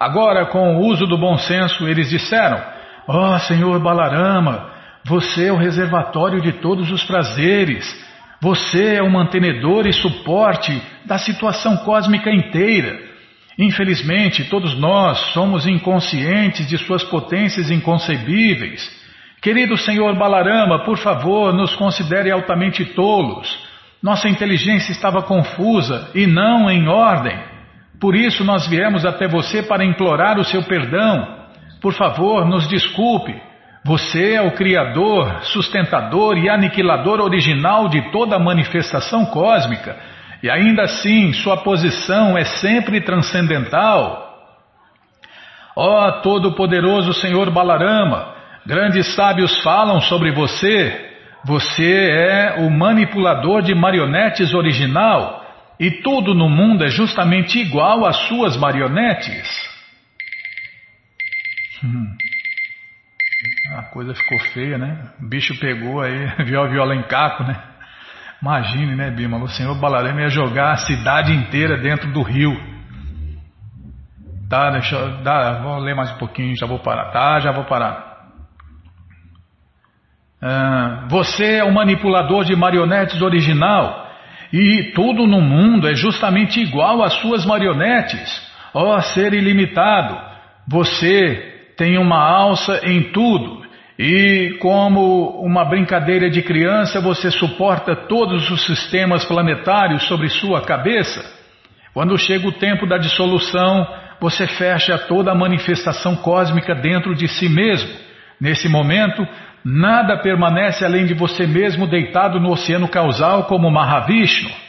Agora, 0.00 0.46
com 0.46 0.76
o 0.76 0.86
uso 0.86 1.06
do 1.06 1.18
bom 1.18 1.36
senso, 1.36 1.86
eles 1.86 2.08
disseram: 2.08 2.60
Ó 3.06 3.34
oh, 3.34 3.38
Senhor 3.38 3.78
Balarama, 3.78 4.75
você 5.06 5.46
é 5.46 5.52
o 5.52 5.56
reservatório 5.56 6.40
de 6.40 6.52
todos 6.54 6.90
os 6.90 7.04
prazeres. 7.04 7.86
Você 8.40 8.96
é 8.96 9.02
o 9.02 9.10
mantenedor 9.10 9.86
e 9.86 9.92
suporte 9.92 10.82
da 11.04 11.16
situação 11.16 11.76
cósmica 11.78 12.30
inteira. 12.30 12.98
Infelizmente, 13.56 14.44
todos 14.44 14.78
nós 14.78 15.18
somos 15.32 15.64
inconscientes 15.66 16.66
de 16.66 16.76
suas 16.76 17.04
potências 17.04 17.70
inconcebíveis. 17.70 18.90
Querido 19.40 19.76
Senhor 19.76 20.14
Balarama, 20.16 20.84
por 20.84 20.98
favor, 20.98 21.54
nos 21.54 21.74
considere 21.76 22.30
altamente 22.30 22.84
tolos. 22.84 23.64
Nossa 24.02 24.28
inteligência 24.28 24.90
estava 24.90 25.22
confusa 25.22 26.10
e 26.14 26.26
não 26.26 26.68
em 26.68 26.88
ordem. 26.88 27.38
Por 28.00 28.16
isso 28.16 28.44
nós 28.44 28.66
viemos 28.66 29.06
até 29.06 29.28
você 29.28 29.62
para 29.62 29.84
implorar 29.84 30.38
o 30.38 30.44
seu 30.44 30.64
perdão. 30.64 31.46
Por 31.80 31.94
favor, 31.94 32.44
nos 32.44 32.68
desculpe. 32.68 33.46
Você 33.86 34.32
é 34.32 34.42
o 34.42 34.50
Criador, 34.50 35.44
sustentador 35.44 36.36
e 36.36 36.48
aniquilador 36.48 37.20
original 37.20 37.88
de 37.88 38.10
toda 38.10 38.36
manifestação 38.36 39.24
cósmica, 39.26 39.96
e 40.42 40.50
ainda 40.50 40.82
assim 40.82 41.32
sua 41.32 41.58
posição 41.58 42.36
é 42.36 42.44
sempre 42.44 43.00
transcendental. 43.00 44.24
Ó 45.76 46.08
oh, 46.08 46.12
Todo-Poderoso 46.20 47.12
Senhor 47.12 47.48
Balarama, 47.52 48.34
grandes 48.66 49.14
sábios 49.14 49.62
falam 49.62 50.00
sobre 50.00 50.32
você. 50.32 51.08
Você 51.44 52.10
é 52.10 52.56
o 52.58 52.68
manipulador 52.68 53.62
de 53.62 53.72
marionetes 53.72 54.52
original, 54.52 55.44
e 55.78 55.92
tudo 56.02 56.34
no 56.34 56.48
mundo 56.48 56.84
é 56.84 56.88
justamente 56.88 57.60
igual 57.60 58.04
às 58.04 58.16
suas 58.26 58.56
marionetes. 58.56 59.48
Hum. 61.84 62.25
A 63.74 63.82
coisa 63.82 64.14
ficou 64.14 64.38
feia, 64.52 64.78
né? 64.78 65.10
O 65.20 65.28
bicho 65.28 65.58
pegou 65.58 66.00
aí, 66.00 66.26
viu 66.44 66.62
a 66.62 66.68
viola 66.68 66.94
em 66.94 67.02
caco, 67.02 67.42
né? 67.42 67.56
Imagine, 68.40 68.94
né, 68.94 69.10
Bima? 69.10 69.38
O 69.38 69.48
senhor 69.48 69.74
Balarema 69.80 70.20
ia 70.20 70.28
jogar 70.28 70.72
a 70.72 70.76
cidade 70.76 71.32
inteira 71.32 71.76
dentro 71.78 72.12
do 72.12 72.22
rio. 72.22 72.54
Tá, 74.48 74.70
deixa 74.70 74.94
eu. 74.94 75.22
Dá, 75.22 75.60
vou 75.62 75.78
ler 75.78 75.96
mais 75.96 76.12
um 76.12 76.18
pouquinho, 76.18 76.56
já 76.56 76.66
vou 76.66 76.78
parar. 76.78 77.10
Tá, 77.10 77.40
já 77.40 77.50
vou 77.50 77.64
parar. 77.64 78.06
Ah, 80.40 81.06
você 81.08 81.56
é 81.56 81.64
o 81.64 81.72
manipulador 81.72 82.44
de 82.44 82.54
marionetes 82.54 83.20
original. 83.20 84.06
E 84.52 84.92
tudo 84.94 85.26
no 85.26 85.40
mundo 85.40 85.88
é 85.88 85.94
justamente 85.94 86.60
igual 86.60 87.02
às 87.02 87.14
suas 87.14 87.44
marionetes. 87.44 88.46
Ó 88.72 88.96
oh, 88.96 89.00
ser 89.00 89.32
ilimitado, 89.32 90.20
você 90.68 91.55
tem 91.76 91.98
uma 91.98 92.18
alça 92.18 92.80
em 92.84 93.12
tudo, 93.12 93.66
e 93.98 94.56
como 94.60 95.40
uma 95.40 95.64
brincadeira 95.64 96.28
de 96.28 96.42
criança, 96.42 97.00
você 97.00 97.30
suporta 97.30 97.96
todos 97.96 98.50
os 98.50 98.66
sistemas 98.66 99.24
planetários 99.24 100.06
sobre 100.06 100.28
sua 100.28 100.62
cabeça. 100.62 101.24
Quando 101.94 102.18
chega 102.18 102.46
o 102.46 102.52
tempo 102.52 102.86
da 102.86 102.98
dissolução, 102.98 103.86
você 104.20 104.46
fecha 104.46 104.98
toda 104.98 105.32
a 105.32 105.34
manifestação 105.34 106.14
cósmica 106.16 106.74
dentro 106.74 107.14
de 107.14 107.26
si 107.26 107.48
mesmo. 107.48 107.88
Nesse 108.38 108.68
momento, 108.68 109.26
nada 109.64 110.18
permanece 110.18 110.84
além 110.84 111.06
de 111.06 111.14
você 111.14 111.46
mesmo 111.46 111.86
deitado 111.86 112.38
no 112.38 112.50
oceano 112.50 112.88
causal 112.88 113.44
como 113.44 113.70
Mahavishnu. 113.70 114.65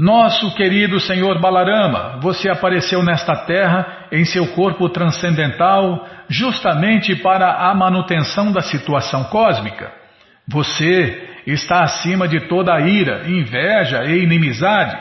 Nosso 0.00 0.54
querido 0.54 0.98
Senhor 0.98 1.38
Balarama, 1.42 2.20
você 2.22 2.48
apareceu 2.48 3.02
nesta 3.02 3.36
terra 3.44 4.06
em 4.10 4.24
seu 4.24 4.46
corpo 4.54 4.88
transcendental 4.88 6.08
justamente 6.26 7.14
para 7.16 7.68
a 7.68 7.74
manutenção 7.74 8.50
da 8.50 8.62
situação 8.62 9.24
cósmica. 9.24 9.92
Você 10.48 11.42
está 11.46 11.82
acima 11.82 12.26
de 12.26 12.48
toda 12.48 12.74
a 12.74 12.80
ira, 12.80 13.28
inveja 13.28 14.06
e 14.06 14.22
inimizade. 14.22 14.96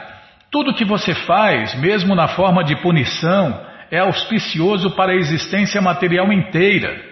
Tudo 0.52 0.74
que 0.74 0.84
você 0.84 1.16
faz, 1.16 1.74
mesmo 1.76 2.14
na 2.14 2.28
forma 2.28 2.62
de 2.62 2.76
punição, 2.82 3.58
é 3.90 4.00
auspicioso 4.00 4.98
para 4.98 5.14
a 5.14 5.16
existência 5.16 5.80
material 5.82 6.30
inteira. 6.34 7.08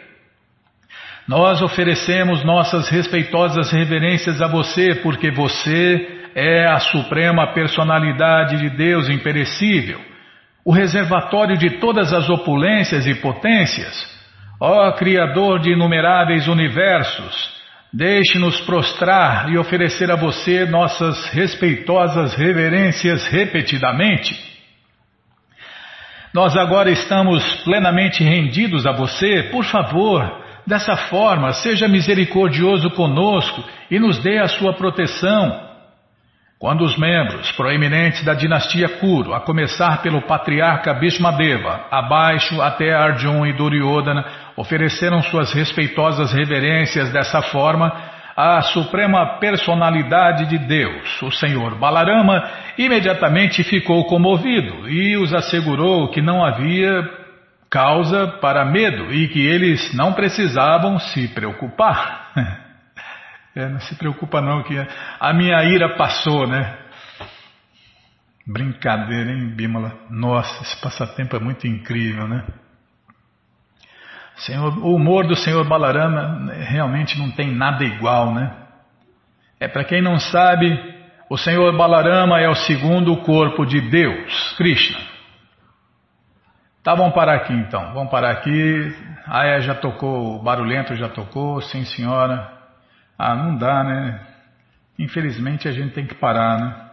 Nós 1.25 1.61
oferecemos 1.61 2.43
nossas 2.43 2.89
respeitosas 2.89 3.71
reverências 3.71 4.41
a 4.41 4.47
você 4.47 4.95
porque 4.95 5.31
você 5.31 6.16
é 6.39 6.67
a 6.67 6.77
suprema 6.77 7.51
personalidade 7.51 8.57
de 8.57 8.69
Deus 8.69 9.09
imperecível, 9.09 9.99
o 10.63 10.71
reservatório 10.71 11.57
de 11.57 11.79
todas 11.79 12.13
as 12.13 12.29
opulências 12.29 13.07
e 13.07 13.15
potências. 13.15 14.05
Ó 14.61 14.91
Criador 14.91 15.59
de 15.59 15.71
inumeráveis 15.71 16.47
universos, 16.47 17.57
deixe-nos 17.91 18.59
prostrar 18.61 19.49
e 19.49 19.57
oferecer 19.57 20.11
a 20.11 20.15
você 20.15 20.65
nossas 20.67 21.27
respeitosas 21.29 22.35
reverências 22.35 23.25
repetidamente. 23.25 24.39
Nós 26.31 26.55
agora 26.55 26.91
estamos 26.91 27.43
plenamente 27.63 28.23
rendidos 28.23 28.85
a 28.85 28.91
você, 28.91 29.49
por 29.51 29.65
favor, 29.65 30.43
dessa 30.67 30.95
forma, 30.95 31.51
seja 31.53 31.88
misericordioso 31.88 32.91
conosco 32.91 33.63
e 33.89 33.97
nos 33.97 34.19
dê 34.19 34.38
a 34.38 34.47
sua 34.47 34.73
proteção. 34.73 35.66
Quando 36.59 36.83
os 36.83 36.97
membros 36.97 37.51
proeminentes 37.51 38.25
da 38.25 38.33
dinastia 38.33 38.89
Kuru, 38.97 39.31
a 39.31 39.39
começar 39.39 40.01
pelo 40.01 40.23
patriarca 40.23 40.91
Bhishmadeva, 40.91 41.85
abaixo 41.91 42.59
até 42.59 42.95
Arjun 42.95 43.45
e 43.45 43.53
Duryodhana, 43.53 44.25
ofereceram 44.55 45.21
suas 45.21 45.53
respeitosas 45.53 46.33
reverências 46.33 47.11
dessa 47.13 47.43
forma, 47.43 47.93
a 48.35 48.59
suprema 48.63 49.37
personalidade 49.39 50.47
de 50.47 50.57
Deus, 50.57 51.21
o 51.21 51.31
Senhor 51.31 51.75
Balarama, 51.75 52.43
imediatamente 52.75 53.63
ficou 53.63 54.05
comovido 54.05 54.89
e 54.89 55.15
os 55.15 55.35
assegurou 55.35 56.09
que 56.09 56.23
não 56.23 56.43
havia 56.43 57.07
causa 57.69 58.27
para 58.41 58.65
medo 58.65 59.13
e 59.13 59.27
que 59.27 59.45
eles 59.45 59.93
não 59.93 60.11
precisavam 60.13 60.97
se 60.97 61.27
preocupar. 61.27 62.31
É, 63.57 63.67
não 63.67 63.79
se 63.79 63.95
preocupa 63.95 64.39
não 64.39 64.61
que 64.61 64.77
a 65.19 65.33
minha 65.33 65.63
ira 65.63 65.95
passou, 65.97 66.45
né? 66.45 66.77
Brincadeira, 68.45 69.31
hein, 69.31 69.49
Bímola? 69.55 69.97
Nossa, 70.11 70.61
esse 70.61 70.79
passatempo 70.79 71.35
é 71.35 71.39
muito 71.39 71.65
incrível, 71.65 72.27
né? 72.27 72.45
Senhor, 74.35 74.77
o 74.77 74.93
humor 74.93 75.25
do 75.25 75.35
Senhor 75.35 75.67
Balarama 75.67 76.53
realmente 76.53 77.17
não 77.17 77.31
tem 77.31 77.51
nada 77.51 77.83
igual, 77.83 78.31
né? 78.31 78.53
É 79.59 79.67
para 79.67 79.83
quem 79.83 80.03
não 80.03 80.19
sabe, 80.19 80.77
o 81.27 81.35
Senhor 81.35 81.75
Balarama 81.75 82.39
é 82.39 82.47
o 82.47 82.53
segundo 82.53 83.17
corpo 83.23 83.65
de 83.65 83.81
Deus, 83.81 84.53
Krishna. 84.55 84.99
Tá, 86.83 86.93
vamos 86.93 87.15
parar 87.15 87.37
aqui 87.37 87.53
então. 87.53 87.91
Vamos 87.91 88.11
parar 88.11 88.33
aqui. 88.33 88.95
Ah, 89.25 89.47
é, 89.47 89.61
já 89.61 89.73
tocou, 89.73 90.35
o 90.35 90.43
barulhento 90.43 90.95
já 90.95 91.09
tocou, 91.09 91.59
sim 91.59 91.83
senhora. 91.85 92.56
Ah, 93.18 93.36
não 93.36 93.57
dá, 93.57 93.84
né? 93.84 94.20
Infelizmente 94.99 95.68
a 95.68 95.72
gente 95.72 95.93
tem 95.93 96.05
que 96.05 96.15
parar, 96.15 96.59
né? 96.59 96.88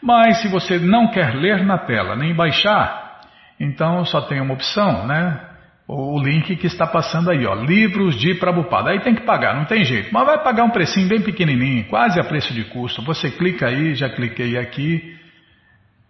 Mas 0.03 0.43
se 0.43 0.49
você 0.49 0.79
não 0.79 1.11
quer 1.11 1.35
ler 1.35 1.65
na 1.65 1.79
tela 1.79 2.15
nem 2.15 2.35
baixar, 2.35 3.23
então 3.59 4.05
só 4.05 4.21
tem 4.21 4.39
uma 4.43 4.53
opção, 4.53 5.07
né? 5.07 5.41
O 5.89 6.21
link 6.23 6.55
que 6.57 6.67
está 6.67 6.87
passando 6.87 7.31
aí, 7.31 7.47
ó, 7.47 7.55
livros 7.55 8.15
de 8.15 8.35
Prabhupada. 8.35 8.91
Aí 8.91 9.01
tem 9.01 9.15
que 9.15 9.23
pagar, 9.23 9.57
não 9.57 9.65
tem 9.65 9.87
jeito. 9.87 10.13
Mas 10.13 10.27
vai 10.27 10.43
pagar 10.43 10.65
um 10.65 10.71
precinho 10.71 11.09
bem 11.09 11.23
pequenininho, 11.23 11.87
quase 11.89 12.21
a 12.21 12.25
preço 12.25 12.53
de 12.53 12.65
custo. 12.65 13.03
Você 13.07 13.31
clica 13.31 13.67
aí, 13.67 13.95
já 13.95 14.11
cliquei 14.11 14.59
aqui 14.59 15.18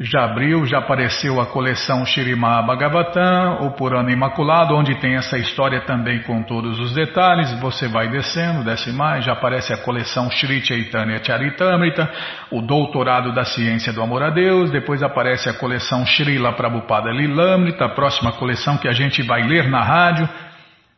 já 0.00 0.24
abriu, 0.24 0.64
já 0.64 0.78
apareceu 0.78 1.40
a 1.40 1.46
coleção 1.46 2.06
Shirimá 2.06 2.62
Bhagavatam, 2.62 3.66
o 3.66 3.72
Purana 3.72 4.12
Imaculado, 4.12 4.76
onde 4.76 4.94
tem 5.00 5.16
essa 5.16 5.36
história 5.36 5.80
também 5.80 6.22
com 6.22 6.40
todos 6.44 6.78
os 6.78 6.94
detalhes. 6.94 7.52
Você 7.60 7.88
vai 7.88 8.08
descendo, 8.08 8.62
desce 8.62 8.92
mais, 8.92 9.24
já 9.24 9.32
aparece 9.32 9.72
a 9.72 9.78
coleção 9.78 10.30
Shri 10.30 10.64
Chaitanya 10.64 11.20
Charitamrita, 11.22 12.08
o 12.52 12.62
Doutorado 12.62 13.34
da 13.34 13.44
Ciência 13.44 13.92
do 13.92 14.00
Amor 14.00 14.22
a 14.22 14.30
Deus. 14.30 14.70
Depois 14.70 15.02
aparece 15.02 15.48
a 15.48 15.54
coleção 15.54 16.06
Srila 16.06 16.52
Prabhupada 16.52 17.10
Lilamrita, 17.10 17.86
a 17.86 17.88
próxima 17.88 18.30
coleção 18.30 18.78
que 18.78 18.86
a 18.86 18.92
gente 18.92 19.20
vai 19.22 19.42
ler 19.42 19.68
na 19.68 19.82
rádio. 19.82 20.28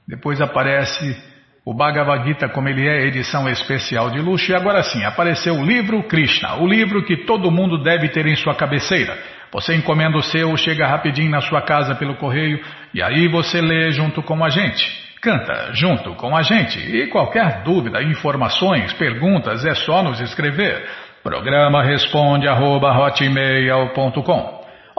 Depois 0.06 0.42
aparece 0.42 1.29
o 1.70 1.72
Bhagavad 1.72 2.26
Gita, 2.26 2.48
como 2.48 2.68
ele 2.68 2.88
é, 2.88 3.06
edição 3.06 3.48
especial 3.48 4.10
de 4.10 4.18
luxo. 4.18 4.50
E 4.50 4.54
agora 4.56 4.82
sim, 4.82 5.04
apareceu 5.04 5.54
o 5.54 5.64
livro 5.64 6.02
Krishna, 6.02 6.56
o 6.56 6.66
livro 6.66 7.04
que 7.04 7.18
todo 7.18 7.48
mundo 7.48 7.80
deve 7.80 8.08
ter 8.08 8.26
em 8.26 8.34
sua 8.34 8.56
cabeceira. 8.56 9.16
Você 9.52 9.76
encomenda 9.76 10.18
o 10.18 10.22
seu, 10.22 10.56
chega 10.56 10.88
rapidinho 10.88 11.30
na 11.30 11.40
sua 11.40 11.62
casa 11.62 11.94
pelo 11.94 12.16
correio 12.16 12.60
e 12.92 13.00
aí 13.00 13.28
você 13.28 13.60
lê 13.60 13.92
junto 13.92 14.20
com 14.20 14.44
a 14.44 14.50
gente. 14.50 14.84
Canta 15.22 15.70
junto 15.72 16.12
com 16.16 16.36
a 16.36 16.42
gente. 16.42 16.76
E 16.80 17.06
qualquer 17.06 17.62
dúvida, 17.62 18.02
informações, 18.02 18.92
perguntas, 18.94 19.64
é 19.64 19.74
só 19.74 20.02
nos 20.02 20.20
escrever. 20.20 20.84
Programa 21.22 21.84
responde 21.84 22.48
arroba, 22.48 22.90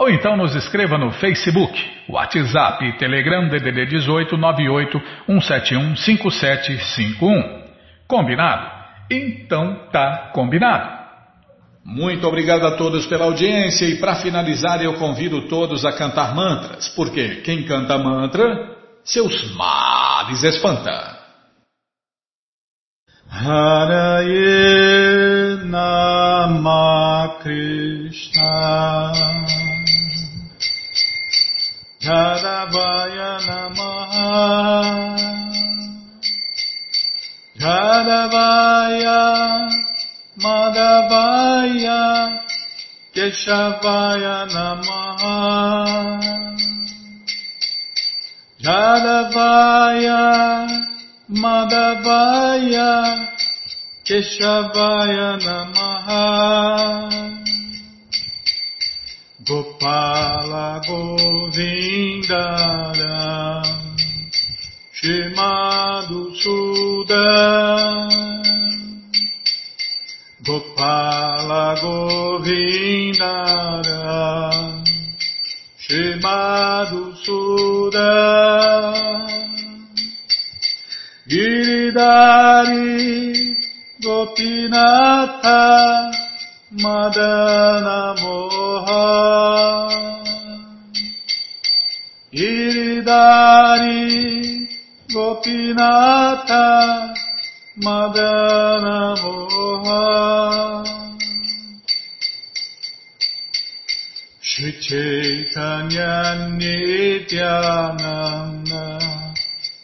ou 0.02 0.10
então 0.10 0.36
nos 0.36 0.56
escreva 0.56 0.98
no 0.98 1.12
Facebook, 1.12 1.80
WhatsApp 2.08 2.84
e 2.84 2.98
Telegram 2.98 3.48
DDD 3.48 3.86
18 3.86 4.36
98 4.36 5.00
171 5.26 5.94
5751. 5.94 7.62
Combinado? 8.08 8.68
Então 9.08 9.86
tá 9.92 10.32
combinado. 10.34 11.02
Muito 11.84 12.26
obrigado 12.26 12.66
a 12.66 12.72
todos 12.72 13.06
pela 13.06 13.26
audiência 13.26 13.86
e 13.86 14.00
para 14.00 14.16
finalizar 14.16 14.82
eu 14.82 14.94
convido 14.94 15.42
todos 15.42 15.84
a 15.84 15.92
cantar 15.92 16.34
mantras, 16.34 16.88
porque 16.88 17.36
quem 17.42 17.62
canta 17.62 17.96
mantra, 17.96 18.72
seus 19.04 19.54
males 19.54 20.42
espanta. 20.42 21.22
Haraye 23.30 24.32
Nama 25.64 27.38
Krishna 27.40 29.31
Jadavaya 32.12 33.32
Namaha 33.48 34.32
Jadavaya 37.56 39.22
Madhavaya 40.44 42.02
Keshavaya 43.16 44.36
Namaha 44.52 45.38
Jadavaya 48.60 50.20
Madhavaya 51.42 52.92
Keshavaya 54.04 55.30
Namaha 55.46 57.21
Gopala 59.44 60.80
Govindara 60.86 62.30
Shimadu 64.94 66.30
Suda 66.36 67.26
Gopala 70.46 71.74
Govindara 71.82 73.02
Shimadu 75.76 77.02
Suda 77.24 78.12
Giridari 81.26 82.86
Gopinatha 84.00 85.60
Madana 86.78 88.14
Moha 88.82 89.90
Iridari 93.12 94.02
Gopinata 95.12 96.66
Madana 97.78 99.14
Moha 99.22 100.02
Shri 104.40 104.72
Chaitanya 104.80 106.12
Nityananda 106.58 107.64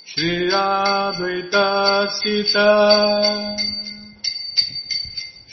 Shri 0.04 0.50
Advaita 0.50 1.66
Sita 2.18 2.70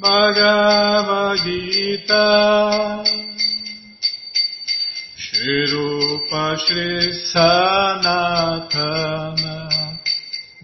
Bhagavad 0.00 1.38
Gita. 1.44 2.26
Shri 5.16 5.56
Rupa 5.72 6.44
Shri 6.58 7.10
Sanatana 7.30 8.38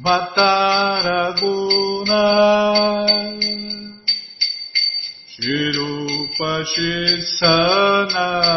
Bhattaraguna 0.05 1.45
Shirupa 5.35 6.53
Sanatana 7.41 8.49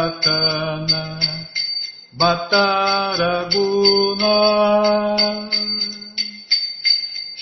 Bhattaraguna 2.16 3.48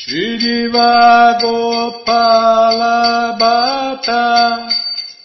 Shriva 0.07 1.35
Gopala 1.43 3.35
Bhatta 3.41 4.71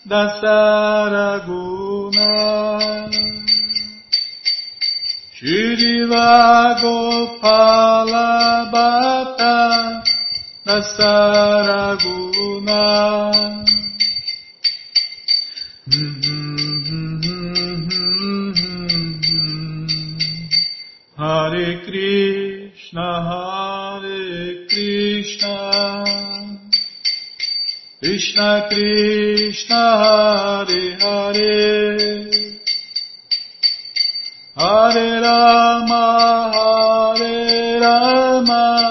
Dasaraguna. 0.10 1.54
Shriva 5.38 6.82
Gopala 6.82 8.26
Bhatta 8.72 10.02
Dasaraguna. 10.66 12.02
Hare 21.16 21.70
Krishna 21.86 23.10
Krishna. 25.42 26.60
Krishna 28.00 28.68
Krishna 28.70 29.82
Hare 30.02 30.98
Hare. 31.00 32.60
Hare 34.56 35.22
Rama 35.22 36.04
Hare 36.54 37.80
Rama 37.80 38.91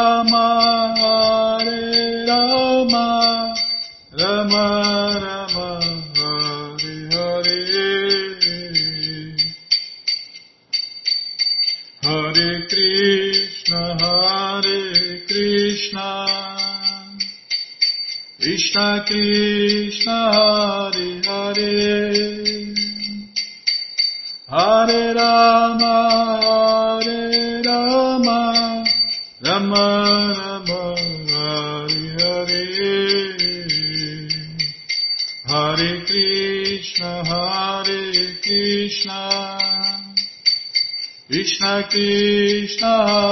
Krishna 41.91 43.30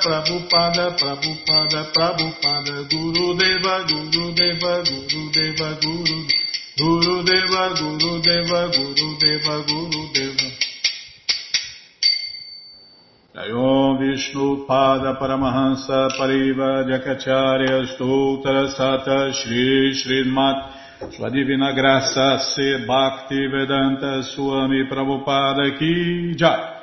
Prabhupada, 0.00 0.96
Prabhupada, 0.96 1.84
Prabhupada, 1.92 2.88
Guru 2.90 3.36
Deva, 3.36 3.84
Guru 3.84 4.32
Deva, 4.32 4.82
Guru 4.82 5.30
Deva, 5.30 5.78
Guru 5.80 6.18
Guru 6.78 7.22
Deva, 7.22 7.62
Guru 7.76 8.20
Deva, 8.22 8.60
Guru 8.72 9.08
Deva, 9.20 9.54
Guru 9.68 10.02
Deva. 10.12 10.48
Jayom 13.34 13.98
Vishnu 13.98 14.66
Pada 14.66 15.14
Paramahansa 15.14 16.08
Pariva 16.18 16.82
Jakacharya 16.82 17.86
Stoutra 17.94 18.66
Sata 18.74 19.32
Shri 19.32 19.94
Srimat 19.94 21.12
Sua 21.14 21.30
Divina 21.30 21.72
Graça 21.72 22.38
Se 22.38 22.84
Bhakti 22.84 23.46
Vedanta 23.46 24.22
Swami 24.22 24.88
Prabhupada 24.90 25.78
Ki 25.78 26.34
Jai 26.34 26.79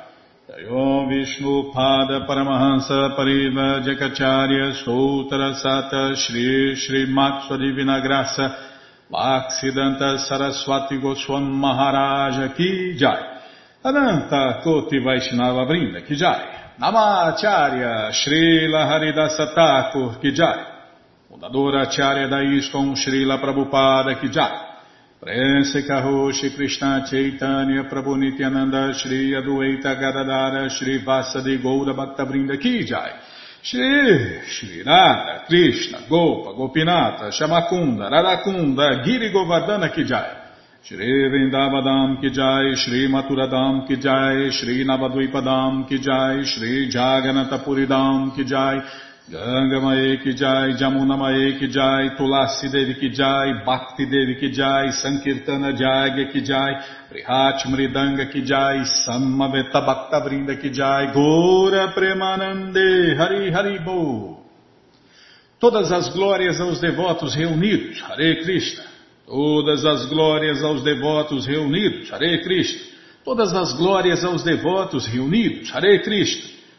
Jayom 0.58 1.08
Vishnu 1.08 1.72
Pada 1.72 2.26
Paramahansa 2.26 3.14
Pariva 3.16 3.80
Jakacharya 3.80 4.72
Stoutra 4.82 5.54
Sata 5.54 6.16
Shri 6.16 6.74
Shri 6.74 7.06
Sua 7.06 7.56
Divina 7.56 8.00
Graça 8.00 8.56
Bhaksidanta 9.08 10.18
Saraswati 10.18 10.98
Goswam 10.98 11.44
Maharaja 11.44 12.52
Ki 12.54 12.96
Jai 12.98 13.38
Ananta 13.84 14.60
Koti 14.64 14.98
Vaishnava 14.98 15.64
Vrinda 15.64 16.04
Ki 16.04 16.16
Jai 16.16 16.74
Namacharya 16.80 18.10
Srila 18.10 18.88
Haridasa 18.88 19.54
Thakur 19.54 20.18
Ki 20.20 20.32
Jai 20.32 20.64
Fundadora 21.30 21.82
Acharya 21.82 22.26
da 22.26 22.40
ISKCON 22.42 22.96
Srila 22.96 23.38
Prabhupada 23.38 24.18
Ki 24.20 24.28
Jai 24.28 24.67
Prense 25.20 25.84
Karoshi 25.84 26.54
Krishna 26.54 27.04
Chaitanya 27.04 27.88
Prabhu 27.88 28.16
Nityananda 28.16 28.94
Shri 28.94 29.34
Adueita 29.34 29.98
Gadadara 29.98 30.70
Shri 30.70 31.02
Vasadi 31.02 31.60
Goura 31.60 31.92
Bhaktavrinda 31.92 32.56
Ki 32.56 32.84
Jai. 32.84 33.18
Shri 33.60 34.40
Shri 34.46 34.84
Krishna 35.48 36.06
Gopa 36.08 36.52
Gopinata 36.52 37.32
Shamakunda 37.32 38.08
Radakunda 38.08 39.02
Giri 39.04 39.32
Govardhana 39.32 39.92
Ki 39.92 40.04
Jai. 40.04 40.36
Shri 40.84 41.28
Vrindavadam 41.28 42.20
Ki 42.20 42.30
Jai 42.30 42.76
Shri 42.76 43.08
Maturadam 43.08 43.88
Ki 43.88 43.96
Jai 43.96 44.50
Shri 44.50 44.84
Navadvipadam 44.84 45.88
Ki 45.88 45.98
Jai 45.98 46.44
Shri 46.44 46.88
Jaganatapuridam 46.88 48.36
Ki 48.36 48.44
Ganga 49.30 49.78
Mae 49.78 50.16
Jai, 50.24 50.72
Jamuna 50.80 51.14
Mae 51.18 51.58
Jai, 51.68 52.16
Tulasi 52.16 52.70
Devi 52.70 52.94
Ki 52.94 53.10
Jai, 53.10 53.62
Bhakti 53.62 54.06
Devi 54.06 54.36
Ki 54.40 54.50
Jai, 54.50 54.88
Sankirtana 54.88 55.76
Jagya 55.76 56.32
Ki 56.32 56.40
Jai, 56.40 56.80
Prihat 57.12 57.62
Mridanga 57.66 58.32
Ki 58.32 58.40
Jai, 58.40 58.84
Samaveta 59.04 59.84
Bhakta 59.84 60.24
Vrinda 60.24 60.58
Ki 60.58 60.70
Jai, 60.70 61.12
Gora 61.12 61.92
Premanande, 61.92 63.18
Hari 63.18 63.50
Hari 63.52 63.78
Bo. 63.84 64.44
Todas 65.60 65.92
as 65.92 66.08
glórias 66.14 66.58
aos 66.58 66.80
devotos 66.80 67.34
reunidos, 67.34 68.00
Hare 68.08 68.42
Krishna. 68.42 68.84
Todas 69.26 69.84
as 69.84 70.06
glórias 70.06 70.62
aos 70.62 70.82
devotos 70.82 71.46
reunidos, 71.46 72.10
Hare 72.10 72.42
Krishna. 72.44 72.80
Todas 73.26 73.52
as 73.52 73.74
glórias 73.76 74.24
aos 74.24 74.42
devotos 74.42 75.06
reunidos, 75.06 75.70
Hare 75.74 75.98
Krishna. 75.98 76.57